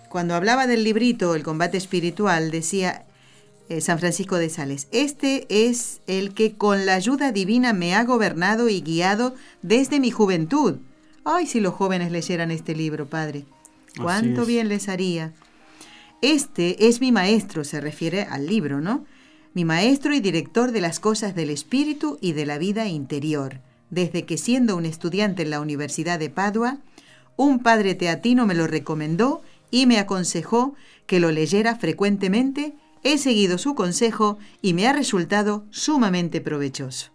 cuando 0.07 0.35
hablaba 0.35 0.67
del 0.67 0.83
librito 0.83 1.33
El 1.33 1.41
combate 1.41 1.77
espiritual, 1.77 2.51
decía 2.51 3.07
eh, 3.69 3.81
San 3.81 3.97
Francisco 3.97 4.35
de 4.37 4.51
Sales, 4.51 4.87
este 4.91 5.47
es 5.49 6.01
el 6.05 6.35
que 6.35 6.57
con 6.57 6.85
la 6.85 6.93
ayuda 6.93 7.31
divina 7.31 7.73
me 7.73 7.95
ha 7.95 8.03
gobernado 8.03 8.69
y 8.69 8.81
guiado 8.81 9.33
desde 9.63 9.99
mi 9.99 10.11
juventud. 10.11 10.75
Ay, 11.23 11.47
si 11.47 11.59
los 11.59 11.73
jóvenes 11.73 12.11
leyeran 12.11 12.51
este 12.51 12.75
libro, 12.75 13.07
Padre. 13.07 13.45
Cuánto 14.01 14.45
bien 14.45 14.67
les 14.67 14.89
haría. 14.89 15.33
Este 16.21 16.87
es 16.87 17.01
mi 17.01 17.11
maestro, 17.11 17.63
se 17.63 17.79
refiere 17.79 18.23
al 18.23 18.47
libro, 18.47 18.81
¿no? 18.81 19.05
Mi 19.53 19.63
maestro 19.63 20.13
y 20.13 20.19
director 20.19 20.71
de 20.71 20.81
las 20.81 20.99
cosas 20.99 21.35
del 21.35 21.49
espíritu 21.49 22.17
y 22.21 22.33
de 22.33 22.45
la 22.45 22.57
vida 22.57 22.87
interior. 22.87 23.61
Desde 23.89 24.25
que 24.25 24.37
siendo 24.37 24.75
un 24.75 24.85
estudiante 24.85 25.43
en 25.43 25.49
la 25.49 25.61
Universidad 25.61 26.19
de 26.19 26.29
Padua, 26.29 26.79
un 27.37 27.59
padre 27.59 27.95
teatino 27.95 28.45
me 28.45 28.55
lo 28.55 28.67
recomendó 28.67 29.41
y 29.71 29.85
me 29.85 29.99
aconsejó 29.99 30.75
que 31.05 31.19
lo 31.19 31.31
leyera 31.31 31.75
frecuentemente. 31.75 32.73
He 33.03 33.17
seguido 33.17 33.57
su 33.57 33.75
consejo 33.75 34.37
y 34.61 34.73
me 34.73 34.87
ha 34.87 34.93
resultado 34.93 35.65
sumamente 35.69 36.41
provechoso. 36.41 37.14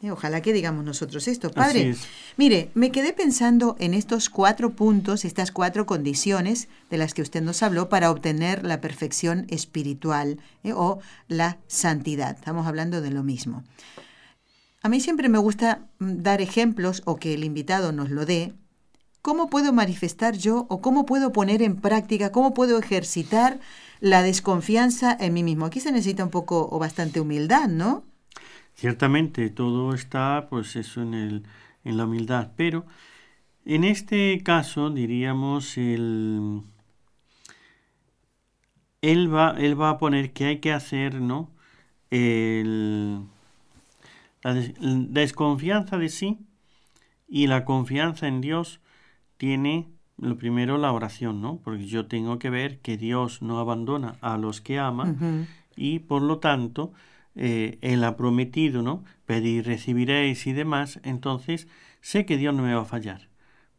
Eh, 0.00 0.10
Ojalá 0.12 0.40
que 0.42 0.52
digamos 0.52 0.84
nosotros 0.84 1.26
esto, 1.26 1.50
padre. 1.50 1.90
es. 1.90 1.98
Mire, 2.36 2.70
me 2.74 2.92
quedé 2.92 3.12
pensando 3.12 3.76
en 3.80 3.94
estos 3.94 4.30
cuatro 4.30 4.70
puntos, 4.70 5.24
estas 5.24 5.50
cuatro 5.50 5.86
condiciones 5.86 6.68
de 6.88 6.98
las 6.98 7.14
que 7.14 7.22
usted 7.22 7.42
nos 7.42 7.62
habló 7.62 7.88
para 7.88 8.10
obtener 8.10 8.64
la 8.64 8.80
perfección 8.80 9.46
espiritual 9.48 10.38
eh, 10.62 10.72
o 10.72 11.00
la 11.26 11.58
santidad. 11.66 12.36
Estamos 12.36 12.66
hablando 12.66 13.00
de 13.00 13.10
lo 13.10 13.24
mismo. 13.24 13.64
A 14.82 14.88
mí 14.88 15.00
siempre 15.00 15.28
me 15.28 15.38
gusta 15.38 15.88
mm, 15.98 16.22
dar 16.22 16.40
ejemplos 16.40 17.02
o 17.04 17.16
que 17.16 17.34
el 17.34 17.42
invitado 17.42 17.90
nos 17.90 18.10
lo 18.10 18.24
dé. 18.24 18.54
¿Cómo 19.20 19.50
puedo 19.50 19.72
manifestar 19.72 20.36
yo 20.36 20.66
o 20.68 20.80
cómo 20.80 21.06
puedo 21.06 21.32
poner 21.32 21.60
en 21.60 21.74
práctica, 21.76 22.30
cómo 22.30 22.54
puedo 22.54 22.78
ejercitar 22.78 23.58
la 23.98 24.22
desconfianza 24.22 25.16
en 25.18 25.34
mí 25.34 25.42
mismo? 25.42 25.66
Aquí 25.66 25.80
se 25.80 25.90
necesita 25.90 26.22
un 26.22 26.30
poco 26.30 26.68
o 26.70 26.78
bastante 26.78 27.20
humildad, 27.20 27.66
¿no? 27.66 28.04
Ciertamente 28.78 29.50
todo 29.50 29.92
está 29.92 30.46
pues 30.48 30.76
eso 30.76 31.02
en 31.02 31.12
el 31.12 31.42
en 31.82 31.96
la 31.96 32.04
humildad, 32.04 32.52
pero 32.54 32.86
en 33.64 33.82
este 33.82 34.40
caso 34.44 34.90
diríamos 34.90 35.76
el 35.76 36.62
él 39.02 39.34
va 39.34 39.56
él 39.58 39.80
va 39.80 39.90
a 39.90 39.98
poner 39.98 40.32
que 40.32 40.44
hay 40.44 40.58
que 40.60 40.72
hacer, 40.72 41.20
¿no? 41.20 41.50
la 44.42 44.54
desconfianza 44.54 45.98
de 45.98 46.08
sí 46.08 46.38
y 47.26 47.48
la 47.48 47.64
confianza 47.64 48.28
en 48.28 48.40
Dios 48.40 48.80
tiene 49.38 49.88
lo 50.18 50.38
primero 50.38 50.78
la 50.78 50.92
oración, 50.92 51.42
¿no? 51.42 51.58
Porque 51.64 51.86
yo 51.86 52.06
tengo 52.06 52.38
que 52.38 52.48
ver 52.48 52.78
que 52.78 52.96
Dios 52.96 53.42
no 53.42 53.58
abandona 53.58 54.14
a 54.20 54.38
los 54.38 54.60
que 54.60 54.78
ama 54.78 55.16
y 55.74 55.98
por 55.98 56.22
lo 56.22 56.38
tanto 56.38 56.92
eh, 57.38 57.78
Él 57.82 58.04
ha 58.04 58.16
prometido, 58.16 58.82
¿no? 58.82 59.04
Pedir, 59.26 59.66
recibiréis 59.66 60.46
y 60.46 60.52
demás, 60.52 61.00
entonces 61.04 61.68
sé 62.00 62.26
que 62.26 62.36
Dios 62.36 62.54
no 62.54 62.62
me 62.62 62.74
va 62.74 62.82
a 62.82 62.84
fallar. 62.84 63.28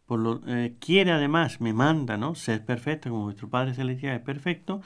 Por 0.06 0.20
lo, 0.20 0.42
eh, 0.48 0.76
quiere 0.80 1.12
además, 1.12 1.62
me 1.62 1.74
manda, 1.74 2.18
¿no? 2.18 2.36
Ser 2.36 2.66
perfecto 2.66 3.10
como 3.10 3.26
vuestro 3.26 3.50
Padre 3.50 3.74
Celestial 3.74 4.16
es 4.16 4.22
perfecto. 4.22 4.82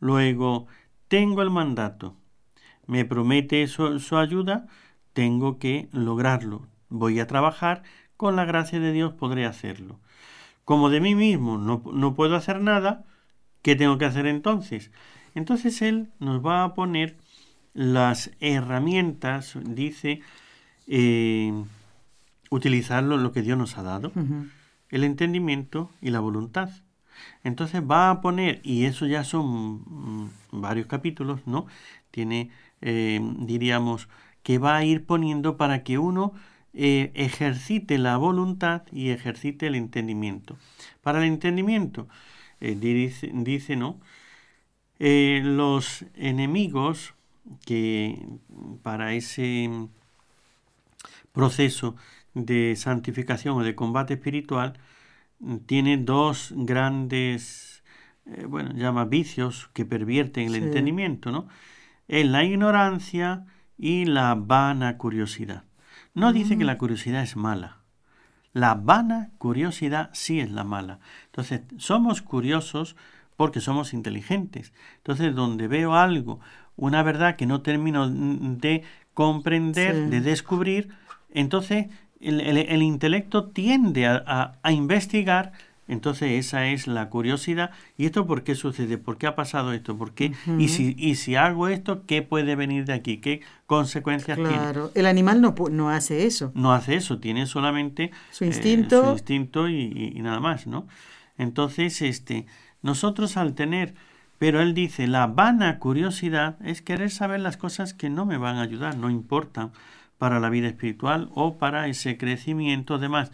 Luego, 0.00 0.66
tengo 1.08 1.42
el 1.42 1.50
mandato, 1.50 2.16
me 2.86 3.04
promete 3.04 3.66
su, 3.66 3.98
su 3.98 4.16
ayuda, 4.16 4.66
tengo 5.12 5.58
que 5.58 5.88
lograrlo. 5.92 6.68
Voy 6.88 7.20
a 7.20 7.26
trabajar, 7.26 7.82
con 8.16 8.36
la 8.36 8.44
gracia 8.44 8.80
de 8.80 8.92
Dios 8.92 9.12
podré 9.14 9.44
hacerlo. 9.44 10.00
Como 10.64 10.88
de 10.90 11.00
mí 11.00 11.14
mismo 11.14 11.58
no, 11.58 11.82
no 11.92 12.14
puedo 12.14 12.36
hacer 12.36 12.60
nada, 12.60 13.04
¿qué 13.62 13.76
tengo 13.76 13.98
que 13.98 14.06
hacer 14.06 14.26
entonces? 14.26 14.90
Entonces 15.34 15.82
Él 15.82 16.10
nos 16.20 16.44
va 16.44 16.64
a 16.64 16.74
poner 16.74 17.16
las 17.74 18.30
herramientas, 18.40 19.58
dice, 19.62 20.20
eh, 20.86 21.52
utilizar 22.50 23.02
lo, 23.02 23.32
que 23.32 23.42
Dios 23.42 23.58
nos 23.58 23.76
ha 23.76 23.82
dado, 23.82 24.12
el 24.90 25.04
entendimiento 25.04 25.90
y 26.00 26.10
la 26.10 26.20
voluntad. 26.20 26.70
Entonces 27.42 27.82
va 27.82 28.10
a 28.10 28.20
poner, 28.20 28.60
y 28.62 28.84
eso 28.84 29.06
ya 29.06 29.24
son 29.24 29.82
mm, 29.86 30.30
varios 30.52 30.86
capítulos, 30.86 31.40
¿no? 31.46 31.66
Tiene, 32.10 32.50
eh, 32.80 33.20
diríamos, 33.40 34.08
que 34.42 34.58
va 34.58 34.76
a 34.76 34.84
ir 34.84 35.04
poniendo 35.04 35.56
para 35.56 35.82
que 35.84 35.98
uno 35.98 36.32
eh, 36.74 37.12
ejercite 37.14 37.98
la 37.98 38.16
voluntad 38.16 38.82
y 38.92 39.10
ejercite 39.10 39.66
el 39.66 39.74
entendimiento. 39.74 40.56
Para 41.02 41.18
el 41.18 41.24
entendimiento, 41.24 42.08
eh, 42.60 42.76
dice, 42.78 43.30
dice, 43.32 43.76
¿no? 43.76 44.00
Los 44.98 46.04
enemigos 46.14 47.14
que 47.64 48.26
para 48.82 49.14
ese 49.14 49.70
proceso 51.32 51.96
de 52.34 52.74
santificación 52.76 53.56
o 53.58 53.62
de 53.62 53.74
combate 53.74 54.14
espiritual 54.14 54.78
tienen 55.66 56.04
dos 56.04 56.52
grandes, 56.56 57.82
bueno, 58.48 58.72
llama 58.74 59.04
vicios 59.04 59.68
que 59.72 59.84
pervierten 59.84 60.46
el 60.46 60.54
entendimiento, 60.54 61.30
¿no? 61.30 61.48
Es 62.08 62.26
la 62.26 62.44
ignorancia 62.44 63.46
y 63.76 64.04
la 64.04 64.34
vana 64.34 64.96
curiosidad. 64.96 65.64
No 66.14 66.32
dice 66.32 66.56
que 66.56 66.64
la 66.64 66.78
curiosidad 66.78 67.22
es 67.22 67.36
mala. 67.36 67.78
La 68.52 68.74
vana 68.74 69.30
curiosidad 69.38 70.10
sí 70.12 70.38
es 70.38 70.50
la 70.50 70.62
mala. 70.62 71.00
Entonces, 71.26 71.62
somos 71.76 72.22
curiosos 72.22 72.94
porque 73.36 73.60
somos 73.60 73.92
inteligentes. 73.92 74.72
Entonces, 74.98 75.34
donde 75.34 75.66
veo 75.66 75.94
algo, 75.94 76.38
una 76.76 77.02
verdad 77.02 77.36
que 77.36 77.46
no 77.46 77.62
termino 77.62 78.08
de 78.08 78.82
comprender, 79.14 80.10
de 80.10 80.20
descubrir, 80.20 80.88
entonces 81.32 81.86
el, 82.20 82.82
intelecto 82.82 83.44
tiende 83.44 84.06
a, 84.06 84.58
a 84.62 84.72
investigar 84.72 85.52
entonces 85.86 86.46
esa 86.46 86.66
es 86.66 86.86
la 86.86 87.10
curiosidad. 87.10 87.70
¿Y 87.98 88.06
esto 88.06 88.26
por 88.26 88.42
qué 88.42 88.54
sucede? 88.54 88.96
¿Por 88.96 89.18
qué 89.18 89.26
ha 89.26 89.36
pasado 89.36 89.72
esto? 89.72 89.96
¿Por 89.96 90.12
qué? 90.12 90.32
y, 90.58 90.68
si, 90.68 90.94
y 90.98 91.16
si 91.16 91.36
hago 91.36 91.68
esto, 91.68 92.04
¿qué 92.06 92.22
puede 92.22 92.56
venir 92.56 92.86
de 92.86 92.94
aquí? 92.94 93.18
¿Qué 93.18 93.42
consecuencias 93.66 94.36
tiene? 94.36 94.52
Claro, 94.52 94.90
el 94.94 95.06
animal 95.06 95.40
no, 95.40 95.54
no 95.70 95.90
hace 95.90 96.26
eso. 96.26 96.52
No 96.54 96.72
hace 96.72 96.96
eso, 96.96 97.18
tiene 97.18 97.46
solamente 97.46 98.12
su 98.30 98.44
instinto, 98.44 99.00
eh, 99.00 99.04
su 99.04 99.12
instinto 99.12 99.68
y, 99.68 100.12
y, 100.14 100.22
nada 100.22 100.40
más, 100.40 100.66
¿no? 100.66 100.86
Entonces, 101.36 102.00
este, 102.00 102.46
nosotros 102.80 103.36
al 103.36 103.54
tener, 103.54 103.94
pero 104.38 104.60
él 104.60 104.74
dice, 104.74 105.06
la 105.06 105.26
vana 105.26 105.78
curiosidad 105.78 106.56
es 106.64 106.82
querer 106.82 107.10
saber 107.10 107.40
las 107.40 107.56
cosas 107.56 107.94
que 107.94 108.10
no 108.10 108.26
me 108.26 108.36
van 108.36 108.56
a 108.56 108.62
ayudar, 108.62 108.96
no 108.96 109.10
importan 109.10 109.72
para 110.18 110.40
la 110.40 110.50
vida 110.50 110.68
espiritual 110.68 111.30
o 111.34 111.58
para 111.58 111.88
ese 111.88 112.16
crecimiento 112.16 112.98
demás. 112.98 113.30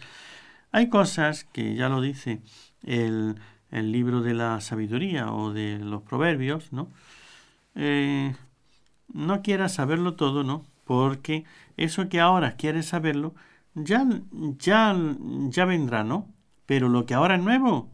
Hay 0.71 0.89
cosas 0.89 1.43
que 1.45 1.75
ya 1.75 1.89
lo 1.89 2.01
dice 2.01 2.41
el, 2.83 3.35
libro 3.71 4.21
de 4.21 4.33
la 4.33 4.59
sabiduría 4.61 5.31
o 5.31 5.53
de 5.53 5.79
los 5.79 6.01
proverbios, 6.03 6.73
¿no? 6.73 6.89
Eh, 7.75 8.35
no 9.13 9.41
quieras 9.41 9.73
saberlo 9.73 10.15
todo, 10.15 10.43
¿no? 10.43 10.65
Porque 10.85 11.45
eso 11.77 12.09
que 12.09 12.19
ahora 12.19 12.55
quieres 12.57 12.87
saberlo, 12.87 13.33
ya, 13.75 14.05
ya, 14.59 14.95
ya 15.49 15.65
vendrá, 15.65 16.03
¿no? 16.03 16.27
Pero 16.65 16.89
lo 16.89 17.05
que 17.05 17.13
ahora 17.13 17.35
es 17.35 17.41
nuevo, 17.41 17.91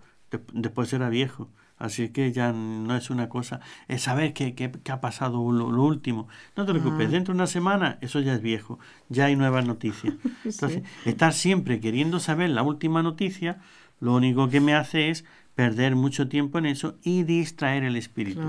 después 0.54 0.90
será 0.90 1.10
viejo. 1.10 1.50
Así 1.78 2.10
que 2.10 2.32
ya 2.32 2.54
no 2.54 2.96
es 2.96 3.10
una 3.12 3.30
cosa, 3.30 3.60
es 3.88 4.02
saber 4.02 4.34
qué, 4.34 4.56
qué, 4.56 4.72
ha 4.92 5.00
pasado 5.00 5.52
lo, 5.52 5.84
último. 5.84 6.28
No 6.56 6.66
te 6.66 6.72
preocupes, 6.72 7.08
ah. 7.08 7.12
dentro 7.12 7.34
de 7.34 7.38
una 7.38 7.48
semana 7.48 8.00
eso 8.02 8.20
ya 8.20 8.34
es 8.34 8.42
viejo, 8.42 8.80
ya 9.10 9.26
hay 9.26 9.36
nuevas 9.36 9.66
noticias. 9.66 10.16
Entonces, 10.44 10.82
estar 11.06 11.34
siempre 11.34 11.80
queriendo 11.80 12.20
saber 12.20 12.50
la 12.50 12.64
última 12.64 13.04
noticia, 13.04 13.60
lo 14.00 14.16
único 14.16 14.50
que 14.50 14.60
me 14.60 14.74
hace 14.74 15.10
es 15.10 15.24
perder 15.54 15.96
mucho 15.96 16.28
tiempo 16.28 16.58
en 16.58 16.66
eso 16.66 16.98
y 17.04 17.24
distraer 17.24 17.84
el 17.84 17.96
espíritu. 17.96 18.42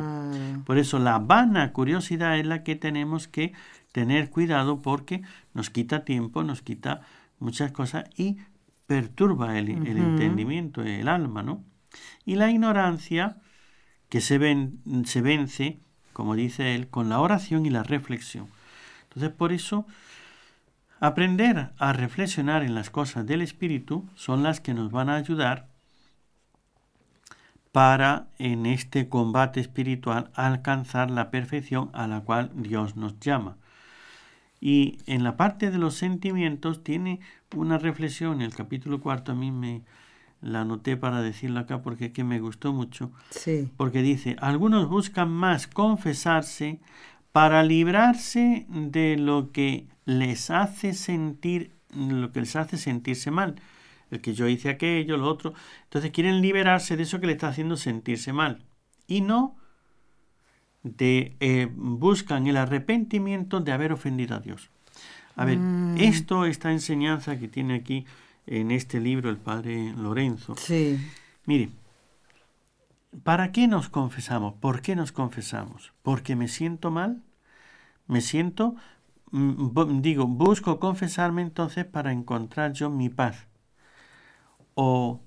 Por 0.65 0.79
eso 0.79 0.99
la 0.99 1.19
vana 1.19 1.73
curiosidad 1.73 2.39
es 2.39 2.47
la 2.47 2.63
que 2.63 2.77
tenemos 2.77 3.29
que 3.29 3.53
tener 3.93 4.31
cuidado 4.31 4.81
porque 4.81 5.23
nos 5.55 5.71
quita 5.71 6.05
tiempo, 6.05 6.45
nos 6.45 6.63
quita 6.63 7.03
muchas 7.39 7.73
cosas 7.73 8.05
y 8.17 8.37
perturba 8.87 9.59
el, 9.59 9.71
el 9.71 9.97
entendimiento, 9.99 10.83
el 10.83 11.09
alma, 11.09 11.43
¿no? 11.43 11.65
Y 12.25 12.37
la 12.37 12.51
ignorancia 12.51 13.37
que 14.09 14.21
se, 14.21 14.39
se 15.05 15.21
vence, 15.23 15.81
como 16.13 16.35
dice 16.35 16.75
él, 16.75 16.89
con 16.89 17.09
la 17.09 17.21
oración 17.21 17.67
y 17.67 17.71
la 17.71 17.83
reflexión. 17.83 18.49
Entonces, 19.05 19.31
por 19.31 19.53
eso, 19.53 19.87
aprender 21.01 21.71
a 21.79 21.93
reflexionar 21.93 22.63
en 22.63 22.75
las 22.75 22.91
cosas 22.91 23.27
del 23.27 23.43
Espíritu 23.43 24.09
son 24.15 24.43
las 24.43 24.61
que 24.61 24.75
nos 24.75 24.91
van 24.91 25.09
a 25.09 25.17
ayudar 25.17 25.69
para 27.73 28.29
en 28.39 28.67
este 28.67 29.09
combate 29.09 29.61
espiritual 29.61 30.31
alcanzar 30.35 31.11
la 31.11 31.31
perfección 31.31 31.91
a 31.93 32.07
la 32.07 32.23
cual 32.23 32.51
Dios 32.55 32.97
nos 32.97 33.21
llama. 33.21 33.57
Y 34.61 34.99
en 35.07 35.23
la 35.23 35.37
parte 35.37 35.71
de 35.71 35.79
los 35.79 35.95
sentimientos 35.95 36.83
tiene 36.83 37.21
una 37.55 37.79
reflexión, 37.79 38.43
el 38.43 38.55
capítulo 38.55 39.01
cuarto 39.01 39.33
a 39.33 39.35
mí 39.35 39.53
me, 39.53 39.83
la 40.41 40.61
anoté 40.63 40.97
para 40.97 41.21
decirlo 41.23 41.61
acá 41.61 41.83
porque 41.83 42.07
es 42.07 42.13
que 42.13 42.25
me 42.25 42.41
gustó 42.41 42.73
mucho. 42.73 43.13
Sí. 43.31 43.71
Porque 43.77 44.03
dice, 44.03 44.37
algunos 44.41 44.89
buscan 44.89 45.31
más 45.31 45.67
confesarse 45.67 46.81
para 47.33 47.63
librarse 47.63 48.67
de 48.69 49.17
lo 49.17 49.53
que 49.53 49.87
les 50.05 50.51
hace 50.51 50.95
sentir, 50.95 51.73
lo 51.95 52.33
que 52.33 52.41
les 52.41 52.57
hace 52.57 52.77
sentirse 52.77 53.31
mal. 53.31 53.57
El 54.11 54.21
que 54.21 54.33
yo 54.33 54.49
hice 54.49 54.71
aquello, 54.71 55.17
lo 55.17 55.29
otro. 55.29 55.53
Entonces 55.85 56.11
quieren 56.13 56.41
liberarse 56.41 56.97
de 56.97 57.03
eso 57.03 57.21
que 57.21 57.27
les 57.27 57.37
está 57.37 57.49
haciendo 57.49 57.77
sentirse 57.77 58.33
mal. 58.33 58.65
Y 59.07 59.21
no 59.21 59.57
de 60.83 61.37
eh, 61.41 61.69
buscan 61.75 62.47
el 62.47 62.57
arrepentimiento 62.57 63.61
de 63.61 63.73
haber 63.73 63.93
ofendido 63.93 64.37
a 64.37 64.41
Dios. 64.41 64.71
A 65.37 65.45
ver, 65.45 65.59
mm. 65.59 65.99
esto, 65.99 66.47
esta 66.47 66.73
enseñanza 66.73 67.39
que 67.39 67.49
tiene 67.49 67.75
aquí 67.75 68.07
en 68.51 68.71
este 68.71 68.99
libro 68.99 69.29
el 69.29 69.37
padre 69.37 69.93
Lorenzo. 69.97 70.57
Sí. 70.57 70.99
Mire, 71.45 71.71
¿para 73.23 73.53
qué 73.53 73.69
nos 73.69 73.89
confesamos? 73.91 74.55
¿Por 74.55 74.81
qué 74.81 74.97
nos 74.97 75.13
confesamos? 75.13 75.93
¿Porque 76.03 76.35
me 76.35 76.49
siento 76.49 76.91
mal? 76.91 77.23
¿Me 78.07 78.23
siento? 78.23 78.75
Mm, 79.33 80.01
digo, 80.01 80.27
busco 80.27 80.81
confesarme 80.81 81.43
entonces 81.43 81.85
para 81.85 82.13
encontrar 82.13 82.73
yo 82.73 82.89
mi 82.89 83.11
paz. 83.11 83.47
O 84.75 85.21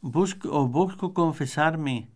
busco, 0.00 0.48
o 0.50 0.66
busco 0.66 1.12
confesarme 1.12 2.08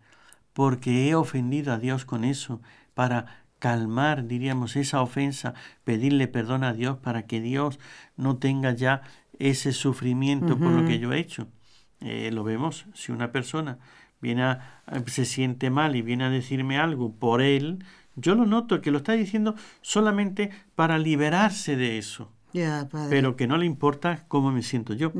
porque 0.55 1.11
he 1.11 1.15
ofendido 1.15 1.75
a 1.75 1.79
Dios 1.79 2.07
con 2.07 2.25
eso, 2.25 2.63
para 2.95 3.45
calmar, 3.59 4.27
diríamos, 4.27 4.77
esa 4.77 5.03
ofensa, 5.03 5.53
pedirle 5.85 6.29
perdón 6.29 6.65
a 6.65 6.73
Dios 6.73 6.99
para 6.99 7.27
que 7.27 7.41
Dios 7.41 7.79
no 8.17 8.37
tenga 8.37 8.73
ya 8.73 9.03
ese 9.39 9.73
sufrimiento 9.73 10.59
por 10.59 10.73
lo 10.73 10.87
que 10.87 10.99
yo 10.99 11.13
he 11.13 11.19
hecho. 11.19 11.49
Eh, 12.01 12.31
lo 12.33 12.45
vemos, 12.45 12.87
si 12.95 13.13
una 13.13 13.33
persona 13.33 13.79
viene 14.21 14.43
a, 14.43 14.83
se 15.07 15.25
siente 15.25 15.71
mal 15.71 15.97
y 15.97 16.03
viene 16.03 16.25
a 16.25 16.31
decirme 16.31 16.79
algo 16.79 17.13
por 17.13 17.43
él, 17.43 17.85
yo 18.17 18.35
lo 18.35 18.47
noto 18.47 18.81
que 18.81 18.91
lo 18.91 18.99
está 18.99 19.13
diciendo 19.13 19.55
solamente 19.81 20.51
para 20.75 20.99
liberarse 20.99 21.77
de 21.77 21.99
eso. 21.99 22.33
pero 23.11 23.37
que 23.37 23.47
no 23.47 23.57
le 23.57 23.67
importa 23.67 24.25
cómo 24.29 24.53
me 24.53 24.63
siento 24.63 24.95
yo. 24.95 25.13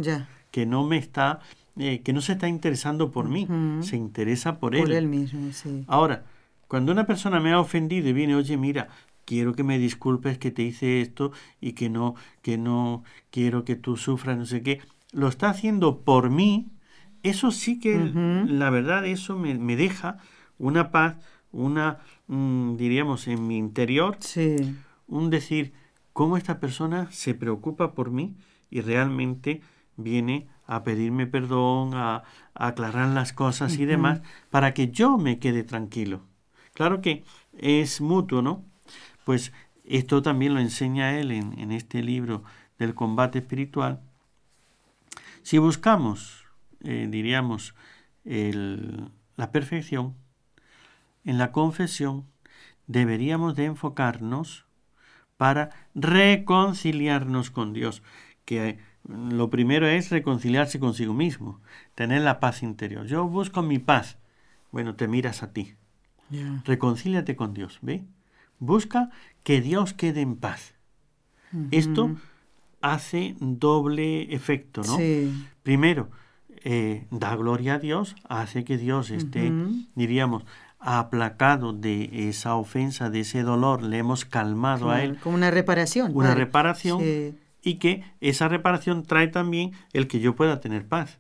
Que 0.51 0.67
no 0.67 0.85
me 0.85 0.97
está, 0.97 1.41
eh, 1.77 2.01
que 2.03 2.13
no 2.13 2.21
se 2.21 2.33
está 2.33 2.49
interesando 2.49 3.11
por 3.11 3.29
mí, 3.29 3.47
se 3.83 3.97
interesa 3.97 4.59
por, 4.59 4.77
por 4.77 4.91
él. 4.91 4.93
él 4.93 5.07
mismo, 5.07 5.53
sí. 5.53 5.85
Ahora, 5.87 6.25
cuando 6.69 6.93
una 6.93 7.07
persona 7.07 7.41
me 7.41 7.53
ha 7.53 7.61
ofendido 7.61 8.09
y 8.09 8.13
viene, 8.13 8.35
oye, 8.35 8.57
mira, 8.57 8.89
quiero 9.27 9.55
que 9.55 9.63
me 9.63 9.79
disculpes 9.79 10.39
que 10.39 10.51
te 10.51 10.63
hice 10.63 11.03
esto 11.03 11.33
y 11.61 11.73
que 11.73 11.91
no, 11.91 12.15
que 12.41 12.57
no 12.57 13.05
quiero 13.31 13.65
que 13.65 13.77
tú 13.77 13.99
sufras, 13.99 14.39
no 14.39 14.47
sé 14.47 14.63
qué. 14.63 14.81
Lo 15.13 15.29
está 15.29 15.51
haciendo 15.51 16.01
por 16.01 16.31
mí. 16.31 16.71
Eso 17.23 17.51
sí 17.51 17.79
que, 17.79 17.99
la 17.99 18.71
verdad, 18.71 19.05
eso 19.05 19.37
me, 19.37 19.55
me, 19.59 19.75
deja 19.77 20.19
una 20.59 20.93
paz, 20.93 21.17
una, 21.51 21.99
mm, 22.29 22.77
diríamos, 22.77 23.27
en 23.27 23.47
mi 23.49 23.59
interior, 23.59 24.17
sí. 24.21 24.57
un 25.09 25.29
decir, 25.29 25.73
cómo 26.13 26.37
esta 26.37 26.61
persona 26.61 27.11
se 27.11 27.35
preocupa 27.35 27.95
por 27.95 28.11
mí 28.11 28.37
y 28.71 28.81
realmente 28.81 29.61
viene 29.97 30.47
a 30.67 30.85
pedirme 30.85 31.27
perdón, 31.27 31.95
a, 31.95 32.23
aclarar 32.55 33.09
las 33.09 33.33
cosas 33.33 33.79
y 33.79 33.85
demás, 33.85 34.23
para 34.51 34.73
que 34.73 34.89
yo 34.89 35.19
me 35.19 35.39
quede 35.39 35.63
tranquilo. 35.63 36.23
Claro 36.75 37.01
que 37.01 37.25
es 37.59 38.01
mutuo, 38.01 38.41
¿no? 38.41 38.65
Pues 39.27 39.53
esto 39.85 40.23
también 40.23 40.55
lo 40.55 40.61
enseña 40.61 41.19
él 41.19 41.33
en, 41.33 41.73
este 41.73 42.01
libro 42.01 42.45
del 42.79 42.95
combate 42.95 43.41
espiritual. 43.41 44.01
Si 45.43 45.59
buscamos, 45.59 46.45
eh, 46.85 47.09
diríamos, 47.11 47.75
la 48.23 49.51
perfección, 49.51 50.15
en 51.25 51.39
la 51.39 51.51
confesión 51.51 52.25
deberíamos 52.87 53.57
de 53.57 53.65
enfocarnos 53.65 54.65
para 55.37 55.71
reconciliarnos 55.97 57.51
con 57.51 57.73
Dios, 57.73 58.05
que 58.45 58.79
lo 59.09 59.51
primero 59.51 59.89
es 59.89 60.11
reconciliarse 60.11 60.79
consigo 60.79 61.15
mismo, 61.15 61.61
tener 61.97 62.23
la 62.23 62.39
paz 62.39 62.63
interior. 62.63 63.07
Yo 63.07 63.27
busco 63.27 63.61
mi 63.63 63.81
paz. 63.81 64.19
Bueno, 64.71 64.95
te 64.95 65.09
miras 65.09 65.43
a 65.43 65.53
ti. 65.53 65.75
Reconcíliate 66.65 67.35
con 67.35 67.55
Dios, 67.55 67.81
¿ve? 67.83 68.05
Busca 68.59 69.11
que 69.43 69.61
Dios 69.61 69.93
quede 69.93 70.21
en 70.21 70.37
paz. 70.37 70.75
Esto 71.71 72.17
hace 72.81 73.35
doble 73.41 74.35
efecto, 74.35 74.83
¿no? 74.83 74.99
Primero, 75.63 76.11
eh, 76.65 77.07
da 77.11 77.35
gloria 77.37 77.75
a 77.75 77.79
Dios, 77.79 78.17
hace 78.29 78.65
que 78.65 78.77
Dios 78.77 79.11
esté, 79.11 79.53
diríamos, 79.95 80.45
aplacado 80.79 81.73
de 81.73 82.29
esa 82.29 82.55
ofensa, 82.57 83.11
de 83.11 83.21
ese 83.21 83.43
dolor, 83.43 83.83
le 83.83 83.99
hemos 83.99 84.25
calmado 84.25 84.91
a 84.91 85.03
Él. 85.03 85.19
Como 85.19 85.37
una 85.37 85.51
reparación. 85.51 86.13
Una 86.15 86.35
reparación 86.35 87.01
y 87.67 87.75
que 87.75 88.05
esa 88.21 88.49
reparación 88.49 89.03
trae 89.03 89.27
también 89.27 89.73
el 89.93 90.07
que 90.07 90.21
yo 90.21 90.37
pueda 90.37 90.61
tener 90.61 90.87
paz. 90.87 91.19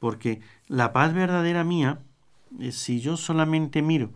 Porque 0.00 0.40
la 0.66 0.92
paz 0.92 1.14
verdadera 1.14 1.62
mía, 1.62 2.00
eh, 2.58 2.72
si 2.72 3.00
yo 3.00 3.16
solamente 3.16 3.82
miro, 3.82 4.10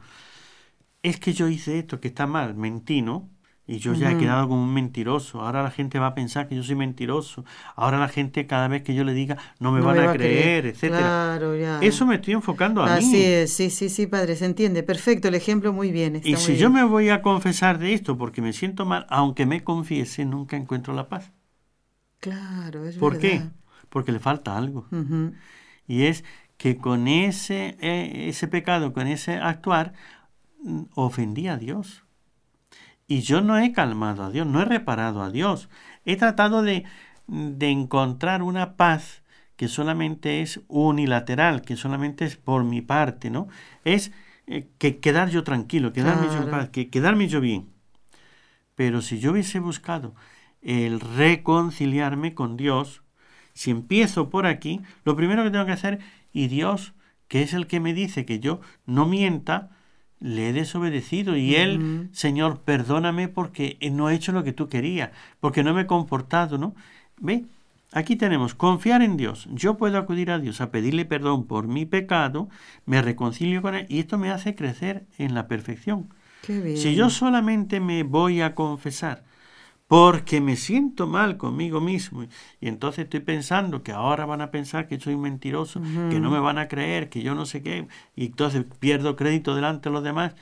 es 1.03 1.18
que 1.18 1.32
yo 1.32 1.48
hice 1.48 1.78
esto 1.78 2.01
que 2.01 2.09
está 2.09 2.26
mal, 2.26 2.55
mentí, 2.55 3.03
¿no? 3.03 3.30
Y 3.66 3.78
yo 3.78 3.94
ya 3.94 4.11
he 4.11 4.18
quedado 4.18 4.48
como 4.48 4.64
un 4.64 4.74
mentiroso. 4.74 5.42
Ahora 5.42 5.62
la 5.62 5.70
gente 5.70 6.01
va 6.01 6.09
a 6.09 6.14
pensar 6.14 6.48
que 6.48 6.57
yo 6.57 6.62
soy 6.64 6.74
mentiroso. 6.74 7.44
Ahora 7.76 8.01
la 8.01 8.09
gente, 8.09 8.48
cada 8.48 8.66
vez 8.66 8.82
que 8.82 8.96
yo 8.96 9.05
le 9.05 9.12
diga, 9.12 9.38
no 9.61 9.70
me 9.70 9.80
van 9.80 9.96
a, 10.01 10.12
creer, 10.12 10.66
etcétera. 10.66 11.38
Eso 11.80 12.05
me 12.05 12.16
estoy 12.16 12.34
enfocando 12.34 12.82
a 12.82 12.96
mí. 12.96 12.98
Así 12.98 13.22
es, 13.22 13.53
sí, 13.53 13.70
sí, 13.70 13.88
sí, 13.88 14.09
padre, 14.09 14.34
se 14.34 14.46
entiende. 14.46 14.82
Perfecto, 14.82 15.28
el 15.28 15.36
ejemplo 15.36 15.72
muy 15.72 15.92
bien. 15.92 16.20
y 16.24 16.34
si 16.34 16.57
yo 16.57 16.68
me 16.68 16.82
voy 16.82 17.11
a 17.11 17.22
confesar 17.22 17.78
de 17.78 17.94
esto 17.94 18.18
porque 18.18 18.42
me 18.42 18.53
siento 18.53 18.86
mal, 18.86 19.07
aunque 19.09 19.46
me 19.46 19.62
confiese, 19.62 20.24
nunca 20.24 20.57
encuentro 20.57 20.92
la 20.92 21.09
paz. 21.09 21.30
Claro, 22.18 22.84
es 22.84 22.96
¿Por 22.96 23.18
qué? 23.18 23.42
Porque 23.88 24.11
le 24.11 24.18
falta 24.18 24.57
algo. 24.57 24.88
Y 25.86 26.07
es 26.07 26.24
que 26.57 26.76
con 26.76 27.07
ese, 27.07 27.76
eh, 27.80 28.28
ese 28.28 28.48
pecado, 28.48 28.92
con 28.92 29.07
ese 29.07 29.34
actuar, 29.36 29.92
ofendí 30.94 31.48
a 31.48 31.56
Dios. 31.56 32.04
Y 33.06 33.20
yo 33.22 33.40
no 33.40 33.58
he 33.58 33.72
calmado 33.72 34.24
a 34.24 34.30
Dios, 34.30 34.46
no 34.46 34.62
he 34.62 34.64
reparado 34.64 35.22
a 35.22 35.30
Dios. 35.30 35.68
He 36.04 36.16
tratado 36.16 36.62
de, 36.62 36.84
de 37.26 37.68
encontrar 37.70 38.42
una 38.42 38.76
paz 38.76 39.22
que 39.56 39.68
solamente 39.68 40.40
es 40.40 40.61
unilateral, 40.68 41.62
que 41.62 41.76
solamente 41.76 42.24
es 42.24 42.36
por 42.36 42.64
mi 42.64 42.80
parte, 42.80 43.28
¿no? 43.28 43.48
Es 43.84 44.12
eh, 44.46 44.68
que 44.78 45.00
quedar 45.00 45.28
yo 45.28 45.44
tranquilo, 45.44 45.92
quedarme 45.92 46.28
yo 46.28 46.42
en 46.42 46.50
paz, 46.50 46.70
que 46.70 46.88
quedarme 46.88 47.28
yo 47.28 47.40
bien. 47.40 47.68
Pero 48.74 49.02
si 49.02 49.18
yo 49.18 49.32
hubiese 49.32 49.61
buscado 49.61 50.14
el 50.62 51.00
reconciliarme 51.00 52.32
con 52.32 52.56
Dios, 52.56 53.02
si 53.52 53.70
empiezo 53.70 54.30
por 54.30 54.46
aquí, 54.46 54.80
lo 55.04 55.14
primero 55.14 55.44
que 55.44 55.50
tengo 55.50 55.66
que 55.66 55.72
hacer, 55.72 55.98
y 56.32 56.48
Dios, 56.48 56.94
que 57.28 57.42
es 57.42 57.52
el 57.52 57.66
que 57.66 57.80
me 57.80 57.92
dice 57.92 58.24
que 58.24 58.40
yo 58.40 58.61
no 58.86 59.04
mienta, 59.04 59.70
le 60.21 60.51
he 60.51 60.53
desobedecido 60.53 61.37
y 61.37 61.57
él, 61.57 62.09
Señor, 62.12 62.61
perdóname 62.61 63.29
porque 63.29 63.79
no 63.93 64.11
he 64.11 64.14
hecho 64.14 64.33
lo 64.33 64.45
que 64.45 64.53
tú 64.53 64.68
querías, 64.68 65.11
porque 65.41 65.64
no 65.64 65.75
me 65.75 65.83
he 65.83 65.87
comportado, 65.87 66.59
¿no? 66.59 66.75
¿Ve? 67.18 67.45
Aquí 67.93 68.14
tenemos 68.14 68.55
confiar 68.55 69.03
en 69.03 69.16
Dios. 69.16 69.49
Yo 69.53 69.77
puedo 69.77 69.99
acudir 69.99 70.31
a 70.31 70.39
Dios 70.39 70.61
a 70.61 70.71
pedirle 70.71 71.05
perdón 71.07 71.47
por 71.47 71.66
mi 71.66 71.87
pecado, 71.87 72.49
me 72.87 73.03
reconcilio 73.03 73.62
con 73.62 73.75
Él 73.75 73.87
y 73.89 73.99
esto 73.99 74.16
me 74.16 74.31
hace 74.31 74.55
crecer 74.55 75.07
en 75.18 75.35
la 75.35 75.49
perfección. 75.49 76.09
Si 76.47 76.95
yo 76.95 77.11
solamente 77.11 77.81
me 77.81 78.03
voy 78.03 78.41
a 78.41 78.55
confesar 78.55 79.25
porque 79.91 80.41
me 80.41 80.55
siento 80.55 81.09
mal 81.09 81.36
conmigo 81.36 81.80
mismo. 81.80 82.22
Y 82.61 82.68
entonces 82.68 83.07
estoy 83.07 83.18
pensando 83.18 83.82
que 83.82 83.91
ahora 83.91 84.24
van 84.24 84.41
a 84.41 84.53
pensar 84.53 84.86
que 84.86 85.01
soy 85.01 85.16
mentiroso, 85.16 85.82
que 85.82 86.20
no 86.20 86.30
me 86.30 86.38
van 86.38 86.59
a 86.59 86.68
creer, 86.68 87.09
que 87.09 87.22
yo 87.22 87.34
no 87.34 87.45
sé 87.45 87.61
qué, 87.61 87.88
y 88.14 88.26
entonces 88.26 88.64
pierdo 88.78 89.16
crédito 89.16 89.57
delante 89.57 89.88
de 89.88 89.93
los 89.93 90.05
demás. 90.05 90.36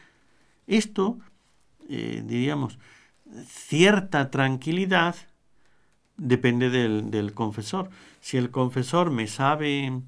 Esto, 0.66 1.18
eh, 1.88 2.22
diríamos, 2.26 2.78
cierta 3.46 4.30
tranquilidad 4.30 5.16
depende 6.18 6.68
del, 6.68 7.32
confesor. 7.32 7.88
Si 8.20 8.36
el 8.36 8.50
confesor 8.50 9.10
me 9.10 9.28
sabe 9.28 10.02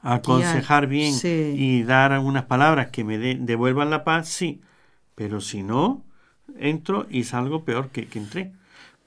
aconsejar 0.00 0.86
bien 0.86 1.14
y 1.22 1.82
dar 1.82 2.12
algunas 2.12 2.44
palabras 2.44 2.86
que 2.86 3.04
me 3.04 3.18
devuelvan 3.18 3.90
la 3.90 4.04
paz, 4.04 4.30
sí. 4.30 4.62
Pero 5.14 5.42
si 5.42 5.62
no, 5.62 6.02
entro 6.58 7.06
y 7.10 7.24
salgo 7.24 7.64
peor 7.64 7.90
que, 7.90 8.06
que 8.06 8.18
entré, 8.18 8.52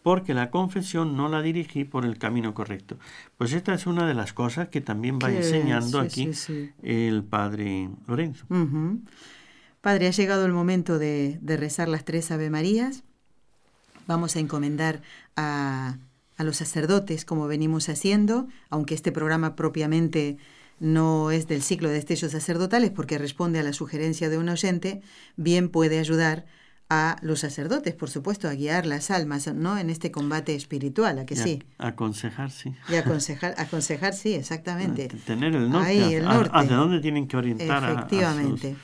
porque 0.08 0.34
la 0.34 0.52
confesión 0.52 1.18
no 1.18 1.28
la 1.28 1.42
dirigí 1.42 1.84
por 1.84 2.06
el 2.06 2.18
camino 2.18 2.54
correcto. 2.54 2.98
Pues 3.38 3.52
esta 3.52 3.74
es 3.74 3.88
una 3.88 4.08
de 4.08 4.14
las 4.14 4.32
cosas 4.32 4.70
que 4.70 4.80
también 4.80 5.20
va 5.22 5.32
enseñando 5.32 6.00
aquí 6.00 6.32
el 6.82 7.24
padre 7.26 7.90
Lorenzo. 8.08 8.46
Padre, 9.82 10.08
ha 10.08 10.12
llegado 10.12 10.46
el 10.46 10.54
momento 10.54 10.98
de, 10.98 11.40
rezar 11.46 11.90
las 11.90 12.06
tres 12.06 12.32
Ave 12.32 12.50
Marías. 12.50 13.04
Vamos 14.08 14.38
a 14.38 14.40
encomendar 14.40 15.02
a, 15.36 15.98
a 16.38 16.44
los 16.46 16.56
sacerdotes 16.56 17.26
como 17.26 17.48
venimos 17.48 17.90
haciendo, 17.90 18.48
aunque 18.70 18.96
este 18.96 19.12
programa 19.12 19.58
propiamente 19.58 20.38
no 20.80 21.32
es 21.32 21.48
del 21.48 21.64
ciclo 21.64 21.90
de 21.90 21.96
destellos 21.96 22.32
sacerdotales 22.32 22.92
porque 22.92 23.18
responde 23.18 23.60
a 23.60 23.64
la 23.64 23.74
sugerencia 23.74 24.30
de 24.30 24.38
un 24.38 24.48
oyente, 24.48 25.02
bien 25.36 25.68
puede 25.68 26.00
ayudar 26.00 26.46
a 26.90 27.18
los 27.22 27.42
sacerdotes, 27.42 27.94
por 27.96 28.10
supuesto, 28.10 28.48
a 28.48 28.54
guiar 28.54 28.86
las 28.86 29.12
almas, 29.12 29.48
¿no? 29.54 29.78
En 29.78 29.90
este 29.90 30.10
combate 30.10 30.56
espiritual, 30.56 31.20
¿a 31.20 31.26
que 31.26 31.36
sí? 31.36 31.62
aconsejar, 31.78 32.50
sí. 32.50 32.74
Y 32.90 32.96
aconsejar, 32.96 33.56
aconsejar, 33.58 34.14
sí, 34.14 34.34
exactamente. 34.34 35.10
Tener 35.26 35.54
el 35.54 35.70
norte. 35.70 35.88
Ahí, 35.88 36.14
el 36.14 36.24
norte. 36.24 36.52
¿Hacia 36.54 36.78
dónde 36.78 37.02
tienen 37.02 37.28
que 37.28 37.36
orientar 37.36 37.84
Efectivamente. 37.92 38.78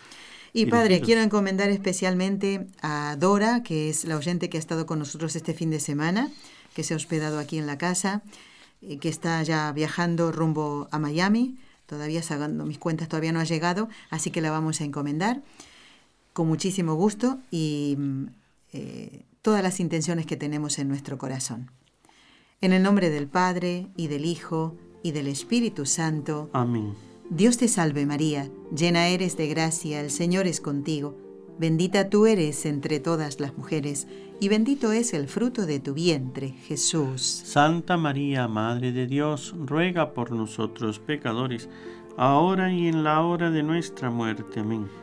y 0.52 0.66
padre, 0.66 1.00
quiero 1.00 1.22
encomendar 1.22 1.70
especialmente 1.70 2.68
a 2.82 3.16
Dora, 3.18 3.64
que 3.64 3.90
es 3.90 4.04
la 4.04 4.18
oyente 4.18 4.50
que 4.50 4.58
ha 4.58 4.60
estado 4.60 4.86
con 4.86 5.00
nosotros 5.00 5.36
este 5.38 5.54
fin 5.54 5.70
de 5.70 5.80
semana, 5.80 6.30
que 6.76 6.84
se 6.84 6.94
ha 6.94 6.98
hospedado 6.98 7.40
aquí 7.40 7.58
en 7.58 7.68
la 7.68 7.78
casa, 7.78 8.22
eh, 8.82 8.98
que 8.98 9.08
está 9.08 9.42
ya 9.44 9.72
viajando 9.72 10.34
rumbo 10.34 10.90
a 10.92 11.00
Miami. 11.00 11.58
Todavía, 11.86 12.22
sacando 12.22 12.66
mis 12.66 12.80
cuentas, 12.80 13.08
todavía 13.08 13.32
no 13.32 13.40
ha 13.40 13.46
llegado, 13.46 13.88
así 14.10 14.30
que 14.30 14.42
la 14.42 14.52
vamos 14.52 14.82
a 14.82 14.84
encomendar 14.84 15.42
con 16.34 16.48
muchísimo 16.48 16.96
gusto 16.96 17.40
y 17.52 17.96
mm, 17.98 18.26
eh, 18.74 19.26
todas 19.42 19.64
las 19.64 19.80
intenciones 19.80 20.26
que 20.26 20.36
tenemos 20.36 20.80
en 20.80 20.88
nuestro 20.90 21.18
corazón. 21.18 21.72
En 22.62 22.74
el 22.74 22.82
nombre 22.82 23.10
del 23.10 23.28
Padre 23.28 23.88
y 23.96 24.08
del 24.08 24.26
Hijo 24.26 24.76
y 25.04 25.12
del 25.12 25.28
Espíritu 25.28 25.86
Santo. 25.86 26.50
Amén. 26.54 26.94
Dios 27.30 27.58
te 27.58 27.68
salve 27.68 28.06
María, 28.06 28.50
llena 28.76 29.08
eres 29.08 29.38
de 29.38 29.48
gracia, 29.48 30.02
el 30.02 30.12
Señor 30.12 30.48
es 30.48 30.62
contigo. 30.62 31.18
Bendita 31.58 32.10
tú 32.10 32.26
eres 32.26 32.66
entre 32.66 33.00
todas 33.00 33.40
las 33.40 33.58
mujeres, 33.58 34.08
y 34.40 34.50
bendito 34.50 34.92
es 34.92 35.14
el 35.14 35.28
fruto 35.28 35.66
de 35.66 35.80
tu 35.80 35.94
vientre, 35.94 36.50
Jesús. 36.50 37.22
Santa 37.22 37.96
María, 37.96 38.48
Madre 38.48 38.92
de 38.92 39.08
Dios, 39.08 39.54
ruega 39.58 40.14
por 40.14 40.32
nosotros 40.32 41.00
pecadores, 41.00 41.70
ahora 42.18 42.72
y 42.72 42.88
en 42.88 43.04
la 43.04 43.22
hora 43.22 43.52
de 43.52 43.62
nuestra 43.62 44.10
muerte. 44.10 44.62
Amén. 44.62 45.03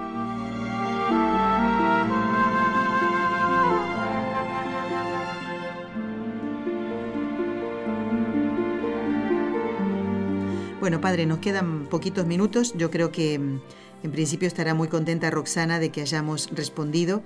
Bueno, 10.81 10.99
padre, 10.99 11.27
nos 11.27 11.37
quedan 11.37 11.85
poquitos 11.85 12.25
minutos. 12.25 12.73
Yo 12.75 12.89
creo 12.89 13.11
que 13.11 13.37
mm, 13.37 13.61
en 14.01 14.11
principio 14.11 14.47
estará 14.47 14.73
muy 14.73 14.87
contenta 14.87 15.29
Roxana 15.29 15.77
de 15.77 15.91
que 15.91 16.01
hayamos 16.01 16.49
respondido 16.51 17.21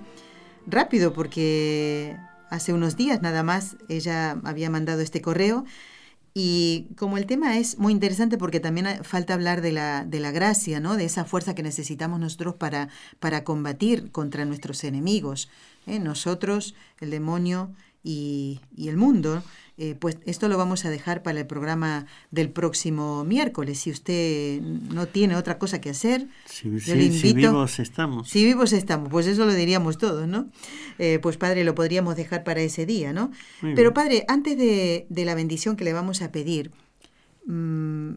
rápido, 0.66 1.14
porque 1.14 2.18
hace 2.50 2.74
unos 2.74 2.98
días 2.98 3.22
nada 3.22 3.42
más 3.42 3.78
ella 3.88 4.38
había 4.44 4.68
mandado 4.68 5.00
este 5.00 5.22
correo 5.22 5.64
y 6.34 6.88
como 6.98 7.16
el 7.16 7.24
tema 7.24 7.56
es 7.56 7.78
muy 7.78 7.94
interesante 7.94 8.36
porque 8.36 8.60
también 8.60 9.02
falta 9.04 9.32
hablar 9.32 9.62
de 9.62 9.72
la, 9.72 10.04
de 10.04 10.20
la 10.20 10.32
gracia, 10.32 10.78
¿no? 10.78 10.98
de 10.98 11.06
esa 11.06 11.24
fuerza 11.24 11.54
que 11.54 11.62
necesitamos 11.62 12.20
nosotros 12.20 12.56
para, 12.56 12.90
para 13.20 13.42
combatir 13.42 14.10
contra 14.12 14.44
nuestros 14.44 14.84
enemigos, 14.84 15.48
¿eh? 15.86 15.98
nosotros, 15.98 16.74
el 17.00 17.08
demonio 17.08 17.70
y, 18.06 18.60
y 18.76 18.88
el 18.88 18.96
mundo. 18.96 19.42
Eh, 19.78 19.94
pues 19.94 20.16
esto 20.24 20.48
lo 20.48 20.56
vamos 20.56 20.86
a 20.86 20.90
dejar 20.90 21.22
para 21.22 21.38
el 21.38 21.46
programa 21.46 22.06
del 22.30 22.48
próximo 22.48 23.24
miércoles. 23.24 23.80
Si 23.80 23.90
usted 23.90 24.62
no 24.62 25.06
tiene 25.06 25.36
otra 25.36 25.58
cosa 25.58 25.82
que 25.82 25.90
hacer, 25.90 26.28
si, 26.46 26.70
vivos 26.70 27.78
estamos. 27.78 28.30
Si 28.30 28.42
vivos 28.42 28.72
estamos, 28.72 29.10
pues 29.10 29.26
eso 29.26 29.44
lo 29.44 29.52
diríamos 29.52 29.98
todos, 29.98 30.26
¿no? 30.26 30.48
Eh, 30.98 31.18
pues 31.20 31.36
padre, 31.36 31.62
lo 31.62 31.74
podríamos 31.74 32.16
dejar 32.16 32.42
para 32.42 32.60
ese 32.60 32.86
día, 32.86 33.12
¿no? 33.12 33.30
Pero 33.60 33.92
padre, 33.92 34.24
antes 34.28 34.56
de, 34.56 35.06
la 35.10 35.34
bendición 35.34 35.76
que 35.76 35.84
le 35.84 35.92
vamos 35.92 36.22
a 36.22 36.32
pedir, 36.32 36.70
mm, 37.44 38.12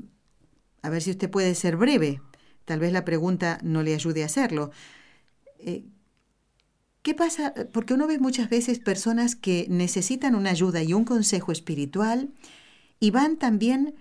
a 0.82 0.90
ver 0.90 1.02
si 1.02 1.12
usted 1.12 1.30
puede 1.30 1.56
ser 1.56 1.76
breve. 1.76 2.22
Tal 2.64 2.80
vez 2.80 2.94
la 2.94 3.04
pregunta 3.04 3.60
no 3.64 3.84
le 3.84 3.96
ayude 3.96 4.24
a 4.24 4.28
hacerlo. 4.28 4.72
Eh, 5.60 5.84
¿Qué 7.02 7.14
pasa? 7.14 7.54
Porque 7.72 7.94
uno 7.94 8.08
ve 8.08 8.20
muchas 8.20 8.50
veces 8.50 8.80
personas 8.80 9.36
que 9.36 9.66
necesitan 9.70 10.36
una 10.36 10.52
ayuda 10.52 10.84
y 10.84 10.94
un 10.94 11.06
consejo 11.06 11.52
espiritual 11.52 12.30
y 13.00 13.12
van 13.12 13.38
también 13.38 13.96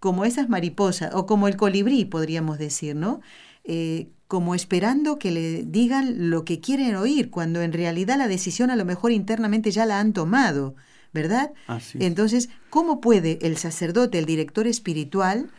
como 0.00 0.24
esas 0.24 0.48
mariposas 0.48 1.14
o 1.14 1.26
como 1.26 1.48
el 1.48 1.56
colibrí, 1.56 2.04
podríamos 2.04 2.58
decir, 2.58 2.94
¿no? 2.94 3.20
Eh, 3.64 4.08
como 4.28 4.54
esperando 4.54 5.18
que 5.18 5.30
le 5.30 5.62
digan 5.64 6.30
lo 6.30 6.44
que 6.44 6.60
quieren 6.60 6.94
oír, 6.96 7.30
cuando 7.30 7.62
en 7.62 7.72
realidad 7.72 8.18
la 8.18 8.28
decisión 8.28 8.70
a 8.70 8.76
lo 8.76 8.84
mejor 8.84 9.10
internamente 9.10 9.70
ya 9.70 9.86
la 9.86 10.00
han 10.00 10.12
tomado, 10.12 10.76
¿verdad? 11.12 11.52
Entonces, 11.94 12.50
¿cómo 12.70 13.00
puede 13.00 13.38
el 13.42 13.56
sacerdote, 13.56 14.18
el 14.18 14.26
director 14.26 14.66
espiritual, 14.66 15.50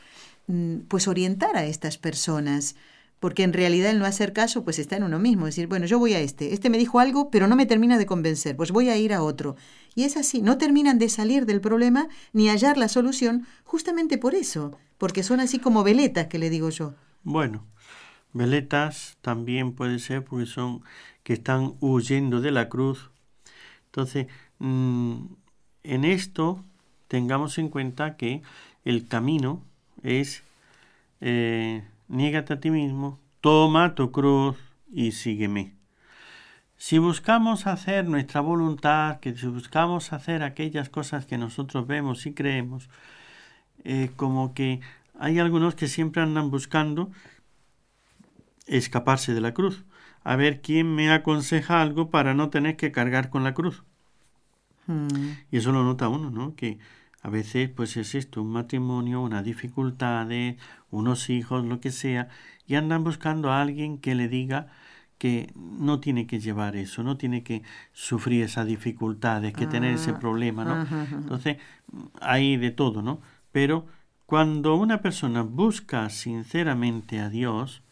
mm, 0.48 0.82
pues 0.88 1.08
orientar 1.08 1.58
a 1.58 1.66
estas 1.66 1.98
personas? 1.98 2.76
Porque 3.20 3.43
en 3.43 3.53
realidad 3.53 3.91
el 3.91 3.99
no 3.99 4.05
hacer 4.05 4.34
caso 4.34 4.63
pues 4.63 4.80
está 4.80 4.95
en 4.95 5.03
uno 5.03 5.20
mismo, 5.20 5.45
decir, 5.45 5.67
bueno, 5.67 5.86
yo 5.86 5.99
voy 5.99 6.13
a 6.13 6.20
este, 6.20 6.53
este 6.53 6.70
me 6.70 6.78
dijo 6.78 6.99
algo, 6.99 7.30
pero 7.30 7.47
no 7.47 7.55
me 7.55 7.65
termina 7.65 7.97
de 7.97 8.05
convencer, 8.05 8.55
pues 8.55 8.72
voy 8.72 8.89
a 8.89 8.97
ir 8.97 9.13
a 9.13 9.22
otro. 9.22 9.55
Y 9.95 10.03
es 10.03 10.17
así, 10.17 10.41
no 10.41 10.57
terminan 10.57 10.99
de 10.99 11.09
salir 11.09 11.45
del 11.45 11.61
problema 11.61 12.07
ni 12.34 12.49
hallar 12.49 12.78
la 12.78 12.88
solución 12.88 13.45
justamente 13.63 14.17
por 14.17 14.36
eso, 14.36 14.78
porque 14.97 15.24
son 15.24 15.39
así 15.39 15.59
como 15.59 15.84
veletas 15.84 16.28
que 16.28 16.39
le 16.39 16.49
digo 16.49 16.70
yo. 16.70 16.93
Bueno, 17.24 17.65
veletas 18.34 19.17
también 19.22 19.74
puede 19.74 19.99
ser 19.99 20.24
porque 20.24 20.45
son 20.45 20.82
que 21.24 21.34
están 21.34 21.74
huyendo 21.80 22.41
de 22.41 22.51
la 22.51 22.70
cruz. 22.70 23.11
Entonces, 23.88 24.28
mm, 24.59 25.26
en 25.84 26.05
esto 26.05 26.63
tengamos 27.07 27.57
en 27.57 27.70
cuenta 27.70 28.15
que 28.15 28.41
el 28.86 29.07
camino 29.07 29.63
es 30.03 30.43
eh, 31.22 31.84
niégate 32.10 32.53
a 32.53 32.60
ti 32.60 32.70
mismo, 32.70 33.20
toma 33.41 33.95
tu 33.95 34.12
cruz 34.12 34.57
y 34.91 35.14
sígueme. 35.14 35.76
Si 36.76 36.97
buscamos 36.97 37.68
hacer 37.68 38.07
nuestra 38.07 38.41
voluntad, 38.41 39.20
que 39.20 39.36
si 39.36 39.47
buscamos 39.47 40.14
hacer 40.14 40.43
aquellas 40.43 40.89
cosas 40.89 41.26
que 41.26 41.38
nosotros 41.38 41.88
vemos 41.88 42.26
y 42.26 42.34
creemos, 42.34 42.89
eh, 43.84 44.12
como 44.16 44.53
que 44.53 44.82
hay 45.20 45.39
algunos 45.39 45.76
que 45.76 45.88
siempre 45.88 46.22
andan 46.22 46.49
buscando 46.49 47.12
escaparse 48.66 49.34
de 49.34 49.41
la 49.41 49.53
cruz, 49.53 49.84
a 50.24 50.36
ver 50.36 50.62
quién 50.62 50.93
me 50.95 51.12
aconseja 51.12 51.82
algo 51.82 52.10
para 52.10 52.34
no 52.34 52.49
tener 52.49 52.78
que 52.78 52.91
cargar 52.91 53.30
con 53.30 53.43
la 53.43 53.53
cruz. 53.53 53.84
Hmm. 54.88 55.07
Y 55.51 55.57
eso 55.57 55.72
lo 55.72 55.84
nota 55.84 56.07
uno, 56.07 56.30
¿no? 56.30 56.55
Que 56.55 56.80
a 57.22 57.30
veces 57.30 57.70
pues 57.70 57.97
es 57.97 58.15
esto, 58.15 58.41
un 58.41 58.51
matrimonio, 58.51 59.22
una 59.22 59.43
dificultades, 59.43 60.57
unos 60.89 61.30
hijos, 61.30 61.65
lo 61.65 61.80
que 61.80 61.91
sea, 61.91 62.30
y 62.65 62.76
andan 62.76 63.03
buscando 63.03 63.51
a 63.51 63.61
alguien 63.61 63.97
que 63.97 64.15
le 64.15 64.28
diga 64.28 64.67
que 65.17 65.51
no 65.55 65.99
tiene 65.99 66.28
que 66.28 66.39
llevar 66.39 66.78
eso, 66.78 67.03
no 67.03 67.17
tiene 67.17 67.43
que 67.43 67.61
sufrir 67.91 68.43
esas 68.43 68.65
dificultades, 68.65 69.53
que 69.53 69.67
tener 69.67 69.95
ese 69.95 70.11
ah, 70.11 70.20
problema, 70.20 70.63
¿no? 70.63 70.88
Entonces, 71.11 71.57
hay 72.22 72.55
de 72.55 72.72
todo, 72.72 73.01
¿no? 73.01 73.20
Pero 73.51 73.86
cuando 74.26 74.76
una 74.76 75.01
persona 75.01 75.41
busca 75.41 76.09
sinceramente 76.09 77.20
a 77.20 77.30
Dios, 77.30 77.84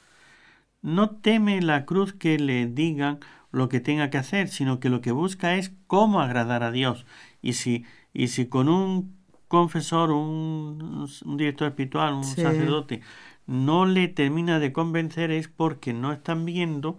no 0.81 1.09
teme 1.09 1.61
la 1.61 1.83
cruz 1.83 2.13
que 2.13 2.39
le 2.39 2.65
digan 2.67 3.19
lo 3.51 3.67
que 3.67 3.81
tenga 3.81 4.09
que 4.09 4.19
hacer, 4.19 4.47
sino 4.47 4.79
que 4.79 4.89
lo 4.89 5.01
que 5.01 5.11
busca 5.11 5.55
es 5.55 5.73
cómo 5.87 6.21
agradar 6.21 6.63
a 6.63 6.71
Dios. 6.71 7.05
Y 7.41 7.53
si, 7.53 7.85
y 8.13 8.27
si 8.29 8.45
con 8.45 8.69
un 8.69 9.16
confesor, 9.47 10.11
un, 10.11 11.07
director 11.37 11.69
espiritual, 11.69 12.13
un 12.13 12.23
sacerdote, 12.23 13.01
no 13.45 13.85
le 13.85 14.07
termina 14.07 14.59
de 14.59 14.73
convencer 14.73 15.31
es 15.31 15.47
porque 15.47 15.93
no 15.93 16.11
están 16.11 16.45
viendo 16.45 16.97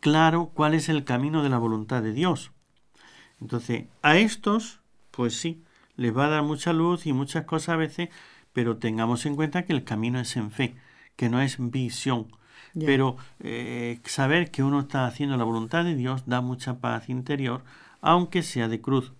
claro 0.00 0.50
cuál 0.52 0.74
es 0.74 0.88
el 0.88 1.04
camino 1.04 1.42
de 1.42 1.48
la 1.48 1.58
voluntad 1.58 2.02
de 2.02 2.12
Dios. 2.12 2.52
Entonces, 3.40 3.86
a 4.02 4.16
estos, 4.16 4.80
pues 5.10 5.36
sí, 5.36 5.62
les 5.96 6.16
va 6.16 6.26
a 6.26 6.30
dar 6.30 6.42
mucha 6.42 6.72
luz 6.72 7.06
y 7.06 7.12
muchas 7.12 7.44
cosas 7.44 7.70
a 7.70 7.76
veces, 7.76 8.08
pero 8.52 8.76
tengamos 8.76 9.26
en 9.26 9.36
cuenta 9.36 9.64
que 9.64 9.72
el 9.72 9.84
camino 9.84 10.20
es 10.20 10.36
en 10.36 10.50
fe, 10.50 10.76
que 11.16 11.28
no 11.28 11.40
es 11.40 11.56
visión. 11.58 12.28
Pero 12.74 13.16
eh, 13.40 14.00
saber 14.04 14.50
que 14.50 14.62
uno 14.62 14.80
está 14.80 15.06
haciendo 15.06 15.36
la 15.36 15.44
voluntad 15.44 15.84
de 15.84 15.94
Dios 15.94 16.22
da 16.26 16.40
mucha 16.40 16.78
paz 16.78 17.10
interior, 17.10 17.62
aunque 18.00 18.42
sea 18.42 18.68
de 18.68 18.80
cruz. 18.80 19.12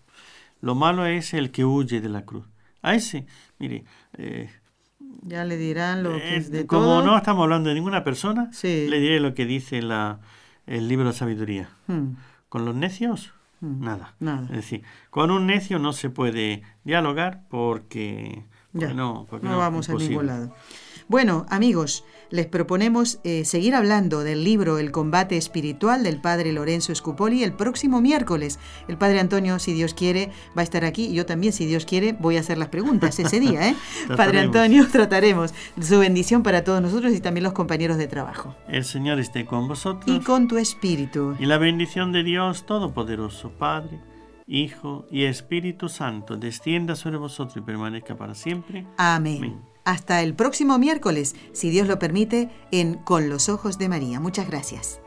Lo 0.63 0.75
malo 0.75 1.05
es 1.05 1.35
el 1.35 1.51
que 1.51 1.67
huye 1.67 2.01
de 2.01 2.09
la 2.09 2.25
cruz. 2.25 2.47
A 2.81 2.95
ese, 2.95 3.27
mire, 3.59 3.85
eh, 4.17 4.49
ya 5.23 5.45
le 5.45 5.57
dirán 5.57 6.03
lo 6.03 6.13
que 6.13 6.37
es 6.37 6.51
de 6.51 6.67
Como 6.67 7.03
no 7.03 7.17
estamos 7.17 7.43
hablando 7.43 7.69
de 7.69 7.75
ninguna 7.75 8.03
persona, 8.05 8.51
le 8.63 9.01
diré 9.01 9.21
lo 9.21 9.35
que 9.35 9.45
dice 9.45 9.83
la, 9.83 10.21
el 10.67 10.89
libro 10.89 11.09
de 11.09 11.13
sabiduría. 11.13 11.69
Hmm. 11.87 12.15
Con 12.49 12.65
los 12.65 12.75
necios, 12.75 13.33
hmm. 13.61 13.85
nada. 13.85 14.15
nada. 14.21 14.47
Es 14.51 14.57
decir, 14.57 14.83
con 15.11 15.31
un 15.31 15.47
necio 15.47 15.79
no 15.79 15.93
se 15.93 16.11
puede 16.11 16.63
dialogar 16.85 17.43
porque, 17.49 18.45
no, 18.73 19.27
no, 19.43 19.59
vamos 19.59 19.89
a 19.91 19.95
ningún 19.95 20.27
lado. 20.27 20.55
Bueno, 21.13 21.45
amigos, 21.51 22.07
les 22.31 22.47
proponemos 22.47 23.21
eh, 23.23 23.45
seguir 23.45 23.75
hablando 23.75 24.25
del 24.25 24.45
libro 24.45 24.79
El 24.79 24.93
combate 24.93 25.37
espiritual 25.37 26.05
del 26.05 26.23
padre 26.23 26.55
Lorenzo 26.55 26.95
Scupoli 26.95 27.45
el 27.45 27.53
próximo 27.53 28.01
miércoles. 28.01 28.59
El 28.89 28.97
padre 28.97 29.21
Antonio, 29.21 29.59
si 29.59 29.75
Dios 29.75 29.93
quiere, 29.93 30.31
va 30.57 30.63
a 30.63 30.65
estar 30.65 30.87
aquí 30.87 31.09
y 31.09 31.13
yo 31.13 31.27
también, 31.27 31.53
si 31.53 31.67
Dios 31.67 31.85
quiere, 31.85 32.15
voy 32.19 32.39
a 32.39 32.41
hacer 32.41 32.57
las 32.57 32.69
preguntas 32.69 33.19
ese 33.19 33.41
día. 33.41 33.69
¿eh? 33.69 33.77
padre 34.17 34.41
Antonio, 34.41 34.89
trataremos 34.91 35.53
su 35.79 35.99
bendición 35.99 36.43
para 36.43 36.65
todos 36.65 36.81
nosotros 36.81 37.13
y 37.13 37.21
también 37.21 37.45
los 37.45 37.53
compañeros 37.53 37.99
de 37.99 38.07
trabajo. 38.09 38.57
El 38.67 38.87
Señor 38.87 39.21
esté 39.21 39.45
con 39.45 39.69
vosotros. 39.69 40.07
Y 40.07 40.21
con 40.21 40.49
tu 40.49 40.57
espíritu. 40.57 41.37
Y 41.39 41.45
la 41.45 41.59
bendición 41.59 42.13
de 42.13 42.23
Dios 42.23 42.65
Todopoderoso, 42.65 43.51
Padre. 43.51 44.01
Hijo 44.47 45.05
y 45.11 45.25
Espíritu 45.25 45.91
Santo, 45.91 46.39
descienda 46.39 46.97
sobre 46.97 47.19
vosotros 47.19 47.59
y 47.59 47.61
permanezca 47.61 48.17
para 48.17 48.35
siempre. 48.35 48.87
Amén. 48.97 49.72
Hasta 49.85 50.23
el 50.23 50.35
próximo 50.35 50.79
miércoles, 50.79 51.35
si 51.53 51.71
Dios 51.71 51.89
lo 51.89 51.99
permite, 51.99 52.51
en 52.71 52.95
Con 52.95 53.29
los 53.29 53.49
Ojos 53.49 53.79
de 53.79 53.89
María. 53.89 54.21
Muchas 54.21 54.49
gracias. 54.49 55.02